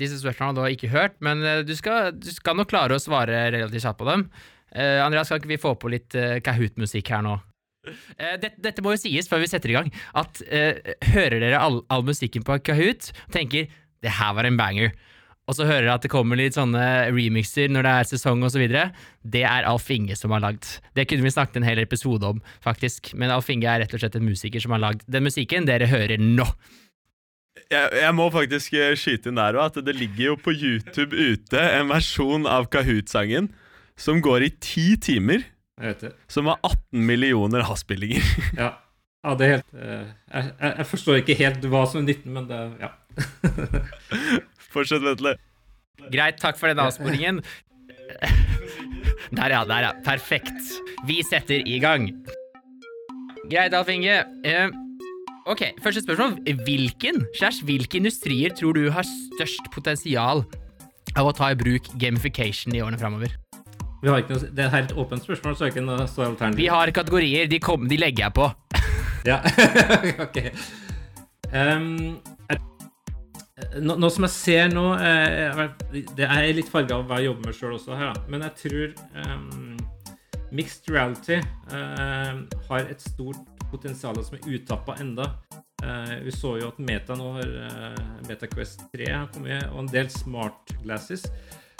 disse 0.00 0.20
spørsmålene 0.20 0.62
har 0.62 0.70
du 0.70 0.78
ikke 0.78 0.92
hørt, 0.94 1.18
men 1.20 1.42
eh, 1.44 1.60
du, 1.66 1.74
skal, 1.76 2.14
du 2.14 2.30
skal 2.32 2.56
nok 2.56 2.70
klare 2.70 2.96
å 2.96 3.02
svare 3.02 3.48
relativt 3.50 3.84
kjapt 3.84 4.00
på 4.00 4.08
dem. 4.08 4.28
Uh, 4.70 5.02
Andreas, 5.02 5.26
skal 5.26 5.40
ikke 5.40 5.50
vi 5.50 5.58
få 5.58 5.72
på 5.82 5.90
litt 5.90 6.14
uh, 6.14 6.36
Kahoot-musikk 6.46 7.08
her 7.10 7.24
nå? 7.26 7.32
Eh, 7.88 8.36
det, 8.40 8.54
dette 8.60 8.82
må 8.84 8.94
jo 8.94 9.00
sies 9.00 9.28
før 9.30 9.42
vi 9.42 9.50
setter 9.50 9.72
i 9.72 9.76
gang, 9.78 9.88
at 10.18 10.42
eh, 10.52 10.94
hører 11.14 11.40
dere 11.40 11.60
all, 11.60 11.80
all 11.92 12.04
musikken 12.06 12.44
på 12.46 12.58
Kahoot 12.66 13.10
tenker 13.32 13.70
det 14.04 14.16
her 14.16 14.34
var 14.36 14.48
en 14.48 14.58
banger, 14.60 14.92
og 15.50 15.56
så 15.58 15.66
hører 15.66 15.88
dere 15.88 15.96
at 15.98 16.04
det 16.06 16.12
kommer 16.12 16.38
litt 16.38 16.54
sånne 16.54 16.82
remixer 17.10 17.72
når 17.74 17.86
det 17.86 17.94
er 17.98 18.08
sesong 18.12 18.44
osv., 18.46 18.62
det 19.34 19.42
er 19.42 19.66
Alf 19.66 19.88
Inge 19.90 20.14
som 20.16 20.30
har 20.30 20.44
lagd. 20.44 20.68
Det 20.94 21.08
kunne 21.10 21.26
vi 21.26 21.32
snakket 21.34 21.58
en 21.58 21.66
hel 21.66 21.82
episode 21.82 22.28
om, 22.28 22.38
faktisk, 22.62 23.10
men 23.18 23.34
Alf 23.34 23.50
Inge 23.50 23.66
er 23.66 23.82
rett 23.82 23.96
og 23.96 24.02
slett 24.02 24.14
en 24.20 24.28
musiker 24.28 24.62
som 24.62 24.76
har 24.76 24.84
lagd 24.84 25.02
den 25.10 25.26
musikken 25.26 25.66
dere 25.66 25.90
hører 25.90 26.22
nå. 26.22 26.46
Jeg, 27.70 27.90
jeg 27.98 28.14
må 28.14 28.28
faktisk 28.32 28.74
eh, 28.78 28.94
skyte 28.98 29.30
inn 29.30 29.38
der 29.40 29.58
òg 29.58 29.72
at 29.72 29.80
det 29.86 29.96
ligger 29.98 30.30
jo 30.30 30.36
på 30.38 30.54
YouTube 30.54 31.14
ute 31.18 31.64
en 31.74 31.90
versjon 31.90 32.46
av 32.48 32.70
Kahoot-sangen 32.72 33.50
som 34.00 34.22
går 34.24 34.46
i 34.46 34.52
ti 34.62 34.86
timer, 35.02 35.42
som 36.30 36.48
har 36.48 36.62
18 36.64 37.02
millioner 37.10 37.66
avspillinger. 37.66 38.22
Ja. 38.60 38.70
ja, 39.26 39.34
det 39.36 39.46
er 39.46 39.52
helt 39.56 39.74
eh, 39.76 40.06
jeg, 40.30 40.46
jeg, 40.54 40.72
jeg 40.78 40.88
forstår 40.94 41.20
ikke 41.20 41.38
helt 41.42 41.68
hva 41.74 41.84
som 41.90 42.00
er 42.04 42.14
19, 42.14 42.32
men 42.38 42.48
det 42.48 42.62
Ja. 42.86 42.94
Fortsett, 44.70 45.02
Vetle. 45.04 45.36
Greit, 46.10 46.38
takk 46.40 46.58
for 46.58 46.70
den 46.70 46.80
avsporingen. 46.80 47.42
Der 49.36 49.52
ja, 49.52 49.64
der 49.68 49.88
ja. 49.88 49.90
Perfekt. 50.04 50.72
Vi 51.06 51.20
setter 51.26 51.62
i 51.66 51.78
gang. 51.82 52.08
Greit, 53.50 53.74
Alf 53.74 53.90
Inge. 53.92 54.22
Uh, 54.46 54.70
ok, 55.50 55.62
første 55.82 56.02
spørsmål. 56.02 56.38
Hvilken 56.64 57.24
slash 57.38 57.64
hvilke 57.66 58.00
industrier 58.00 58.54
tror 58.56 58.78
du 58.78 58.88
har 58.94 59.06
størst 59.06 59.70
potensial 59.74 60.44
av 61.18 61.26
å 61.26 61.34
ta 61.34 61.50
i 61.52 61.58
bruk 61.58 61.90
gamification 62.00 62.74
i 62.74 62.82
årene 62.82 62.98
framover? 63.00 63.34
Vi 64.00 64.08
har 64.08 64.22
ikke 64.22 64.36
noe, 64.36 64.50
det 64.56 64.64
er 64.64 64.76
et 64.78 64.92
åpent 64.96 65.24
spørsmål, 65.26 65.56
så 65.56 65.66
er 65.66 65.74
ikke 65.74 65.84
noe 65.84 66.06
alternativ. 66.06 66.56
Vi 66.62 66.70
har 66.72 66.92
kategorier, 66.96 67.50
de, 67.50 67.58
kom, 67.60 67.84
de 67.90 67.98
legger 68.00 68.28
jeg 68.28 68.36
på. 68.38 68.46
Ja, 69.28 69.42
ok. 70.24 70.38
Ehm, 71.52 71.90
jeg, 72.16 72.29
nå, 73.80 73.96
nå 74.00 74.10
som 74.12 74.26
jeg 74.26 74.34
ser 74.34 74.72
nå 74.72 74.84
eh, 74.96 75.62
Det 76.16 76.26
er 76.26 76.50
litt 76.56 76.70
farga 76.70 76.98
av 76.98 77.06
hva 77.08 77.20
jeg 77.20 77.30
jobber 77.30 77.50
med 77.50 77.56
sjøl 77.56 77.76
også, 77.76 77.96
her, 77.98 78.12
da. 78.14 78.26
men 78.32 78.44
jeg 78.46 78.56
tror 78.64 78.92
eh, 79.22 79.40
mixed 80.56 80.90
reality 80.90 81.38
eh, 81.38 82.36
har 82.68 82.90
et 82.90 83.02
stort 83.04 83.60
potensial 83.70 84.18
som 84.26 84.36
er 84.38 84.48
utappa 84.50 84.96
enda. 85.02 85.28
Eh, 85.82 86.16
vi 86.26 86.34
så 86.34 86.56
jo 86.60 86.70
at 86.72 86.80
Meta 86.82 87.16
nå 87.16 87.30
har 87.38 87.52
uh, 87.70 88.08
MetaQuest 88.28 88.88
3 88.92 89.06
har 89.08 89.28
kommet, 89.34 89.68
og 89.70 89.84
en 89.84 89.92
del 89.92 90.10
smart 90.12 90.74
glasses. 90.82 91.24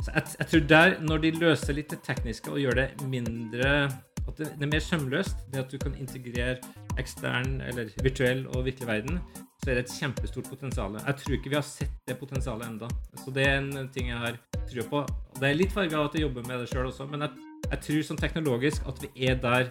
Så 0.01 0.15
jeg, 0.15 0.37
jeg 0.39 0.51
tror 0.53 0.63
der, 0.71 0.95
når 1.05 1.25
de 1.25 1.33
løser 1.43 1.77
litt 1.77 1.91
det 1.93 2.01
tekniske 2.07 2.53
og 2.53 2.63
gjør 2.63 2.79
det 2.79 2.87
mindre 3.05 3.91
At 4.25 4.39
det, 4.39 4.47
det 4.57 4.65
er 4.65 4.71
mer 4.71 4.85
sømløst, 4.85 5.43
det 5.53 5.61
at 5.61 5.73
du 5.73 5.77
kan 5.81 5.97
integrere 5.99 6.57
ekstern 7.01 7.61
eller 7.67 7.91
virtuell 8.05 8.47
og 8.55 8.65
virkelig 8.65 8.89
verden, 8.89 9.21
så 9.61 9.71
er 9.71 9.77
det 9.77 9.83
et 9.85 9.93
kjempestort 9.99 10.47
potensial. 10.49 10.95
Jeg 11.05 11.17
tror 11.21 11.35
ikke 11.37 11.51
vi 11.53 11.59
har 11.59 11.67
sett 11.67 11.93
det 12.09 12.17
potensialet 12.21 12.65
enda. 12.67 12.89
Så 13.21 13.33
det 13.37 13.45
er 13.45 13.59
en 13.61 13.91
ting 13.93 14.09
jeg 14.09 14.17
har 14.23 14.39
trua 14.71 14.87
på. 14.89 15.03
Det 15.37 15.51
er 15.51 15.59
litt 15.59 15.75
farga 15.75 15.99
av 16.01 16.09
at 16.09 16.17
jeg 16.17 16.25
jobber 16.25 16.47
med 16.49 16.63
det 16.63 16.71
sjøl 16.73 16.89
også, 16.89 17.07
men 17.13 17.27
jeg, 17.27 17.45
jeg 17.67 17.83
tror 17.87 18.07
sånn 18.09 18.21
teknologisk 18.23 18.89
at 18.89 19.03
vi 19.05 19.11
er 19.29 19.37
der 19.43 19.69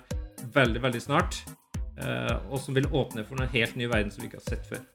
veldig, 0.56 0.84
veldig 0.86 1.02
snart. 1.02 1.41
eh, 1.99 2.36
og 2.47 2.62
som 2.63 2.78
vil 2.78 2.86
åpne 2.95 3.25
for 3.28 3.41
en 3.41 3.49
helt 3.52 3.75
ny 3.75 3.89
verden 3.91 4.13
som 4.13 4.21
vi 4.23 4.30
ikke 4.30 4.39
har 4.39 4.47
sett 4.54 4.69
før. 4.69 4.86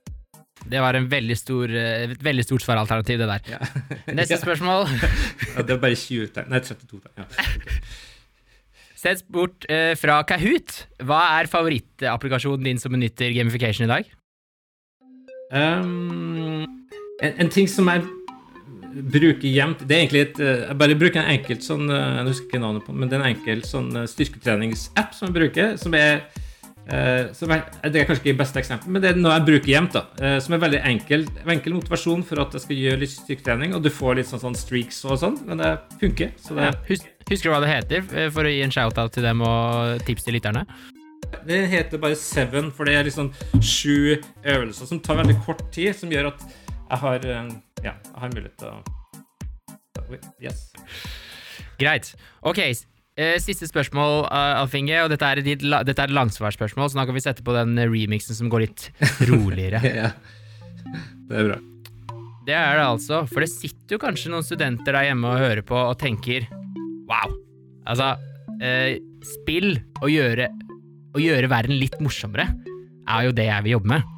Det 0.64 0.80
var 0.80 0.96
en 0.96 1.10
veldig 1.12 1.34
stor, 1.36 1.68
eh, 1.68 2.06
et 2.14 2.22
veldig 2.24 2.44
stort 2.46 2.62
svaralternativ, 2.64 3.18
det 3.20 3.26
der. 3.28 3.50
Ja. 3.58 3.58
Neste 4.20 4.38
spørsmål. 4.40 4.86
Ja, 5.54 5.62
det 5.62 5.74
er 5.76 5.82
bare 5.82 5.94
20 5.98 6.30
tegn. 6.34 6.48
Nei, 6.54 6.62
32 6.64 7.02
tegn. 7.04 7.18
Ja. 7.20 7.26
Sett 9.04 9.20
bort 9.28 9.66
eh, 9.68 9.92
fra 10.00 10.22
Kahoot. 10.26 10.78
Hva 11.04 11.20
er 11.40 11.50
favorittapplikasjonen 11.52 12.64
din 12.70 12.80
som 12.80 12.94
benytter 12.94 13.34
gamification 13.36 13.84
i 13.84 13.90
dag? 13.90 14.08
Um, 15.54 16.64
en, 17.22 17.34
en 17.38 17.50
ting 17.52 17.68
som 17.70 17.86
jeg 17.86 18.02
bruker 18.94 19.46
jevnt 19.50 19.84
Det 19.86 19.94
er 19.94 20.00
egentlig 20.04 20.22
et 20.24 20.40
eh, 20.42 20.64
Jeg 20.68 20.78
bare 20.80 20.96
bruker 20.98 21.20
en 21.20 21.30
enkelt 21.34 21.62
sånn 21.66 21.84
eh, 21.90 22.16
Jeg 22.18 22.26
husker 22.28 22.48
ikke 22.48 22.62
navnet 22.62 22.86
på 22.86 22.94
men 22.94 23.10
det 23.10 23.16
er 23.16 23.22
en 23.22 23.28
enkelt 23.32 23.68
sånn 23.68 23.88
eh, 24.00 24.08
styrketreningsapp 24.10 25.14
som 25.14 25.28
jeg 25.28 25.36
bruker, 25.38 25.76
som 25.80 25.94
er 25.98 26.24
Uh, 26.84 27.32
er, 27.48 27.62
Det 27.88 27.96
er 27.96 28.04
kanskje 28.04 28.26
ikke 28.26 28.36
beste 28.42 28.60
eksempel, 28.60 28.90
men 28.92 29.00
det 29.00 29.14
er 29.14 29.16
noe 29.16 29.38
jeg 29.38 29.46
bruker 29.46 29.70
jevnt. 29.72 29.94
eh, 30.20 30.34
Som 30.44 30.52
er 30.52 30.60
veldig 30.66 30.82
enkel, 30.84 31.22
enkel 31.48 31.72
motivasjon 31.78 32.20
for 32.28 32.42
at 32.42 32.52
jeg 32.52 32.60
skal 32.66 32.76
gjøre 32.76 33.00
litt 33.00 33.14
styrketrening. 33.14 33.72
Og 33.72 33.80
du 33.80 33.88
får 33.88 34.18
litt 34.18 34.28
sånn, 34.28 34.42
sånn 34.42 34.58
streaks 34.58 34.98
og 35.08 35.16
sånn, 35.22 35.38
men 35.48 35.62
det 35.62 35.70
funker. 36.02 36.34
Så 36.36 36.58
det, 36.58 36.68
Ja, 36.68 36.98
husker 37.24 37.48
du 37.48 37.54
hva 37.54 37.62
det 37.64 37.72
heter, 37.72 38.04
for 38.28 38.44
å 38.44 38.52
gi 38.52 38.60
en 38.66 38.74
shout-out 38.74 39.16
til 39.16 39.24
dem 39.24 39.40
og 39.40 40.04
tips 40.04 40.28
til 40.28 40.36
lytterne? 40.36 40.66
Det 41.48 41.60
heter 41.72 42.00
bare 42.00 42.16
Seven, 42.18 42.70
for 42.74 42.88
det 42.88 42.96
er 42.98 43.08
liksom 43.08 43.30
sju 43.60 44.16
øvelser 44.42 44.90
som 44.90 45.00
tar 45.00 45.20
veldig 45.22 45.38
kort 45.46 45.64
tid, 45.74 45.92
som 45.96 46.12
gjør 46.12 46.32
at 46.32 46.44
jeg 46.48 47.00
har 47.04 47.30
eh, 47.30 47.54
Ja, 47.84 47.94
jeg 47.94 48.20
har 48.20 48.34
mulighet 48.34 48.58
til 48.60 48.72
å 48.72 48.82
Yes. 50.42 50.66
Greit. 51.80 52.10
Ok, 52.44 52.58
eh, 52.60 53.36
siste 53.42 53.66
spørsmål, 53.66 54.26
uh, 54.26 54.60
Alf 54.60 54.74
Inge, 54.76 54.98
og 55.02 55.10
dette 55.10 55.26
er, 55.26 55.40
et, 55.40 55.64
dette 55.64 56.02
er 56.02 56.10
et 56.10 56.16
langsvarsspørsmål, 56.16 56.90
så 56.90 57.00
da 57.00 57.06
kan 57.08 57.16
vi 57.16 57.24
sette 57.24 57.44
på 57.46 57.54
den 57.56 57.76
eh, 57.78 57.88
remixen 57.90 58.36
som 58.36 58.50
går 58.52 58.66
litt 58.66 58.90
roligere. 59.30 59.80
ja. 59.88 60.10
Det 61.24 61.38
er 61.40 61.48
bra. 61.48 61.56
Det 62.44 62.52
er 62.52 62.76
det 62.76 62.84
altså, 62.84 63.22
for 63.30 63.40
det 63.40 63.48
sitter 63.48 63.96
jo 63.96 64.02
kanskje 64.02 64.30
noen 64.34 64.44
studenter 64.44 64.92
der 64.92 65.08
hjemme 65.08 65.30
og 65.30 65.40
hører 65.40 65.64
på 65.64 65.78
og 65.78 65.96
tenker 66.00 66.44
wow. 67.08 67.32
Altså, 67.88 68.10
eh, 68.60 68.98
spill 69.24 69.78
og 70.02 70.10
gjøre, 70.12 70.50
og 71.14 71.22
gjøre 71.22 71.50
verden 71.50 71.78
litt 71.78 71.96
morsommere 72.02 72.48
er 73.04 73.28
jo 73.28 73.34
det 73.36 73.46
jeg 73.46 73.64
vil 73.66 73.76
jobbe 73.76 73.92
med. 73.94 74.10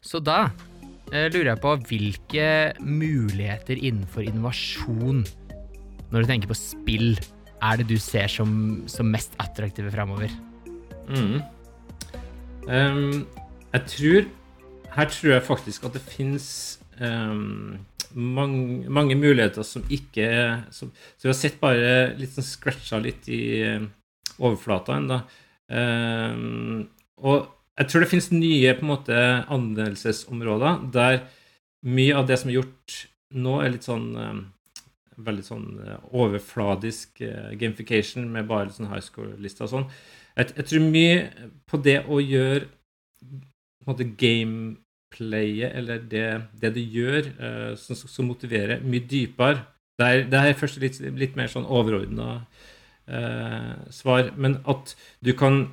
Så 0.00 0.20
da 0.24 0.38
eh, 1.12 1.28
lurer 1.30 1.52
jeg 1.52 1.62
på 1.62 1.74
hvilke 1.90 2.48
muligheter 2.82 3.78
innenfor 3.78 4.26
innovasjon, 4.26 5.22
når 6.10 6.24
du 6.24 6.30
tenker 6.30 6.50
på 6.50 6.58
spill, 6.58 7.14
er 7.60 7.80
det 7.80 7.90
du 7.90 7.98
ser 8.00 8.30
som, 8.32 8.82
som 8.90 9.10
mest 9.12 9.36
attraktive 9.42 9.92
framover? 9.92 10.32
Mm. 11.10 11.40
Um, 12.70 13.26
jeg 13.72 13.82
tror 13.90 14.26
Her 14.94 15.08
tror 15.10 15.32
jeg 15.32 15.42
faktisk 15.42 15.84
at 15.88 15.96
det 15.96 16.02
fins 16.06 16.46
mange, 18.14 18.88
mange 18.90 19.14
muligheter 19.14 19.62
som 19.66 19.84
ikke 19.90 20.26
som, 20.70 20.90
Så 21.16 21.24
vi 21.24 21.30
har 21.30 21.38
sett 21.38 21.60
bare 21.62 21.92
litt 22.18 22.34
sånn 22.34 22.46
scratcha 22.46 22.98
litt 23.02 23.28
i 23.30 23.42
overflata 24.40 24.96
ennå. 24.98 25.20
Ehm, 25.70 26.88
og 27.22 27.50
jeg 27.78 27.88
tror 27.88 28.02
det 28.02 28.10
finnes 28.10 28.30
nye 28.34 28.74
på 28.76 28.84
en 28.84 28.90
måte 28.90 29.18
anvendelsesområder 29.48 30.80
der 30.94 31.20
mye 31.86 32.16
av 32.18 32.26
det 32.28 32.40
som 32.40 32.50
er 32.50 32.58
gjort 32.58 32.96
nå, 33.30 33.60
er 33.62 33.72
litt 33.72 33.86
sånn 33.86 34.08
ehm, 34.18 34.42
veldig 35.24 35.44
sånn 35.44 35.66
eh, 35.84 35.96
overfladisk 36.16 37.22
eh, 37.24 37.52
gamification 37.60 38.28
med 38.32 38.48
bare 38.50 38.72
sånn 38.74 38.90
high 38.90 39.04
score-lister 39.04 39.66
og 39.66 39.72
sånn. 39.74 39.88
Jeg, 40.36 40.52
jeg, 40.56 40.66
tror 40.70 40.86
mye 40.86 41.48
på 41.68 41.80
det 41.84 41.98
å 42.06 42.20
gjøre 42.22 42.68
på 42.70 43.84
en 43.84 43.90
måte 43.90 44.06
gameplayet, 44.20 45.74
eller 45.76 46.04
det, 46.12 46.26
det 46.62 46.70
du 46.76 46.80
gjør, 46.80 47.26
uh, 47.40 47.72
som, 47.80 47.98
som, 47.98 48.28
motiverer, 48.28 48.84
mye 48.84 49.04
dypere. 49.10 49.64
Det 49.98 50.06
er, 50.06 50.22
det 50.30 50.40
er 50.40 50.56
først 50.56 50.78
litt, 50.80 51.00
litt 51.18 51.36
mer 51.36 51.50
sånn 51.52 51.66
overordna 51.68 52.28
uh, 52.38 52.68
svar, 53.90 54.28
men 54.36 54.58
at 54.70 54.92
du 55.24 55.32
kan 55.34 55.64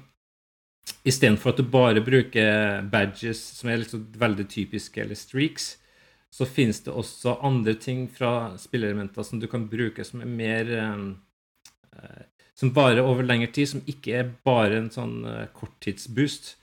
Istedenfor 1.08 1.52
at 1.52 1.60
du 1.60 1.68
bare 1.68 2.02
bruker 2.04 2.84
badges, 2.92 3.42
som 3.60 3.70
er 3.70 3.82
liksom 3.82 4.06
veldig 4.20 4.46
typiske, 4.52 5.02
eller 5.04 5.20
streaks, 5.20 5.74
så 6.34 6.46
finnes 6.46 6.80
det 6.84 6.92
også 6.92 7.38
andre 7.46 7.74
ting 7.80 8.06
fra 8.12 8.54
spillelementer 8.60 9.26
som 9.26 9.40
du 9.40 9.48
kan 9.52 9.66
bruke 9.72 10.04
som 10.06 10.22
er 10.22 10.32
mer 10.32 10.74
eh, 10.78 12.24
Som 12.58 12.74
varer 12.74 13.06
over 13.06 13.22
lengre 13.24 13.52
tid, 13.54 13.70
som 13.70 13.84
ikke 13.86 14.14
er 14.18 14.30
bare 14.46 14.80
en 14.80 14.90
sånn 14.90 15.22
eh, 15.30 15.46
korttidsboost. 15.54 16.56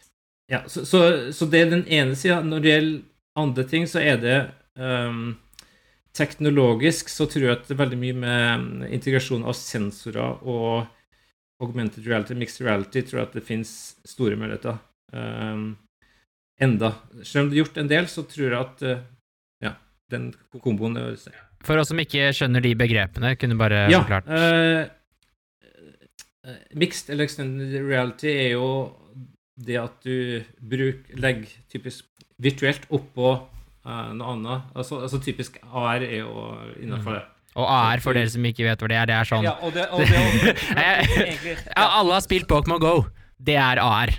Ja, 0.50 0.64
så, 0.66 0.82
så, 0.84 1.00
så, 1.32 1.46
det 1.46 1.60
er 1.60 1.70
den 1.70 1.84
ene 1.86 2.16
sida. 2.18 2.40
Når 2.42 2.60
det 2.60 2.72
gjelder 2.72 3.02
andre 3.38 3.64
ting, 3.70 3.86
så 3.88 4.02
er 4.02 4.18
det 4.18 4.34
um, 4.74 5.36
Teknologisk 6.14 7.08
så 7.10 7.26
tror 7.26 7.48
jeg 7.48 7.56
at 7.56 7.64
det 7.66 7.74
er 7.74 7.80
veldig 7.80 7.98
mye 7.98 8.16
med 8.22 8.84
integrasjon 8.94 9.46
av 9.50 9.56
sensorer 9.58 10.44
og 10.46 10.86
augmented 11.62 12.06
reality, 12.06 12.36
mixed 12.38 12.62
reality, 12.66 13.02
tror 13.02 13.20
jeg 13.20 13.28
at 13.28 13.34
det 13.38 13.46
finnes 13.46 13.72
store 14.06 14.36
muligheter. 14.38 14.78
Um, 15.14 15.76
enda. 16.62 16.92
Selv 17.22 17.44
om 17.44 17.50
det 17.50 17.56
er 17.56 17.62
gjort 17.64 17.80
en 17.82 17.90
del, 17.90 18.06
så 18.10 18.22
tror 18.30 18.46
jeg 18.46 18.60
at 18.60 18.84
uh, 18.86 19.02
ja, 19.64 19.72
den 20.12 20.30
komboen 20.62 20.98
er 21.00 21.16
For 21.64 21.80
oss 21.80 21.90
som 21.90 22.02
ikke 22.02 22.30
skjønner 22.36 22.62
de 22.62 22.74
begrepene, 22.78 23.34
kunne 23.38 23.56
du 23.56 23.62
bare 23.62 23.86
ja, 23.90 24.02
forklart? 24.02 24.26
Uh, 24.30 24.84
mixed 26.78 27.10
eller 27.10 27.26
extended 27.26 27.74
reality 27.88 28.30
er 28.30 28.50
jo 28.54 28.68
det 29.54 29.78
at 29.80 30.06
du 30.06 30.42
bruk, 30.58 31.10
legger 31.14 31.50
typisk 31.70 32.06
virtuelt 32.42 32.86
oppå 32.92 33.36
noe 33.84 34.34
annet. 34.34 34.74
Altså, 34.74 35.00
altså, 35.04 35.20
typisk 35.20 35.58
AR 35.70 36.02
er 36.02 36.18
jo 36.22 36.50
innafor 36.80 37.10
mm. 37.10 37.16
det. 37.18 37.24
Og 37.54 37.68
AR, 37.70 38.00
for 38.02 38.16
dere 38.16 38.30
som 38.32 38.46
ikke 38.48 38.66
vet 38.66 38.80
hvor 38.82 38.90
det 38.90 38.96
er, 38.98 39.06
det 39.06 39.14
er 39.14 39.28
sånn 39.28 39.44
ja, 39.46 39.52
og 39.62 39.76
det, 39.76 39.84
og 39.94 40.02
det, 40.02 40.22
egentlig, 40.74 41.54
ja. 41.76 41.84
Alle 41.86 42.16
har 42.16 42.24
spilt 42.24 42.48
Pokémon 42.50 42.82
Go. 42.82 42.96
Det 43.38 43.54
er 43.60 43.78
AR. 43.82 44.10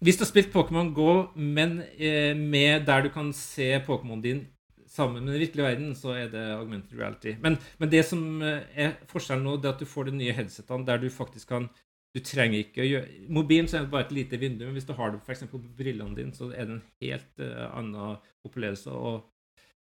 Hvis 0.00 0.16
du 0.16 0.24
har 0.24 0.30
spilt 0.30 0.52
Pokémon 0.54 0.92
Go, 0.94 1.10
men 1.34 1.80
eh, 1.98 2.32
med 2.38 2.86
der 2.86 3.04
du 3.04 3.10
kan 3.12 3.34
se 3.36 3.74
Pokémon 3.86 4.22
din 4.22 4.46
sammen 4.90 5.18
med 5.18 5.32
den 5.32 5.40
virkelige 5.40 5.66
verden, 5.66 5.90
så 5.94 6.14
er 6.18 6.30
det 6.30 6.44
augmented 6.54 6.98
reality. 6.98 7.34
Men, 7.42 7.58
men 7.78 7.90
det 7.90 8.04
som 8.06 8.42
eh, 8.42 8.62
er 8.74 8.94
forskjellen 9.10 9.44
nå, 9.46 9.58
det 9.58 9.70
er 9.70 9.74
at 9.74 9.82
du 9.82 9.90
får 9.90 10.08
de 10.08 10.16
nye 10.18 10.34
headsetene 10.34 10.86
der 10.86 11.02
du 11.02 11.10
faktisk 11.10 11.50
kan 11.52 11.68
du 12.10 12.20
trenger 12.26 12.64
ikke 12.64 12.82
å 12.82 12.88
gjøre 12.88 13.30
Mobilen 13.30 13.68
så 13.70 13.78
er 13.78 13.84
det 13.84 13.92
bare 13.92 14.08
et 14.08 14.16
lite 14.16 14.38
vindu, 14.40 14.64
men 14.66 14.74
hvis 14.74 14.88
du 14.88 14.94
har 14.98 15.12
det 15.12 15.20
f.eks. 15.22 15.46
på 15.50 15.60
brillene 15.78 16.16
dine, 16.16 16.34
så 16.34 16.50
er 16.50 16.66
det 16.66 16.76
en 16.76 16.86
helt 17.04 17.42
uh, 17.44 17.66
annen 17.68 18.16
opplevelse. 18.46 18.90
og 18.90 19.28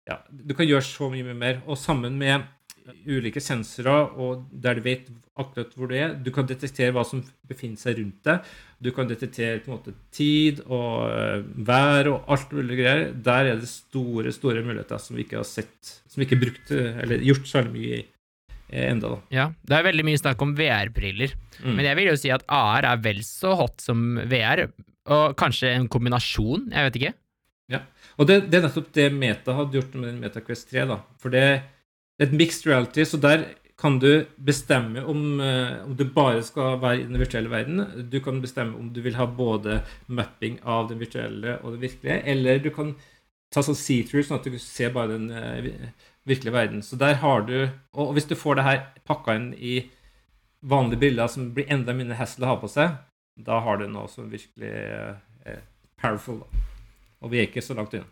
ja, 0.09 0.23
Du 0.31 0.55
kan 0.57 0.69
gjøre 0.69 0.87
så 0.87 1.11
mye 1.13 1.37
mer. 1.37 1.61
Og 1.67 1.77
sammen 1.81 2.17
med 2.17 2.47
ulike 3.11 3.43
sensorer, 3.43 4.13
og 4.23 4.47
der 4.63 4.79
du 4.79 4.85
vet 4.85 5.09
akkurat 5.37 5.73
hvor 5.77 5.91
du 5.91 5.97
er. 5.99 6.15
Du 6.15 6.31
kan 6.33 6.47
detektere 6.49 6.95
hva 6.95 7.03
som 7.05 7.21
befinner 7.51 7.81
seg 7.81 7.99
rundt 7.99 8.25
deg. 8.25 8.51
Du 8.81 8.93
kan 8.97 9.11
detektere 9.11 9.61
på 9.61 9.73
en 9.73 9.77
måte 9.77 9.97
tid 10.15 10.63
og 10.65 11.11
uh, 11.13 11.45
vær 11.69 12.15
og 12.15 12.33
alt 12.33 12.57
mulig 12.57 12.81
greier. 12.81 13.09
Der 13.13 13.53
er 13.53 13.61
det 13.61 13.69
store 13.69 14.33
store 14.33 14.65
muligheter 14.65 15.03
som 15.03 15.19
vi 15.19 15.27
ikke 15.27 15.43
har 15.43 15.49
sett, 15.49 15.97
som 16.07 16.23
vi 16.23 16.31
ikke 16.31 16.39
har 16.39 16.47
brukt 16.47 16.77
eller 16.79 17.29
gjort 17.29 17.51
så 17.51 17.67
mye 17.69 17.99
i 17.99 18.05
eh, 18.05 18.16
enda 18.71 19.13
da. 19.15 19.21
Ja, 19.35 19.47
Det 19.63 19.77
er 19.77 19.87
veldig 19.87 20.07
mye 20.09 20.21
snakk 20.21 20.43
om 20.43 20.57
VR-briller, 20.59 21.37
mm. 21.61 21.75
men 21.75 21.85
jeg 21.87 21.99
vil 21.99 22.11
jo 22.11 22.17
si 22.21 22.33
at 22.35 22.47
AR 22.53 22.89
er 22.89 23.03
vel 23.05 23.23
så 23.27 23.55
hot 23.59 23.81
som 23.85 24.19
VR, 24.31 24.67
og 25.07 25.37
kanskje 25.39 25.71
en 25.75 25.87
kombinasjon, 25.93 26.71
jeg 26.73 26.89
vet 26.89 26.99
ikke. 27.01 27.13
Ja, 27.73 27.83
og 28.17 28.29
det, 28.31 28.41
det 28.51 28.59
er 28.59 28.67
nettopp 28.69 28.91
det 28.95 29.07
Meta 29.15 29.55
hadde 29.59 29.79
gjort 29.79 29.95
med 29.99 30.19
MetaQuest 30.23 30.71
3, 30.73 30.87
da. 30.91 30.99
For 31.23 31.35
det 31.35 31.43
er 31.43 31.57
et 32.23 32.35
mixed 32.35 32.67
reality, 32.69 33.05
så 33.07 33.21
der 33.23 33.45
kan 33.77 33.99
du 34.01 34.25
bestemme 34.41 35.03
om, 35.05 35.41
uh, 35.41 35.85
om, 35.85 35.93
du 35.97 36.07
bare 36.09 36.41
skal 36.47 36.79
være 36.81 37.03
i 37.03 37.09
den 37.09 37.21
virtuelle 37.21 37.53
verden. 37.53 37.83
Du 38.11 38.19
kan 38.25 38.41
bestemme 38.41 38.79
om 38.79 38.89
du 38.93 39.03
vil 39.05 39.19
ha 39.19 39.27
både 39.29 39.83
mapping 40.09 40.59
av 40.65 40.89
den 40.91 41.03
virtuelle 41.03 41.59
og 41.61 41.77
den 41.77 41.85
virkelige, 41.85 42.23
eller 42.25 42.63
du 42.65 42.71
kan 42.73 42.95
ta 43.53 43.63
sånn 43.63 43.79
see-through, 43.79 44.25
sånn 44.27 44.41
at 44.41 44.49
du 44.49 44.57
ser 44.63 44.95
bare 44.97 45.19
den 45.19 45.29
virkelige 46.27 46.55
verden. 46.55 46.83
Så 46.83 46.99
der 47.01 47.21
har 47.23 47.47
du 47.47 47.69
Og 47.93 48.13
hvis 48.13 48.29
du 48.29 48.35
får 48.35 48.59
det 48.59 48.67
her 48.67 48.81
pakka 49.07 49.37
inn 49.39 49.53
i 49.55 49.91
vanlige 50.63 51.01
bilder 51.01 51.31
som 51.31 51.53
blir 51.55 51.71
enda 51.71 51.95
mindre 51.95 52.19
hassle 52.19 52.45
å 52.45 52.55
ha 52.55 52.57
på 52.61 52.69
seg, 52.69 52.97
da 53.37 53.61
har 53.61 53.79
du 53.79 53.87
noe 53.87 54.09
som 54.09 54.29
virkelig 54.31 54.73
uh, 54.73 55.17
er 55.47 55.63
powerful. 56.01 56.43
Og 57.23 57.33
vi 57.33 57.41
er 57.41 57.49
ikke 57.49 57.65
så 57.65 57.77
langt 57.77 57.95
unna. 57.95 58.09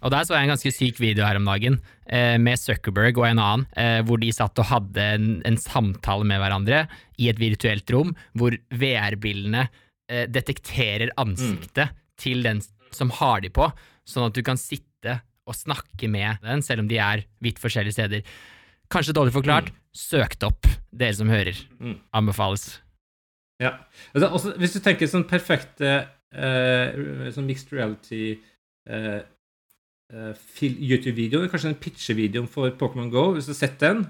Og 0.00 0.12
der 0.14 0.24
så 0.24 0.36
jeg 0.36 0.46
en 0.46 0.54
ganske 0.54 0.72
syk 0.72 1.00
video 1.02 1.26
her 1.26 1.36
om 1.36 1.48
dagen 1.48 1.76
eh, 2.08 2.38
med 2.40 2.56
Zuckerberg 2.60 3.18
og 3.20 3.26
en 3.28 3.42
annen, 3.42 3.66
eh, 3.76 4.00
hvor 4.08 4.20
de 4.22 4.30
satt 4.32 4.56
og 4.62 4.68
hadde 4.70 5.06
en, 5.16 5.28
en, 5.44 5.58
samtale 5.60 6.24
med 6.28 6.40
hverandre 6.40 6.86
i 7.20 7.28
et 7.32 7.40
virtuelt 7.40 7.92
rom, 7.92 8.14
hvor 8.32 8.56
VR-brillene 8.72 9.66
eh, 9.66 10.24
detekterer 10.24 11.12
ansiktet 11.20 11.92
mm. 11.92 11.98
til 12.20 12.46
den 12.46 12.62
som 12.96 13.12
har 13.20 13.44
de 13.44 13.52
på, 13.52 13.68
sånn 14.08 14.30
at 14.30 14.38
du 14.38 14.42
kan 14.46 14.60
sitte 14.60 15.20
og 15.48 15.56
snakke 15.56 16.08
med 16.10 16.42
den, 16.44 16.62
selv 16.62 16.84
om 16.84 16.90
de 16.90 17.00
er 17.00 17.24
vidt 17.42 17.60
forskjellige 17.62 17.96
steder. 17.96 18.36
Kanskje 18.90 19.14
dårlig 19.14 19.34
forklart, 19.34 19.70
mm. 19.70 19.82
søkt 19.94 20.44
opp, 20.46 20.66
dere 20.90 21.14
som 21.14 21.30
hører. 21.30 21.58
Mm. 21.78 21.98
Anbefales. 22.18 22.80
Ja. 23.62 23.76
Altså, 24.14 24.28
også, 24.28 24.54
hvis 24.58 24.74
du 24.74 24.80
tenker 24.82 25.10
sånn 25.10 25.28
perfekte 25.30 25.90
uh, 26.34 27.30
sånn 27.34 27.46
mixed 27.48 27.70
reality 27.74 28.38
uh, 28.90 29.20
uh, 30.14 30.32
YouTube-video, 30.60 31.44
kanskje 31.52 31.74
en 31.74 31.82
pitchevideo 31.82 32.46
for 32.50 32.72
Pokémon 32.80 33.12
Go, 33.12 33.30
hvis 33.36 33.50
du 33.50 33.54
har 33.54 33.60
sett 33.60 33.78
den. 33.82 34.06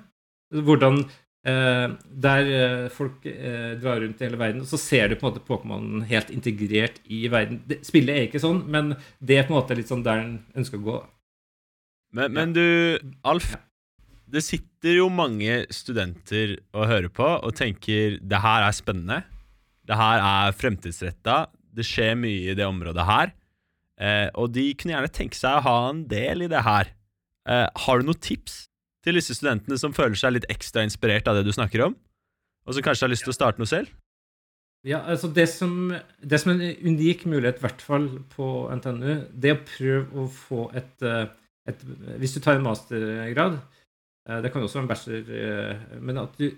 Hvordan 0.55 1.03
uh, 1.05 1.93
der 2.25 2.49
uh, 2.55 2.89
folk 2.95 3.27
drar 3.83 4.01
rundt 4.05 4.23
i 4.23 4.29
hele 4.29 4.41
verden, 4.41 4.65
og 4.65 4.71
så 4.71 4.81
ser 4.81 5.11
du 5.11 5.19
på 5.19 5.27
en 5.27 5.35
måte 5.35 5.47
Pokémon 5.47 6.05
helt 6.09 6.33
integrert 6.35 7.03
i 7.11 7.27
verden. 7.33 7.61
Det, 7.69 7.83
spillet 7.87 8.17
er 8.17 8.29
ikke 8.31 8.43
sånn, 8.43 8.65
men 8.71 8.95
det 9.19 9.41
er 9.41 9.49
på 9.49 9.55
en 9.55 9.61
måte 9.61 9.77
litt 9.77 9.91
sånn 9.91 10.07
der 10.07 10.25
en 10.25 10.37
ønsker 10.57 10.81
å 10.81 10.87
gå. 10.89 11.01
Men, 12.17 12.33
men 12.35 12.55
du, 12.57 12.65
Alf. 13.27 13.55
Det 14.31 14.43
sitter 14.47 15.01
jo 15.01 15.09
mange 15.11 15.65
studenter 15.75 16.57
og 16.71 16.87
hører 16.87 17.11
på 17.11 17.27
og 17.27 17.55
tenker 17.59 18.19
det 18.23 18.43
her 18.43 18.67
er 18.67 18.75
spennende. 18.77 19.23
Det 19.87 19.99
her 19.99 20.23
er 20.23 20.55
fremtidsretta. 20.55 21.45
Det 21.75 21.87
skjer 21.87 22.15
mye 22.19 22.53
i 22.53 22.57
det 22.59 22.67
området 22.67 23.07
her. 23.09 23.33
Eh, 24.01 24.29
og 24.39 24.53
de 24.55 24.71
kunne 24.79 24.95
gjerne 24.95 25.13
tenke 25.13 25.39
seg 25.39 25.59
å 25.59 25.65
ha 25.67 25.79
en 25.91 26.05
del 26.11 26.47
i 26.47 26.51
det 26.51 26.63
her. 26.65 26.93
Eh, 27.51 27.67
har 27.85 27.99
du 27.99 28.07
noen 28.07 28.23
tips 28.23 28.63
til 29.05 29.19
disse 29.19 29.35
studentene 29.37 29.79
som 29.81 29.95
føler 29.97 30.19
seg 30.19 30.37
litt 30.37 30.49
ekstra 30.53 30.85
inspirert 30.87 31.29
av 31.29 31.39
det 31.39 31.47
du 31.49 31.53
snakker 31.57 31.89
om, 31.89 31.97
og 32.67 32.77
som 32.77 32.85
kanskje 32.85 33.07
har 33.07 33.13
lyst 33.13 33.27
til 33.27 33.35
å 33.35 33.37
starte 33.37 33.61
noe 33.61 33.71
selv? 33.71 33.91
Ja, 34.87 35.03
altså 35.13 35.29
det 35.37 35.45
som, 35.53 35.93
det 36.25 36.41
som 36.41 36.55
er 36.55 36.63
en 36.63 36.95
unik 36.95 37.27
mulighet, 37.29 37.59
i 37.61 37.65
hvert 37.67 37.83
fall 37.85 38.07
på 38.33 38.47
NTNU, 38.79 39.27
det 39.37 39.53
er 39.53 39.59
å 39.59 39.67
prøve 39.69 40.23
å 40.23 40.29
få 40.33 40.69
et, 40.77 40.95
eh, 41.05 41.27
et 41.69 41.83
Hvis 42.21 42.35
du 42.35 42.41
tar 42.41 42.59
en 42.59 42.65
mastergrad, 42.65 43.59
eh, 44.29 44.41
det 44.43 44.53
kan 44.53 44.63
også 44.63 44.81
være 44.81 44.87
en 44.87 44.93
bachelor, 44.93 45.33
eh, 45.37 45.99
men 46.01 46.19
at 46.19 46.37
du 46.39 46.51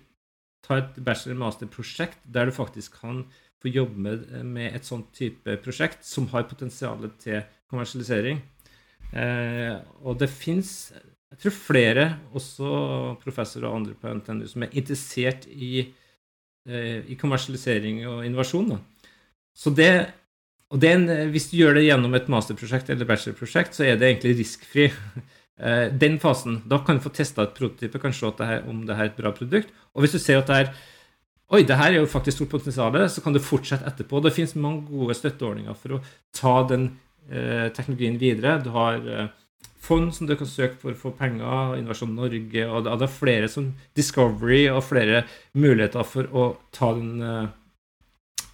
tar 0.63 0.83
et 0.83 1.01
bachelor-master-prosjekt 1.05 2.21
der 2.25 2.47
du 2.47 2.53
faktisk 2.55 3.01
kan 3.01 3.25
få 3.63 3.69
jobbe 3.69 3.99
med, 4.45 4.75
et 4.75 4.87
sånt 4.87 5.13
type 5.15 5.57
prosjekt 5.63 6.05
som 6.07 6.29
har 6.29 6.49
potensial 6.51 7.11
til 7.19 7.43
kommersialisering. 7.71 8.43
Eh, 9.13 9.75
og 10.03 10.19
det 10.19 10.31
fins 10.31 10.93
jeg 11.33 11.41
tror 11.41 11.55
flere, 11.57 12.07
også 12.37 13.17
professorer 13.23 13.67
og 13.67 13.77
andre 13.77 13.95
på 13.97 14.11
NTNU, 14.13 14.47
som 14.47 14.63
er 14.63 14.75
interessert 14.77 15.47
i, 15.49 15.87
i 16.69 17.15
kommersialisering 17.17 18.03
og 18.07 18.27
innovasjon. 18.27 18.75
Da. 18.75 18.77
Så 19.57 19.73
det, 19.73 20.13
og 20.73 20.81
den, 20.81 21.05
hvis 21.31 21.51
du 21.51 21.59
gjør 21.59 21.77
det 21.77 21.85
gjennom 21.85 22.17
et 22.17 22.31
masterprosjekt 22.33 22.91
eller 22.93 23.09
bachelorprosjekt, 23.09 23.77
så 23.77 23.85
er 23.87 24.01
det 24.01 24.11
egentlig 24.11 24.41
riskfri. 24.43 24.91
Eh, 25.63 25.93
den 25.95 26.17
fasen, 26.19 26.63
Da 26.67 26.79
kan 26.83 26.97
du 26.97 27.05
få 27.05 27.11
testa 27.15 27.45
et 27.45 27.53
prototype, 27.55 28.01
kan 28.01 28.11
se 28.17 28.27
det 28.39 28.47
her, 28.49 28.63
om 28.67 28.81
det 28.89 28.97
er 28.97 29.05
et 29.05 29.15
bra 29.15 29.31
produkt. 29.31 29.69
Og 29.95 30.03
hvis 30.03 30.17
du 30.17 30.19
ser 30.19 30.41
at 30.41 30.49
det 30.49 30.57
her 30.57 30.73
Oi, 31.53 31.61
det 31.69 31.77
her 31.77 31.93
er 31.93 31.99
jo 32.01 32.09
faktisk 32.09 32.39
stort 32.39 32.49
potensial, 32.55 32.97
så 33.13 33.21
kan 33.21 33.35
du 33.35 33.39
fortsette 33.39 33.85
etterpå. 33.85 34.23
Det 34.25 34.33
finnes 34.33 34.55
mange 34.57 34.87
gode 34.89 35.15
støtteordninger 35.15 35.75
for 35.77 35.99
å 35.99 36.01
ta 36.33 36.55
den 36.67 36.87
eh, 37.29 37.69
teknologien 37.77 38.17
videre. 38.19 38.57
Du 38.65 38.71
har 38.73 39.05
eh, 39.05 39.29
fond 39.77 40.09
som 40.17 40.27
du 40.27 40.33
kan 40.41 40.49
søke 40.49 40.79
for 40.81 40.95
å 40.95 40.99
få 40.99 41.13
penger, 41.19 41.77
Innovasjon 41.77 42.15
Norge, 42.17 42.65
og 42.65 42.87
det 42.87 42.95
er 42.97 43.13
flere 43.13 43.51
som 43.53 43.69
Discovery 43.99 44.65
og 44.73 44.81
flere 44.87 45.27
muligheter 45.53 46.09
for 46.09 46.33
å 46.33 46.47
ta 46.73 46.95
den 46.97 47.21
eh, 47.21 47.43
eh 47.43 47.59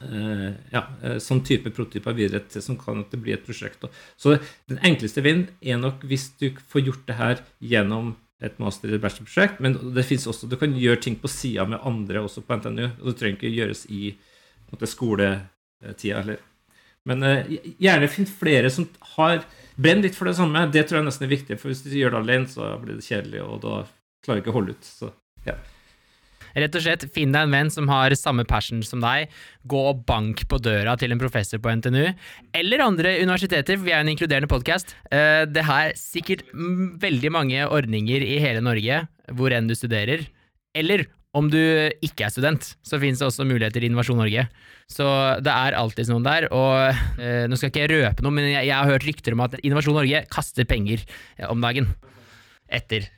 ja, 0.00 0.84
eh, 1.02 1.18
sånn 1.22 1.42
type 1.46 1.72
prototyper 1.74 2.14
videre 2.14 2.44
til 2.46 2.62
som 2.62 2.78
kan 2.78 3.02
at 3.02 3.10
det 3.10 3.20
blir 3.22 3.34
et 3.34 3.46
prosjekt. 3.46 3.84
Så 4.16 4.36
den 4.70 4.78
enkleste 4.86 5.24
veien 5.24 5.48
er 5.60 5.80
nok 5.80 6.04
hvis 6.06 6.30
du 6.38 6.50
får 6.70 6.84
gjort 6.86 7.06
det 7.08 7.18
her 7.18 7.44
gjennom 7.58 8.16
et 8.40 8.58
master- 8.62 8.88
eller 8.88 9.02
bachelorprosjekt. 9.02 9.60
Men 9.60 9.74
det 9.94 10.06
finnes 10.06 10.28
også, 10.30 10.48
du 10.48 10.56
kan 10.56 10.76
gjøre 10.78 11.02
ting 11.02 11.16
på 11.18 11.30
sida 11.30 11.66
med 11.66 11.82
andre 11.82 12.22
også 12.22 12.44
på 12.46 12.60
NTNU. 12.60 12.84
og 13.00 13.06
Det 13.10 13.16
trenger 13.18 13.40
ikke 13.40 13.56
gjøres 13.56 13.86
i 13.90 14.16
måte, 14.70 14.86
skoletida 14.86 16.22
heller. 16.22 16.38
Men 17.08 17.22
eh, 17.22 17.58
gjerne 17.80 18.10
finn 18.12 18.28
flere 18.28 18.70
som 18.70 18.86
har 19.16 19.42
brenn 19.76 20.02
litt 20.04 20.18
for 20.18 20.30
det 20.30 20.36
samme. 20.38 20.66
Det 20.70 20.86
tror 20.86 21.00
jeg 21.00 21.08
nesten 21.08 21.26
er 21.26 21.34
viktig, 21.34 21.58
for 21.58 21.72
hvis 21.72 21.82
du 21.82 21.90
gjør 21.96 22.14
det 22.14 22.22
alene, 22.22 22.50
så 22.50 22.70
blir 22.82 22.98
det 22.98 23.06
kjedelig, 23.06 23.42
og 23.42 23.60
da 23.64 23.74
klarer 24.24 24.38
du 24.38 24.44
ikke 24.44 24.54
å 24.54 24.58
holde 24.60 24.76
ut. 24.76 24.88
Så, 25.00 25.10
ja. 25.46 25.56
Rett 26.56 26.78
og 26.78 26.84
slett, 26.84 27.04
finn 27.14 27.34
deg 27.34 27.48
en 27.48 27.56
venn 27.56 27.72
som 27.72 27.90
har 27.92 28.14
samme 28.18 28.46
passion 28.48 28.80
som 28.86 29.02
deg. 29.04 29.32
Gå 29.68 29.82
og 29.90 30.04
bank 30.08 30.46
på 30.48 30.60
døra 30.62 30.96
til 31.00 31.12
en 31.12 31.20
professor 31.20 31.60
på 31.62 31.74
NTNU, 31.80 32.06
eller 32.56 32.84
andre 32.84 33.18
universiteter, 33.20 33.76
vi 33.82 33.92
er 33.92 34.02
en 34.02 34.12
inkluderende 34.12 34.50
podkast. 34.50 34.94
Det 35.10 35.62
er 35.62 35.92
sikkert 35.98 36.46
veldig 36.54 37.32
mange 37.34 37.66
ordninger 37.66 38.24
i 38.24 38.38
hele 38.42 38.64
Norge 38.64 39.04
hvor 39.36 39.52
enn 39.52 39.68
du 39.68 39.76
studerer. 39.76 40.24
Eller 40.76 41.06
om 41.36 41.48
du 41.52 41.60
ikke 42.04 42.26
er 42.26 42.32
student, 42.32 42.70
så 42.80 42.98
finnes 43.00 43.20
det 43.20 43.26
også 43.28 43.46
muligheter 43.46 43.84
i 43.84 43.90
Innovasjon 43.90 44.18
Norge. 44.20 44.46
Så 44.88 45.06
det 45.44 45.52
er 45.52 45.76
alltid 45.76 46.08
noen 46.10 46.24
der. 46.24 46.48
Og 46.54 47.20
eh, 47.20 47.44
nå 47.50 47.58
skal 47.58 47.72
ikke 47.72 47.84
jeg 47.84 47.92
røpe 47.92 48.24
noe, 48.24 48.34
men 48.34 48.48
jeg, 48.48 48.72
har 48.72 48.88
hørt 48.88 49.04
rykter 49.06 49.36
om 49.36 49.44
at 49.44 49.58
Innovasjon 49.60 49.98
Norge 49.98 50.24
kaster 50.32 50.68
penger 50.68 51.04
eh, 51.04 51.46
om 51.50 51.60
dagen. 51.64 51.90
Etter 52.68 53.10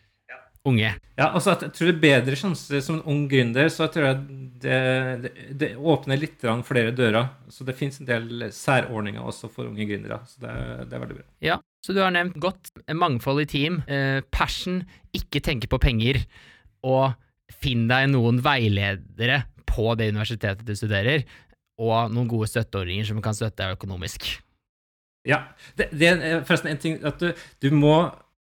unge. 0.69 0.91
Ja, 1.17 1.31
altså 1.31 1.55
jeg 1.55 1.73
tror 1.77 1.89
det 1.89 1.95
er 1.95 2.03
bedre 2.03 2.37
sjanse 2.37 2.81
som 2.85 2.99
en 2.99 3.07
ung 3.09 3.23
gründer, 3.31 3.71
så 3.73 3.87
jeg 3.87 3.95
tror 3.95 4.07
jeg 4.07 4.19
det, 4.61 4.79
det, 5.23 5.33
det 5.63 5.71
åpner 5.77 6.21
litt 6.21 6.45
flere 6.69 6.93
dører. 6.97 7.31
Så 7.49 7.65
det 7.69 7.77
finnes 7.79 8.01
en 8.01 8.09
del 8.09 8.47
særordninger 8.55 9.25
også 9.25 9.49
for 9.53 9.71
unge 9.71 9.87
gründere. 9.89 10.21
Så 10.29 10.45
det, 10.45 10.55
det, 10.85 10.97
er 10.97 11.05
veldig 11.05 11.19
bra. 11.21 11.27
Ja, 11.45 11.59
så 11.85 11.97
du 11.97 12.03
har 12.05 12.13
nevnt 12.15 12.37
godt 12.43 12.73
mangfold 12.93 13.45
i 13.45 13.49
team, 13.49 13.81
eh, 13.89 14.21
passion, 14.33 14.83
ikke 15.17 15.43
tenke 15.45 15.71
på 15.71 15.81
penger, 15.81 16.21
og 16.85 17.17
finn 17.61 17.89
deg 17.91 18.11
noen 18.13 18.41
veiledere 18.45 19.45
på 19.71 19.95
det 19.99 20.11
universitetet 20.13 20.67
du 20.67 20.77
studerer, 20.77 21.25
og 21.81 22.13
noen 22.13 22.29
gode 22.29 22.51
støtteordninger 22.51 23.09
som 23.09 23.21
kan 23.25 23.37
støtte 23.37 23.65
deg 23.65 23.79
økonomisk. 23.79 24.29
Ja. 25.29 25.45
Det, 25.77 25.91
det, 25.93 26.09
er 26.09 26.43
forresten 26.49 26.73
en 26.73 26.81
ting 26.81 26.99
at 27.07 27.21
du, 27.21 27.31
du, 27.63 27.71
må, 27.77 27.95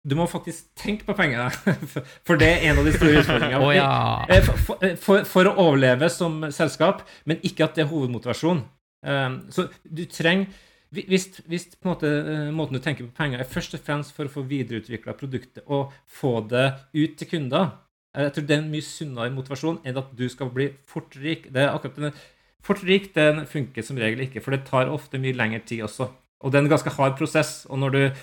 du 0.08 0.16
må 0.16 0.26
faktisk 0.32 0.70
tenke 0.80 1.06
på 1.08 1.16
penger, 1.18 1.52
for 2.28 2.40
det 2.40 2.48
er 2.48 2.70
en 2.70 2.80
av 2.80 2.88
de 2.88 2.94
store 2.96 3.20
utfordringene. 3.20 3.60
oh, 3.66 3.74
ja. 3.76 3.90
Eh, 4.32 4.46
for, 4.46 4.80
for, 5.02 5.28
for, 5.28 5.50
å 5.50 5.68
overleve 5.68 6.08
som 6.14 6.46
selskap, 6.56 7.04
men 7.28 7.42
ikke 7.44 7.68
at 7.68 7.76
det 7.76 7.86
er 7.86 7.92
hovedmotivasjon. 7.92 8.64
Um, 9.04 9.38
så 9.52 9.70
du 9.84 10.04
trenger 10.12 10.50
hvis, 10.90 11.28
hvis 11.46 11.68
måte, 11.86 12.10
eh, 12.10 12.48
måten 12.52 12.76
du 12.76 12.82
tenker 12.82 13.06
på 13.06 13.14
penger 13.20 13.40
er 13.40 13.48
først 13.48 13.76
og 13.78 13.84
fremst 13.86 14.16
for 14.16 14.26
å 14.26 14.34
få 14.34 14.42
videreutvikla 14.50 15.14
produktet 15.16 15.68
og 15.70 15.94
få 16.10 16.40
det 16.50 16.66
ut 16.98 17.14
til 17.16 17.30
kunder 17.30 17.70
Jeg 18.18 18.34
tror 18.34 18.48
det 18.50 18.56
er 18.56 18.64
en 18.64 18.72
mye 18.74 18.86
sunnere 18.88 19.32
motivasjon 19.36 19.78
enn 19.86 20.00
at 20.02 20.10
du 20.18 20.26
skal 20.34 20.50
bli 20.50 20.72
fort 20.90 21.14
rik. 21.22 21.46
Det 21.54 21.62
er 21.62 21.76
akkurat 21.76 22.00
den 22.10 22.18
Fort 22.66 22.82
rik 22.84 23.14
den 23.16 23.46
funker 23.48 23.86
som 23.86 24.00
regel 24.02 24.26
ikke, 24.26 24.42
for 24.44 24.52
det 24.52 24.66
tar 24.68 24.90
ofte 24.92 25.22
mye 25.22 25.38
lengre 25.38 25.62
tid 25.64 25.86
også. 25.86 26.10
Og 26.44 26.52
det 26.52 26.60
er 26.60 26.66
en 26.66 26.74
ganske 26.74 26.92
hard 26.92 27.16
prosess. 27.16 27.64
Og 27.70 27.80
når 27.80 27.94
du 27.94 28.00
eh, 28.02 28.18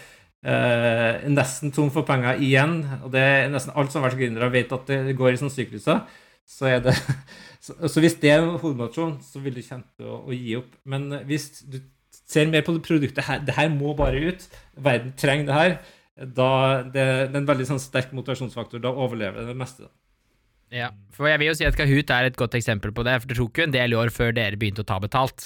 nesten 0.44 1.72
tom 1.74 1.88
for 1.90 2.06
penger 2.06 2.38
igjen, 2.44 2.78
og 3.02 3.10
det 3.14 3.22
er 3.24 3.48
nesten 3.50 3.74
alt 3.74 3.90
som 3.90 4.02
har 4.02 4.12
vært 4.12 4.20
gründere 4.20 4.52
vet 4.52 4.74
at 4.76 4.92
det 4.92 5.16
går 5.18 5.32
i 5.32 5.40
sånne 5.40 5.54
sykluser, 5.54 6.04
så 6.46 6.68
er 6.70 6.84
det 6.84 6.94
så, 7.64 7.74
så, 7.88 8.00
hvis 8.02 8.18
det 8.22 8.30
er 8.30 8.46
hovedmotivasjonen, 8.46 9.18
så 9.26 9.42
vil 9.42 9.58
du 9.58 9.64
kjenne 9.64 9.86
til 9.96 10.08
å, 10.08 10.22
å, 10.22 10.32
gi 10.36 10.56
opp. 10.60 10.70
Men 10.88 11.08
hvis 11.26 11.50
du 11.66 11.80
ser 12.26 12.48
mer 12.50 12.64
på 12.66 12.76
det 12.76 12.84
produktet 12.86 13.26
her, 13.26 13.42
det 13.42 13.56
her 13.56 13.70
må 13.72 13.96
bare 13.98 14.22
ut, 14.30 14.48
verden 14.78 15.14
trenger 15.18 15.50
det 15.50 15.60
her, 15.60 15.76
da 16.16 16.50
det, 16.86 16.94
det 16.94 17.34
er 17.34 17.42
en 17.42 17.48
veldig 17.50 17.68
sånn 17.74 17.82
sterk 17.82 18.14
motivasjonsfaktor. 18.16 18.80
Da 18.82 18.94
overlever 18.94 19.42
det 19.42 19.50
det 19.50 19.58
meste. 19.58 19.90
Ja, 20.74 20.90
for 21.14 21.28
jeg 21.30 21.38
vil 21.38 21.52
jo 21.52 21.58
si 21.58 21.66
at 21.66 21.76
Kahoot 21.78 22.10
er 22.10 22.26
et 22.26 22.38
godt 22.38 22.56
eksempel 22.58 22.94
på 22.94 23.04
det, 23.06 23.20
for 23.22 23.30
det 23.30 23.38
tok 23.38 23.60
jo 23.60 23.66
en 23.66 23.74
del 23.74 23.94
år 23.98 24.10
før 24.14 24.32
dere 24.34 24.58
begynte 24.58 24.82
å 24.82 24.88
ta 24.88 24.98
betalt. 25.02 25.44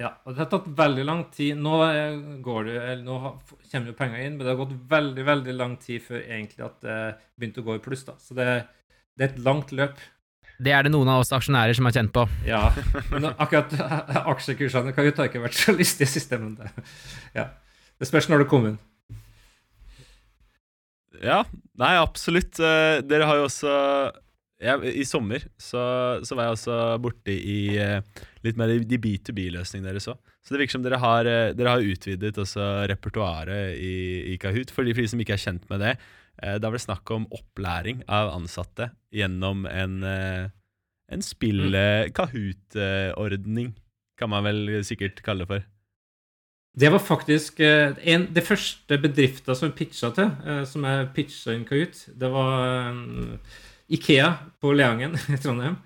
Ja, 0.00 0.14
og 0.24 0.32
det 0.32 0.40
har 0.40 0.48
tatt 0.50 0.70
veldig 0.76 1.04
lang 1.04 1.26
tid. 1.34 1.58
Nå, 1.60 1.74
går 2.44 2.64
det, 2.68 2.78
eller 2.80 3.02
nå 3.04 3.18
kommer 3.70 3.92
jo 3.92 3.98
penger 3.98 4.22
inn, 4.24 4.38
men 4.38 4.46
det 4.46 4.54
har 4.54 4.60
gått 4.62 4.74
veldig 4.90 5.26
veldig 5.28 5.54
lang 5.58 5.76
tid 5.82 6.02
før 6.06 6.22
egentlig 6.22 6.64
at 6.66 6.78
det 6.84 6.98
begynte 7.36 7.62
å 7.62 7.68
gå 7.68 7.76
i 7.76 7.84
pluss. 7.84 8.06
da. 8.08 8.16
Så 8.22 8.36
det, 8.38 8.48
det 9.18 9.26
er 9.26 9.34
et 9.34 9.44
langt 9.44 9.74
løp. 9.76 10.00
Det 10.62 10.72
er 10.74 10.86
det 10.86 10.92
noen 10.94 11.10
av 11.10 11.22
oss 11.22 11.32
aksjonærer 11.34 11.74
som 11.76 11.88
har 11.88 11.96
kjent 11.96 12.12
på. 12.14 12.24
Ja, 12.46 12.62
men 13.10 13.30
akkurat 13.32 13.72
aksjekursene 14.34 14.94
kan 14.96 15.08
jo 15.08 15.14
ta 15.16 15.26
ikke 15.28 15.42
vært 15.42 15.58
så 15.58 15.74
lystige 15.74 16.10
siste, 16.10 16.38
men 16.40 16.56
det, 16.58 16.70
ja. 17.36 17.48
det 17.98 18.08
spørs 18.08 18.30
når 18.30 18.44
det 18.44 18.50
kommer 18.52 18.74
inn. 18.74 18.80
Ja, 21.22 21.42
nei, 21.78 21.94
absolutt. 22.00 22.58
Eh, 22.58 22.98
dere 23.06 23.28
har 23.28 23.38
jo 23.38 23.46
også 23.46 23.72
ja, 24.62 24.76
I 24.84 25.04
sommer 25.06 25.42
så, 25.58 25.80
så, 26.22 26.34
var 26.38 26.44
jeg 26.46 26.52
også 26.56 26.74
borte 27.02 27.32
i 27.34 27.78
uh, 27.82 27.98
litt 28.46 28.56
mer 28.58 28.68
de 28.86 28.98
B2B-løsningene 29.02 29.90
deres 29.90 30.06
òg. 30.12 30.18
Så 30.42 30.48
det 30.54 30.60
virker 30.60 30.74
som 30.76 30.84
dere 30.84 31.00
har, 31.02 31.22
uh, 31.26 31.54
dere 31.58 31.72
har 31.74 31.82
utvidet 31.82 32.38
også 32.38 32.62
repertoaret 32.90 33.62
i, 33.74 34.22
i, 34.32 34.34
Kahoot. 34.42 34.70
For 34.74 34.82
de, 34.86 34.94
for 34.94 35.02
de 35.02 35.08
som 35.10 35.20
ikke 35.22 35.34
er 35.34 35.44
kjent 35.44 35.64
med 35.72 35.78
det, 35.82 35.94
uh, 36.44 36.56
da 36.62 36.66
var 36.68 36.76
det 36.78 36.86
snakk 36.86 37.06
om 37.14 37.30
opplæring 37.34 37.96
av 38.06 38.26
ansatte 38.36 38.84
gjennom 39.14 39.58
en, 39.68 39.94
en 40.06 41.22
spill-Kahoot-ordning, 41.26 43.68
kan 44.18 44.28
man 44.30 44.44
vel 44.46 44.84
sikkert 44.86 45.22
kalle 45.26 45.42
det 45.42 45.50
for. 45.50 45.62
Det 46.78 46.88
var 46.88 47.02
faktisk 47.04 47.60
en, 47.60 48.32
det 48.32 48.44
første 48.46 48.98
bedrifta 49.02 49.54
som 49.58 49.72
pitcha 49.76 50.08
til, 50.16 50.30
som 50.64 50.84
jeg 50.88 51.12
pitcha 51.18 51.52
inn 51.52 51.68
Kahoot. 51.68 51.96
Det 52.16 52.28
var 52.32 52.48
Ikea 53.92 54.32
på 54.60 54.72
Leangen 54.72 55.16
i 55.34 55.38
Trondheim. 55.40 55.76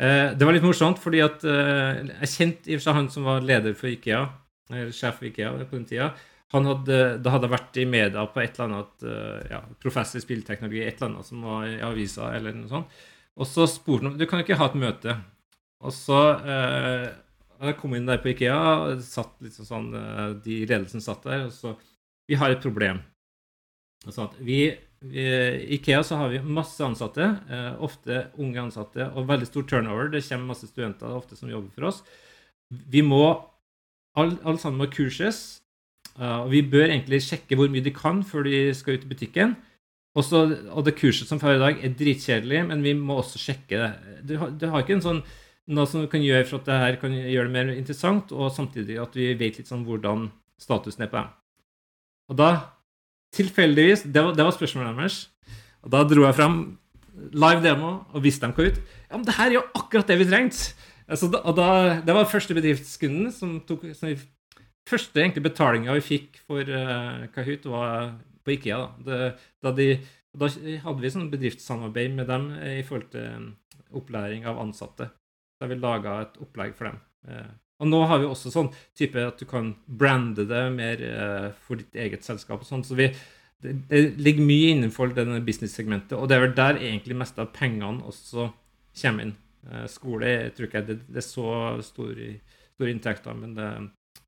Eh, 0.00 0.32
det 0.36 0.46
var 0.46 0.54
litt 0.56 0.64
morsomt, 0.64 1.00
fordi 1.02 1.22
at 1.24 1.44
eh, 1.44 2.02
jeg 2.22 2.32
kjente 2.34 2.70
i 2.70 2.76
og 2.76 2.80
for 2.80 2.86
seg 2.88 2.98
han 2.98 3.08
som 3.12 3.26
var 3.28 3.44
leder 3.44 3.74
for 3.76 3.90
Ikea, 3.90 4.24
eller 4.70 4.92
sjef 4.96 5.18
for 5.20 5.28
Ikea 5.28 5.52
på 5.60 5.76
den 5.76 5.88
tida. 5.88 6.12
Hadde, 6.50 7.00
da 7.22 7.32
hadde 7.34 7.50
vært 7.52 7.76
i 7.78 7.86
media 7.86 8.24
på 8.26 8.40
et 8.42 8.56
eller 8.56 8.70
annet 8.70 9.04
eh, 9.06 9.50
ja, 9.52 9.60
professor 9.82 10.18
i 10.18 10.24
spillteknologi, 10.24 10.82
et 10.82 10.96
eller 10.98 11.12
annet 11.12 11.28
som 11.28 11.44
var 11.46 11.66
i 11.68 11.76
avisa, 11.86 12.30
eller 12.36 12.56
noe 12.56 12.70
sånt. 12.70 13.02
Og 13.40 13.46
så 13.46 13.66
spurte 13.70 14.06
han 14.06 14.14
om 14.14 14.18
du 14.18 14.26
kan 14.30 14.42
ikke 14.42 14.58
ha 14.58 14.70
et 14.70 14.80
møte. 14.80 15.14
Og 15.86 15.94
så 15.94 16.18
eh, 16.40 17.06
jeg 17.60 17.76
kom 17.78 17.94
inn 17.96 18.08
der 18.08 18.22
på 18.22 18.32
Ikea, 18.32 18.58
og 18.86 19.04
satt 19.04 19.36
liksom 19.44 19.68
sånn, 19.68 19.88
de 20.42 20.62
ledelsen 20.64 21.02
satt 21.04 21.26
der, 21.28 21.48
og 21.50 21.54
så 21.54 21.76
Vi 22.30 22.36
har 22.38 22.52
et 22.52 22.62
problem. 22.62 23.00
Og 24.06 24.14
sånn 24.14 24.28
at 24.30 24.36
vi 24.46 24.62
i 25.08 25.76
Ikea 25.78 26.02
så 26.04 26.18
har 26.20 26.28
vi 26.28 26.42
masse 26.44 26.84
ansatte, 26.84 27.24
eh, 27.48 27.70
ofte 27.80 28.26
unge 28.36 28.60
ansatte, 28.60 29.06
og 29.16 29.28
veldig 29.30 29.46
stor 29.48 29.64
turnover. 29.64 30.10
Det 30.12 30.20
kommer 30.26 30.52
masse 30.52 30.68
studenter 30.68 31.08
ofte 31.08 31.38
som 31.38 31.48
jobber 31.48 31.72
for 31.72 31.88
oss. 31.88 32.02
Vi 32.68 33.02
må 33.02 33.46
Alle 34.18 34.40
all 34.42 34.58
sammen 34.58 34.80
må 34.80 34.88
kurses. 34.90 35.60
Uh, 36.18 36.42
og 36.42 36.48
vi 36.50 36.64
bør 36.66 36.88
egentlig 36.90 37.20
sjekke 37.22 37.54
hvor 37.54 37.68
mye 37.70 37.84
de 37.84 37.92
kan 37.94 38.24
før 38.26 38.42
de 38.42 38.72
skal 38.74 38.98
ut 38.98 39.04
i 39.06 39.10
butikken. 39.12 39.52
Også, 40.18 40.40
og 40.74 40.82
det 40.84 40.96
kurset 40.98 41.30
som 41.30 41.38
får 41.38 41.54
i 41.54 41.60
dag, 41.62 41.78
er 41.78 41.94
dritkjedelig, 41.94 42.64
men 42.66 42.82
vi 42.82 42.96
må 42.98 43.20
også 43.20 43.38
sjekke 43.38 43.78
det. 43.78 43.90
Du 44.26 44.34
har, 44.40 44.50
du 44.50 44.66
har 44.72 44.82
ikke 44.82 44.98
sånn, 45.04 45.22
noe 45.70 45.86
som 45.86 46.08
kan 46.10 46.24
gjøre 46.26 46.48
for 46.48 46.58
at 46.58 46.66
det 46.66 46.80
her 46.82 46.98
kan 46.98 47.14
gjøre 47.14 47.46
det 47.46 47.54
mer 47.54 47.70
interessant, 47.76 48.34
og 48.34 48.50
samtidig 48.50 48.98
at 48.98 49.14
vi 49.14 49.30
vet 49.38 49.60
litt 49.60 49.70
sånn 49.70 49.86
hvordan 49.86 50.26
statusen 50.60 51.06
er 51.06 51.12
på 51.12 51.20
dem. 51.20 51.30
Og 52.34 52.40
da 52.42 52.50
tilfeldigvis 53.36 54.04
det 54.06 54.22
var, 54.24 54.34
det 54.36 54.46
var, 54.46 54.54
spørsmålet 54.56 54.98
deres. 54.98 55.22
Og 55.84 55.92
da 55.94 56.02
dro 56.04 56.26
jeg 56.26 56.36
fram 56.36 56.60
live 57.34 57.62
demo 57.64 57.92
og 58.14 58.24
viste 58.24 58.46
dem 58.46 58.54
hva 58.56 58.68
ut. 58.70 58.80
Ja, 59.08 59.16
men 59.16 59.26
det 59.26 59.36
her 59.36 59.48
er 59.48 59.58
jo 59.58 59.66
akkurat 59.76 60.10
det 60.10 60.18
vi 60.20 60.28
trengte! 60.30 60.74
Altså, 61.10 61.26
og 61.26 61.56
da, 61.58 61.68
det 62.06 62.14
var 62.14 62.28
første 62.30 62.54
bedriftskunden 62.54 63.32
som 63.34 63.58
tok 63.66 63.88
som 63.98 64.12
Første 64.88 65.20
egentlig 65.20 65.44
betalinga 65.44 65.94
vi 65.98 66.02
fikk 66.02 66.38
for 66.48 66.66
uh, 66.66 67.26
Kahoot, 67.34 67.66
var 67.70 68.14
på 68.42 68.54
Ikea. 68.56 68.78
Da, 69.04 69.18
det, 69.20 69.28
da, 69.62 69.72
de, 69.76 69.86
da 70.34 70.48
hadde 70.86 71.04
vi 71.04 71.12
sånn 71.12 71.28
bedriftssamarbeid 71.30 72.16
med 72.16 72.30
dem 72.30 72.48
i 72.56 72.80
forhold 72.86 73.10
til 73.12 73.26
um, 73.36 73.44
opplæring 74.00 74.48
av 74.50 74.58
ansatte. 74.62 75.10
Da 75.60 75.68
vi 75.70 75.78
laga 75.78 76.16
et 76.24 76.40
opplegg 76.42 76.74
for 76.78 76.88
dem. 76.88 76.98
Uh, 77.28 77.52
og 77.80 77.88
nå 77.88 78.00
har 78.10 78.20
vi 78.20 78.28
også 78.28 78.52
sånn 78.52 78.70
type 78.98 79.20
at 79.24 79.40
du 79.40 79.46
kan 79.48 79.72
brande 79.86 80.44
det 80.48 80.64
mer 80.74 81.04
uh, 81.04 81.46
for 81.64 81.80
ditt 81.80 81.96
eget 81.96 82.26
selskap. 82.26 82.60
og 82.60 82.68
sånn, 82.68 82.84
så 82.84 82.96
vi, 82.98 83.08
det, 83.64 83.76
det, 83.88 84.02
ligger 84.20 84.46
mye 84.46 84.74
innenfor 84.74 85.14
denne 85.16 85.40
business-segmentet, 85.44 86.18
og 86.18 86.28
det 86.28 86.36
er 86.36 86.44
vel 86.44 86.58
der 86.58 86.80
egentlig 86.80 87.16
mest 87.22 87.40
av 87.40 87.52
pengene 87.56 88.04
også 88.04 88.50
kommer 89.00 89.28
inn. 89.28 89.38
Uh, 89.64 89.86
skole 89.92 90.28
jeg 90.28 90.52
tror 90.56 90.68
ikke 90.68 90.84
det, 90.88 91.00
det 91.08 91.20
er 91.20 91.26
så 91.26 91.48
store, 91.84 92.34
store 92.76 92.92
inntekter, 92.94 93.36
men 93.36 93.56
det 93.56 93.70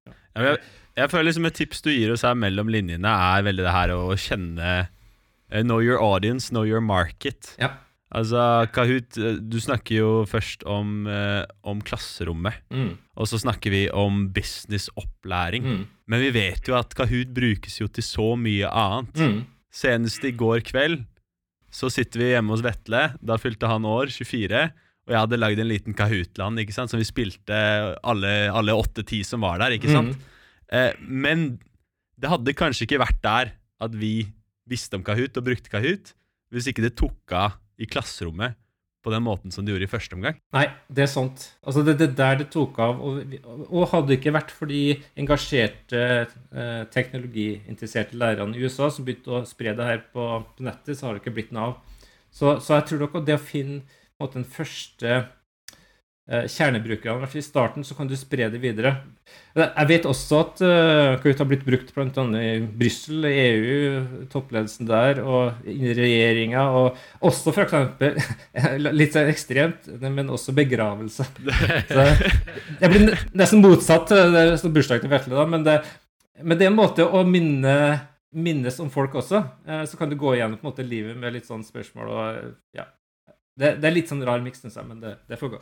ja. 0.02 0.16
Jeg, 0.34 0.58
jeg, 0.96 1.10
føler 1.12 1.28
liksom 1.28 1.46
et 1.46 1.56
tips 1.60 1.84
du 1.84 1.92
gir 1.92 2.10
oss 2.14 2.24
her 2.26 2.34
mellom 2.34 2.72
linjene, 2.72 3.12
er 3.36 3.44
veldig 3.46 3.64
det 3.68 3.74
her 3.76 3.92
å 3.94 4.02
kjenne 4.18 4.74
uh, 4.82 5.60
Know 5.60 5.82
your 5.84 6.00
audience, 6.00 6.48
know 6.48 6.64
your 6.64 6.80
market. 6.80 7.52
Ja. 7.60 7.74
Altså, 8.12 8.68
Kahoot, 8.74 9.16
eh, 9.16 9.38
du 9.40 9.56
snakker 9.62 9.96
jo 9.96 10.10
først 10.28 10.66
om, 10.68 11.06
eh, 11.08 11.44
om 11.64 11.80
klasserommet. 11.80 12.60
Mm. 12.70 12.98
Og 13.16 13.28
så 13.28 13.40
snakker 13.40 13.72
vi 13.72 13.88
om 13.88 14.28
businessopplæring. 14.28 15.64
Mm. 15.64 15.86
Men 16.06 16.20
vi 16.20 16.30
vet 16.30 16.68
jo 16.68 16.76
at 16.76 16.92
Kahoot 16.94 17.32
brukes 17.32 17.80
jo 17.80 17.88
til 17.88 18.04
så 18.04 18.36
mye 18.36 18.68
annet. 18.68 19.16
Mm. 19.16 19.46
Senest 19.72 20.24
i 20.28 20.34
går 20.36 20.60
kveld 20.60 21.06
så 21.72 21.88
sitter 21.88 22.20
vi 22.20 22.32
hjemme 22.34 22.52
hos 22.52 22.64
Vetle. 22.64 23.14
Da 23.24 23.38
fylte 23.40 23.70
han 23.70 23.88
år, 23.88 24.12
24. 24.12 24.66
Og 25.08 25.14
jeg 25.14 25.22
hadde 25.24 25.40
lagd 25.40 25.62
en 25.62 25.70
liten 25.70 25.96
Kahoot-land 25.96 26.60
ikke 26.60 26.76
sant? 26.76 26.92
som 26.92 27.00
vi 27.00 27.08
spilte 27.08 27.56
alle, 28.04 28.52
alle 28.52 28.76
åtte-ti 28.76 29.22
som 29.24 29.40
var 29.40 29.58
der. 29.58 29.78
ikke 29.78 29.90
sant? 29.90 30.20
Eh, 30.68 30.92
men 31.00 31.58
det 32.20 32.30
hadde 32.30 32.54
kanskje 32.54 32.84
ikke 32.86 33.00
vært 33.02 33.22
der 33.24 33.54
at 33.82 33.96
vi 33.96 34.28
visste 34.68 35.00
om 35.00 35.02
Kahoot 35.02 35.36
og 35.40 35.48
brukte 35.48 35.72
Kahoot, 35.72 36.12
hvis 36.52 36.68
ikke 36.70 36.84
det 36.84 36.94
tok 37.00 37.34
av 37.34 37.56
i 37.82 37.88
klasserommet 37.90 38.58
på 39.02 39.10
den 39.10 39.24
måten 39.26 39.50
som 39.50 39.66
de 39.66 39.72
gjorde 39.74 39.86
i 39.88 39.90
første 39.90 40.14
omgang. 40.14 40.36
Nei, 40.54 40.68
det 40.86 41.04
er 41.04 41.10
sant. 41.10 41.48
Altså, 41.66 41.82
det 41.82 41.96
er 41.96 42.12
der 42.18 42.36
det 42.38 42.48
tok 42.54 42.78
av. 42.82 43.00
Og, 43.02 43.34
og 43.66 43.88
hadde 43.90 44.12
det 44.12 44.18
ikke 44.20 44.34
vært 44.36 44.52
for 44.54 44.70
de 44.70 44.82
engasjerte 45.18 46.02
eh, 46.22 46.84
teknologiinteresserte 46.94 48.18
lærerne 48.18 48.54
i 48.54 48.62
USA 48.62 48.92
som 48.94 49.06
begynte 49.06 49.34
å 49.34 49.42
spre 49.48 49.74
det 49.78 49.88
her 49.88 50.04
på, 50.14 50.28
på 50.54 50.68
nettet, 50.68 50.94
så 50.94 51.08
har 51.08 51.16
det 51.16 51.24
ikke 51.24 51.34
blitt 51.40 51.50
noe 51.56 51.72
av. 51.72 52.06
Så, 52.32 52.54
så 52.62 52.78
jeg 52.78 52.88
tror 52.88 53.02
nok 53.04 53.18
det 53.26 53.36
å 53.36 53.42
finne 53.42 53.82
måte, 54.22 54.38
den 54.38 54.48
første 54.48 55.24
kjernebrukerne. 56.50 57.28
I 57.28 57.42
starten 57.44 57.84
så 57.84 57.96
kan 57.98 58.08
du 58.08 58.14
spre 58.18 58.48
det 58.52 58.60
videre. 58.62 58.94
Jeg 59.56 59.88
vet 59.88 60.06
også 60.08 60.38
at 60.40 60.62
uh, 60.64 61.16
Kahoot 61.20 61.40
har 61.42 61.48
blitt 61.50 61.64
brukt 61.66 61.90
bl.a. 61.94 62.24
i 62.40 62.52
Brussel, 62.64 63.26
EU, 63.28 64.26
toppledelsen 64.32 64.88
der, 64.88 65.20
og 65.24 65.66
i 65.68 65.92
regjeringa, 65.96 66.64
og 66.76 67.26
også 67.28 67.52
f.eks. 67.52 67.74
litt 69.00 69.16
sånn 69.16 69.32
ekstremt, 69.32 69.90
men 70.02 70.32
også 70.32 70.54
begravelse. 70.56 71.26
Så 71.90 72.06
det 72.80 72.92
blir 72.92 73.12
nesten 73.36 73.64
motsatt 73.64 74.08
til 74.12 74.72
bursdagen 74.72 75.04
til 75.04 75.12
Vetle, 75.12 75.36
da, 75.36 75.44
men 75.48 75.68
det, 75.68 75.82
men 76.40 76.56
det 76.56 76.68
er 76.68 76.72
en 76.72 76.80
måte 76.80 77.06
å 77.06 77.26
minne 77.28 77.76
minnes 78.32 78.78
om 78.80 78.90
folk 78.90 79.14
også. 79.20 79.42
Eh, 79.66 79.84
så 79.84 79.96
kan 79.96 80.10
du 80.10 80.16
gå 80.16 80.34
igjennom 80.34 80.58
på 80.58 80.66
en 80.66 80.72
måte 80.72 80.86
livet 80.86 81.18
med 81.18 81.34
litt 81.36 81.48
sånn 81.48 81.64
spørsmål 81.66 82.12
og 82.12 82.76
ja. 82.76 82.88
Det, 83.52 83.74
det 83.82 83.88
er 83.88 83.92
litt 83.92 84.08
sånn 84.08 84.24
rar 84.24 84.40
miks, 84.40 84.64
men 84.64 85.00
det, 85.02 85.16
det 85.28 85.36
får 85.36 85.50
gå. 85.52 85.58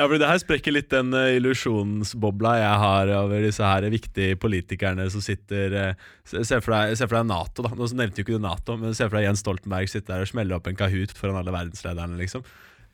Ja, 0.00 0.06
for 0.08 0.16
Det 0.16 0.28
her 0.30 0.38
sprekker 0.40 0.72
litt 0.72 0.88
den 0.88 1.12
uh, 1.12 1.28
illusjonsbobla 1.36 2.54
jeg 2.56 2.76
har 2.82 3.10
over 3.18 3.42
disse 3.44 3.66
her 3.66 3.84
viktige 3.92 4.38
politikerne 4.40 5.04
som 5.12 5.20
sitter 5.20 5.76
uh, 5.76 6.06
Se 6.24 6.56
for 6.64 6.72
deg, 6.72 6.94
se 6.96 7.04
for 7.04 7.18
deg 7.18 7.28
Nato, 7.28 7.66
da. 7.66 7.74
Nå 7.76 7.88
nevnte 7.98 8.22
jo 8.22 8.24
ikke 8.24 8.38
du 8.38 8.46
Nato, 8.46 8.78
men 8.80 8.96
se 8.96 9.04
for 9.04 9.18
deg 9.18 9.26
Jens 9.26 9.44
Stoltenberg 9.44 9.92
sitte 9.92 10.08
der 10.14 10.24
og 10.24 10.30
smelle 10.30 10.56
opp 10.56 10.70
en 10.70 10.78
Kahoot 10.78 11.12
foran 11.18 11.36
alle 11.42 11.52
verdenslederne, 11.52 12.16
liksom. 12.20 12.46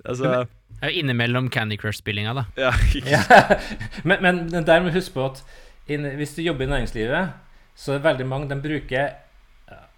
Altså, 0.02 0.26
det 0.26 0.86
er 0.86 0.92
jo 0.92 1.02
innimellom 1.04 1.46
Candy 1.54 1.78
Crush-spillinga, 1.78 2.34
da. 2.40 2.44
Ja, 2.59 2.72
ja. 3.14 3.22
men, 4.09 4.18
men 4.24 4.66
der 4.66 4.82
må 4.82 4.90
du 4.90 4.98
huske 4.98 5.14
på 5.14 5.28
at 5.28 5.44
inn, 5.86 6.09
hvis 6.18 6.34
du 6.34 6.42
jobber 6.42 6.66
i 6.66 6.72
næringslivet, 6.74 7.38
så 7.76 7.94
er 7.94 8.00
det 8.00 8.09
veldig 8.09 8.26
mange 8.32 8.50
de 8.50 8.59
bruker 8.64 9.14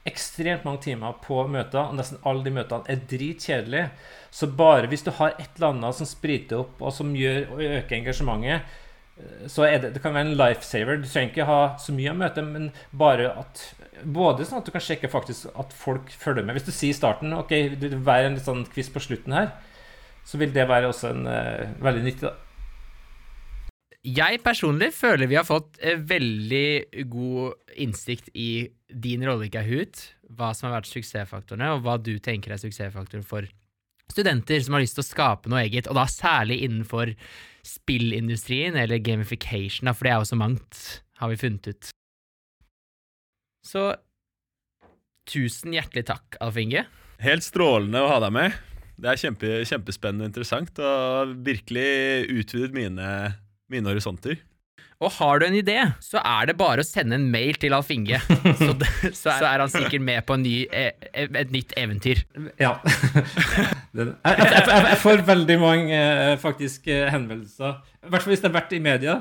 ekstremt 0.09 0.65
mange 0.67 0.83
timer 0.89 1.17
på 1.25 1.41
møter, 1.51 1.89
og 1.89 1.97
nesten 1.99 2.21
alle 2.29 2.45
de 2.47 2.53
møtene 2.55 2.89
er 2.91 3.05
dritkjedelige. 3.11 3.89
Så 4.31 4.51
bare 4.59 4.91
hvis 4.91 5.05
du 5.07 5.11
har 5.17 5.35
et 5.37 5.57
eller 5.57 5.73
annet 5.73 5.97
som 5.97 6.09
spriter 6.09 6.63
opp, 6.63 6.77
og 6.83 6.93
som 6.95 7.15
gjør, 7.17 7.47
og 7.55 7.65
øker 7.65 7.99
engasjementet, 7.99 8.79
eh, 9.19 9.47
så 9.51 9.69
det, 9.69 9.95
det 9.95 10.03
kan 10.05 10.17
være 10.17 10.31
en 10.31 10.39
lifesaver. 10.39 11.01
Du 11.03 11.09
trenger 11.09 11.33
ikke 11.33 11.49
ha 11.49 11.61
så 11.81 11.95
mye 11.97 12.13
av 12.13 12.21
møtet, 12.23 12.49
men 12.49 12.71
bare 12.93 13.31
at 13.45 13.65
både 14.05 14.47
sånn 14.47 14.61
at 14.61 14.69
du 14.69 14.75
kan 14.75 14.85
sjekke 14.85 15.11
faktisk 15.11 15.49
at 15.59 15.73
folk 15.77 16.11
følger 16.13 16.45
med. 16.45 16.59
Hvis 16.59 16.69
du 16.69 16.75
sier 16.75 16.95
i 16.95 16.99
starten 16.99 17.35
ok, 17.37 17.55
det 17.79 17.91
vil 17.91 18.05
være 18.05 18.29
en 18.29 18.39
litt 18.39 18.47
sånn 18.47 18.67
quiz 18.71 18.91
på 18.93 19.03
slutten 19.03 19.35
her, 19.35 19.51
så 20.29 20.39
vil 20.41 20.53
det 20.55 20.69
være 20.69 20.91
også 20.91 21.15
en 21.15 21.25
uh, 21.27 21.65
veldig 21.83 22.05
nyttig. 22.05 22.29
da. 22.29 22.37
Jeg 24.09 24.41
personlig 24.45 24.93
føler 24.95 25.29
vi 25.29 25.37
har 25.37 25.47
fått 25.47 25.81
eh, 25.83 25.99
veldig 25.99 27.09
god 27.11 27.57
innsikt 27.83 28.31
i 28.33 28.69
din 28.89 29.25
rolle 29.27 29.49
i 29.49 29.53
Kahoot, 29.53 30.05
hva 30.39 30.53
som 30.55 30.69
har 30.69 30.79
vært 30.79 30.93
suksessfaktorene, 30.93 31.73
og 31.75 31.83
hva 31.85 31.97
du 32.01 32.15
tenker 32.23 32.55
er 32.55 32.63
suksessfaktoren 32.63 33.27
for 33.27 33.49
studenter 34.13 34.63
som 34.65 34.77
har 34.77 34.85
lyst 34.85 34.99
til 34.99 35.05
å 35.05 35.09
skape 35.09 35.51
noe 35.51 35.65
eget, 35.67 35.89
og 35.91 35.99
da 35.99 36.07
særlig 36.11 36.61
innenfor 36.67 37.15
spillindustrien 37.67 38.79
eller 38.81 39.03
gamification, 39.05 39.91
for 39.93 40.07
det 40.07 40.13
er 40.15 40.23
jo 40.23 40.31
så 40.31 40.39
mangt, 40.41 40.85
har 41.21 41.33
vi 41.33 41.41
funnet 41.41 41.73
ut. 41.73 41.91
Så 43.67 43.91
tusen 45.29 45.75
hjertelig 45.77 46.07
takk, 46.09 46.39
Alf 46.41 46.57
Inge. 46.61 46.87
Helt 47.21 47.45
strålende 47.45 48.01
å 48.01 48.09
ha 48.15 48.23
deg 48.25 48.33
med. 48.33 48.57
Det 48.99 49.11
er 49.11 49.21
kjempe, 49.21 49.51
kjempespennende 49.69 50.25
og 50.25 50.31
interessant, 50.31 50.81
og 50.81 51.37
virkelig 51.47 51.91
utvidet 52.41 52.75
mine 52.75 53.11
mine 53.69 53.93
horisonter. 53.93 54.39
Og 54.99 55.13
har 55.15 55.39
du 55.39 55.45
en 55.47 55.55
idé, 55.55 55.77
så 56.03 56.19
er 56.27 56.49
det 56.51 56.57
bare 56.59 56.83
å 56.83 56.87
sende 56.87 57.15
en 57.19 57.27
mail 57.31 57.59
til 57.63 57.75
Alf 57.77 57.91
Inge. 57.95 58.19
Så, 58.59 58.73
så, 59.15 59.31
er 59.47 59.63
han 59.63 59.71
sikkert 59.71 60.03
med 60.03 60.25
på 60.27 60.35
ny, 60.41 60.55
e, 60.67 60.89
e, 61.13 61.27
et 61.39 61.53
nytt 61.55 61.75
eventyr. 61.79 62.25
Ja. 62.59 62.77
Jeg, 63.99 64.15
jeg, 64.23 64.65
jeg 64.69 64.99
får 65.01 65.23
veldig 65.27 65.55
mange 65.59 65.97
eh, 65.97 66.35
faktisk 66.39 66.87
eh, 66.93 67.09
henvendelser, 67.11 67.79
i 68.05 68.11
hvert 68.13 68.23
fall 68.23 68.31
hvis 68.31 68.43
det 68.45 68.47
har 68.51 68.55
vært 68.55 68.75
i 68.77 68.81
media, 68.85 69.15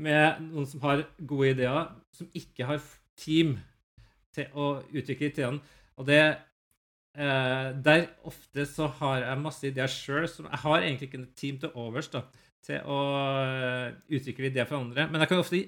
med 0.00 0.40
noen 0.48 0.66
som 0.66 0.82
har 0.82 1.02
gode 1.28 1.52
ideer, 1.52 1.90
som 2.16 2.30
ikke 2.34 2.66
har 2.66 2.80
team 3.20 3.52
til 4.34 4.48
å 4.56 4.70
utvikle 4.88 5.28
ideene. 5.28 5.60
Og 6.00 6.08
det 6.08 6.20
eh, 6.24 7.68
Der 7.86 8.06
ofte 8.26 8.66
så 8.66 8.88
har 8.98 9.26
jeg 9.26 9.42
masse 9.44 9.68
ideer 9.68 9.92
sjøl. 9.92 10.26
Jeg 10.26 10.62
har 10.64 10.78
egentlig 10.80 11.10
ikke 11.10 11.22
et 11.22 11.36
team 11.38 11.60
til 11.62 11.76
overs. 11.78 12.10
da 12.10 12.24
til 12.66 12.80
å 12.84 13.00
eh, 13.40 13.98
utvikle 14.16 14.50
ideer 14.50 14.68
for 14.68 14.80
andre. 14.80 15.08
Men 15.10 15.24
jeg 15.24 15.32
kan 15.32 15.42
ofte 15.42 15.62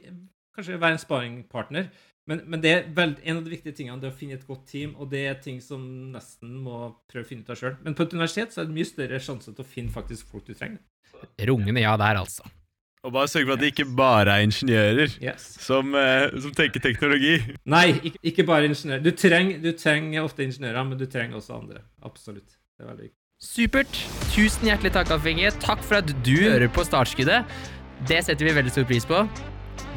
kanskje 0.53 0.79
være 0.79 0.99
en 0.99 1.03
sparingpartner. 1.03 1.93
Men, 2.31 2.45
men 2.47 2.63
det 2.63 2.71
er 2.71 2.89
vel, 2.95 3.17
en 3.19 3.41
av 3.41 3.45
de 3.45 3.51
viktige 3.51 3.75
tingene 3.75 3.99
det 3.99 4.07
er 4.07 4.15
å 4.15 4.19
finne 4.19 4.37
et 4.39 4.47
godt 4.47 4.69
team, 4.71 4.95
og 4.95 5.11
det 5.11 5.25
er 5.27 5.39
ting 5.43 5.59
som 5.65 5.83
nesten 6.15 6.55
må 6.63 6.85
prøve 7.11 7.27
å 7.27 7.29
finne 7.29 7.43
ut 7.43 7.51
av 7.51 7.59
sjøl. 7.59 7.77
Men 7.83 7.97
på 7.99 8.07
et 8.07 8.15
universitet 8.15 8.55
så 8.55 8.63
er 8.63 8.69
det 8.69 8.77
mye 8.77 8.89
større 8.89 9.23
sjanse 9.23 9.51
til 9.51 9.65
å 9.65 9.69
finne 9.69 9.95
faktisk 9.95 10.31
folk 10.31 10.47
du 10.47 10.55
trenger. 10.55 10.83
Rungende 11.43 11.83
ja 11.83 11.97
der, 11.99 12.21
altså. 12.23 12.47
Og 13.03 13.11
bare 13.11 13.27
sørge 13.27 13.49
for 13.49 13.57
at 13.57 13.63
det 13.65 13.73
ikke 13.73 13.89
bare 13.99 14.37
er 14.37 14.45
ingeniører 14.47 15.17
yes. 15.25 15.49
som, 15.65 15.91
eh, 15.99 16.29
som, 16.39 16.53
tenker 16.55 16.83
teknologi. 16.85 17.35
Nei, 17.67 17.89
ikke, 17.99 18.21
ikke 18.31 18.45
bare 18.47 18.69
ingeniører. 18.71 19.03
Du, 19.03 19.11
treng, 19.19 19.51
du 19.65 19.73
trenger 19.75 20.23
ofte 20.23 20.47
ingeniører, 20.47 20.87
men 20.87 21.01
du 21.01 21.09
trenger 21.11 21.41
også 21.41 21.57
andre. 21.59 21.83
Absolutt. 22.07 22.55
Det 22.79 22.87
er 22.87 22.93
veldig 22.93 23.09
viktig. 23.09 23.22
Supert. 23.43 23.91
Tusen 24.31 24.69
hjertelig 24.71 24.93
takk, 24.95 25.11
Inge. 25.27 25.51
Takk 25.65 25.83
for 25.83 25.99
at 25.99 26.13
du 26.25 26.37
hører 26.45 26.71
på 26.71 26.85
Startskuddet. 26.87 27.43
Det 28.07 28.21
setter 28.23 28.47
vi 28.47 28.55
veldig 28.55 28.71
stor 28.71 28.87
pris 28.87 29.07
på. 29.09 29.25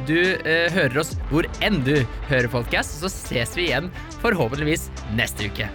Du 0.08 0.18
eh, 0.18 0.66
hører 0.74 0.98
oss 1.00 1.14
hvor 1.30 1.46
enn 1.64 1.78
du 1.86 1.94
hører 2.26 2.50
podcast, 2.52 2.98
så 2.98 3.08
ses 3.12 3.54
vi 3.56 3.70
igjen 3.70 3.88
forhåpentligvis 4.18 4.90
neste 5.16 5.46
uke. 5.46 5.70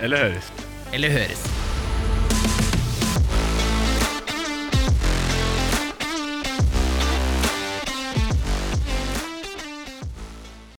Eller 0.00 0.28
høres. 0.28 0.52
Eller 0.94 1.10
høres. 1.18 1.42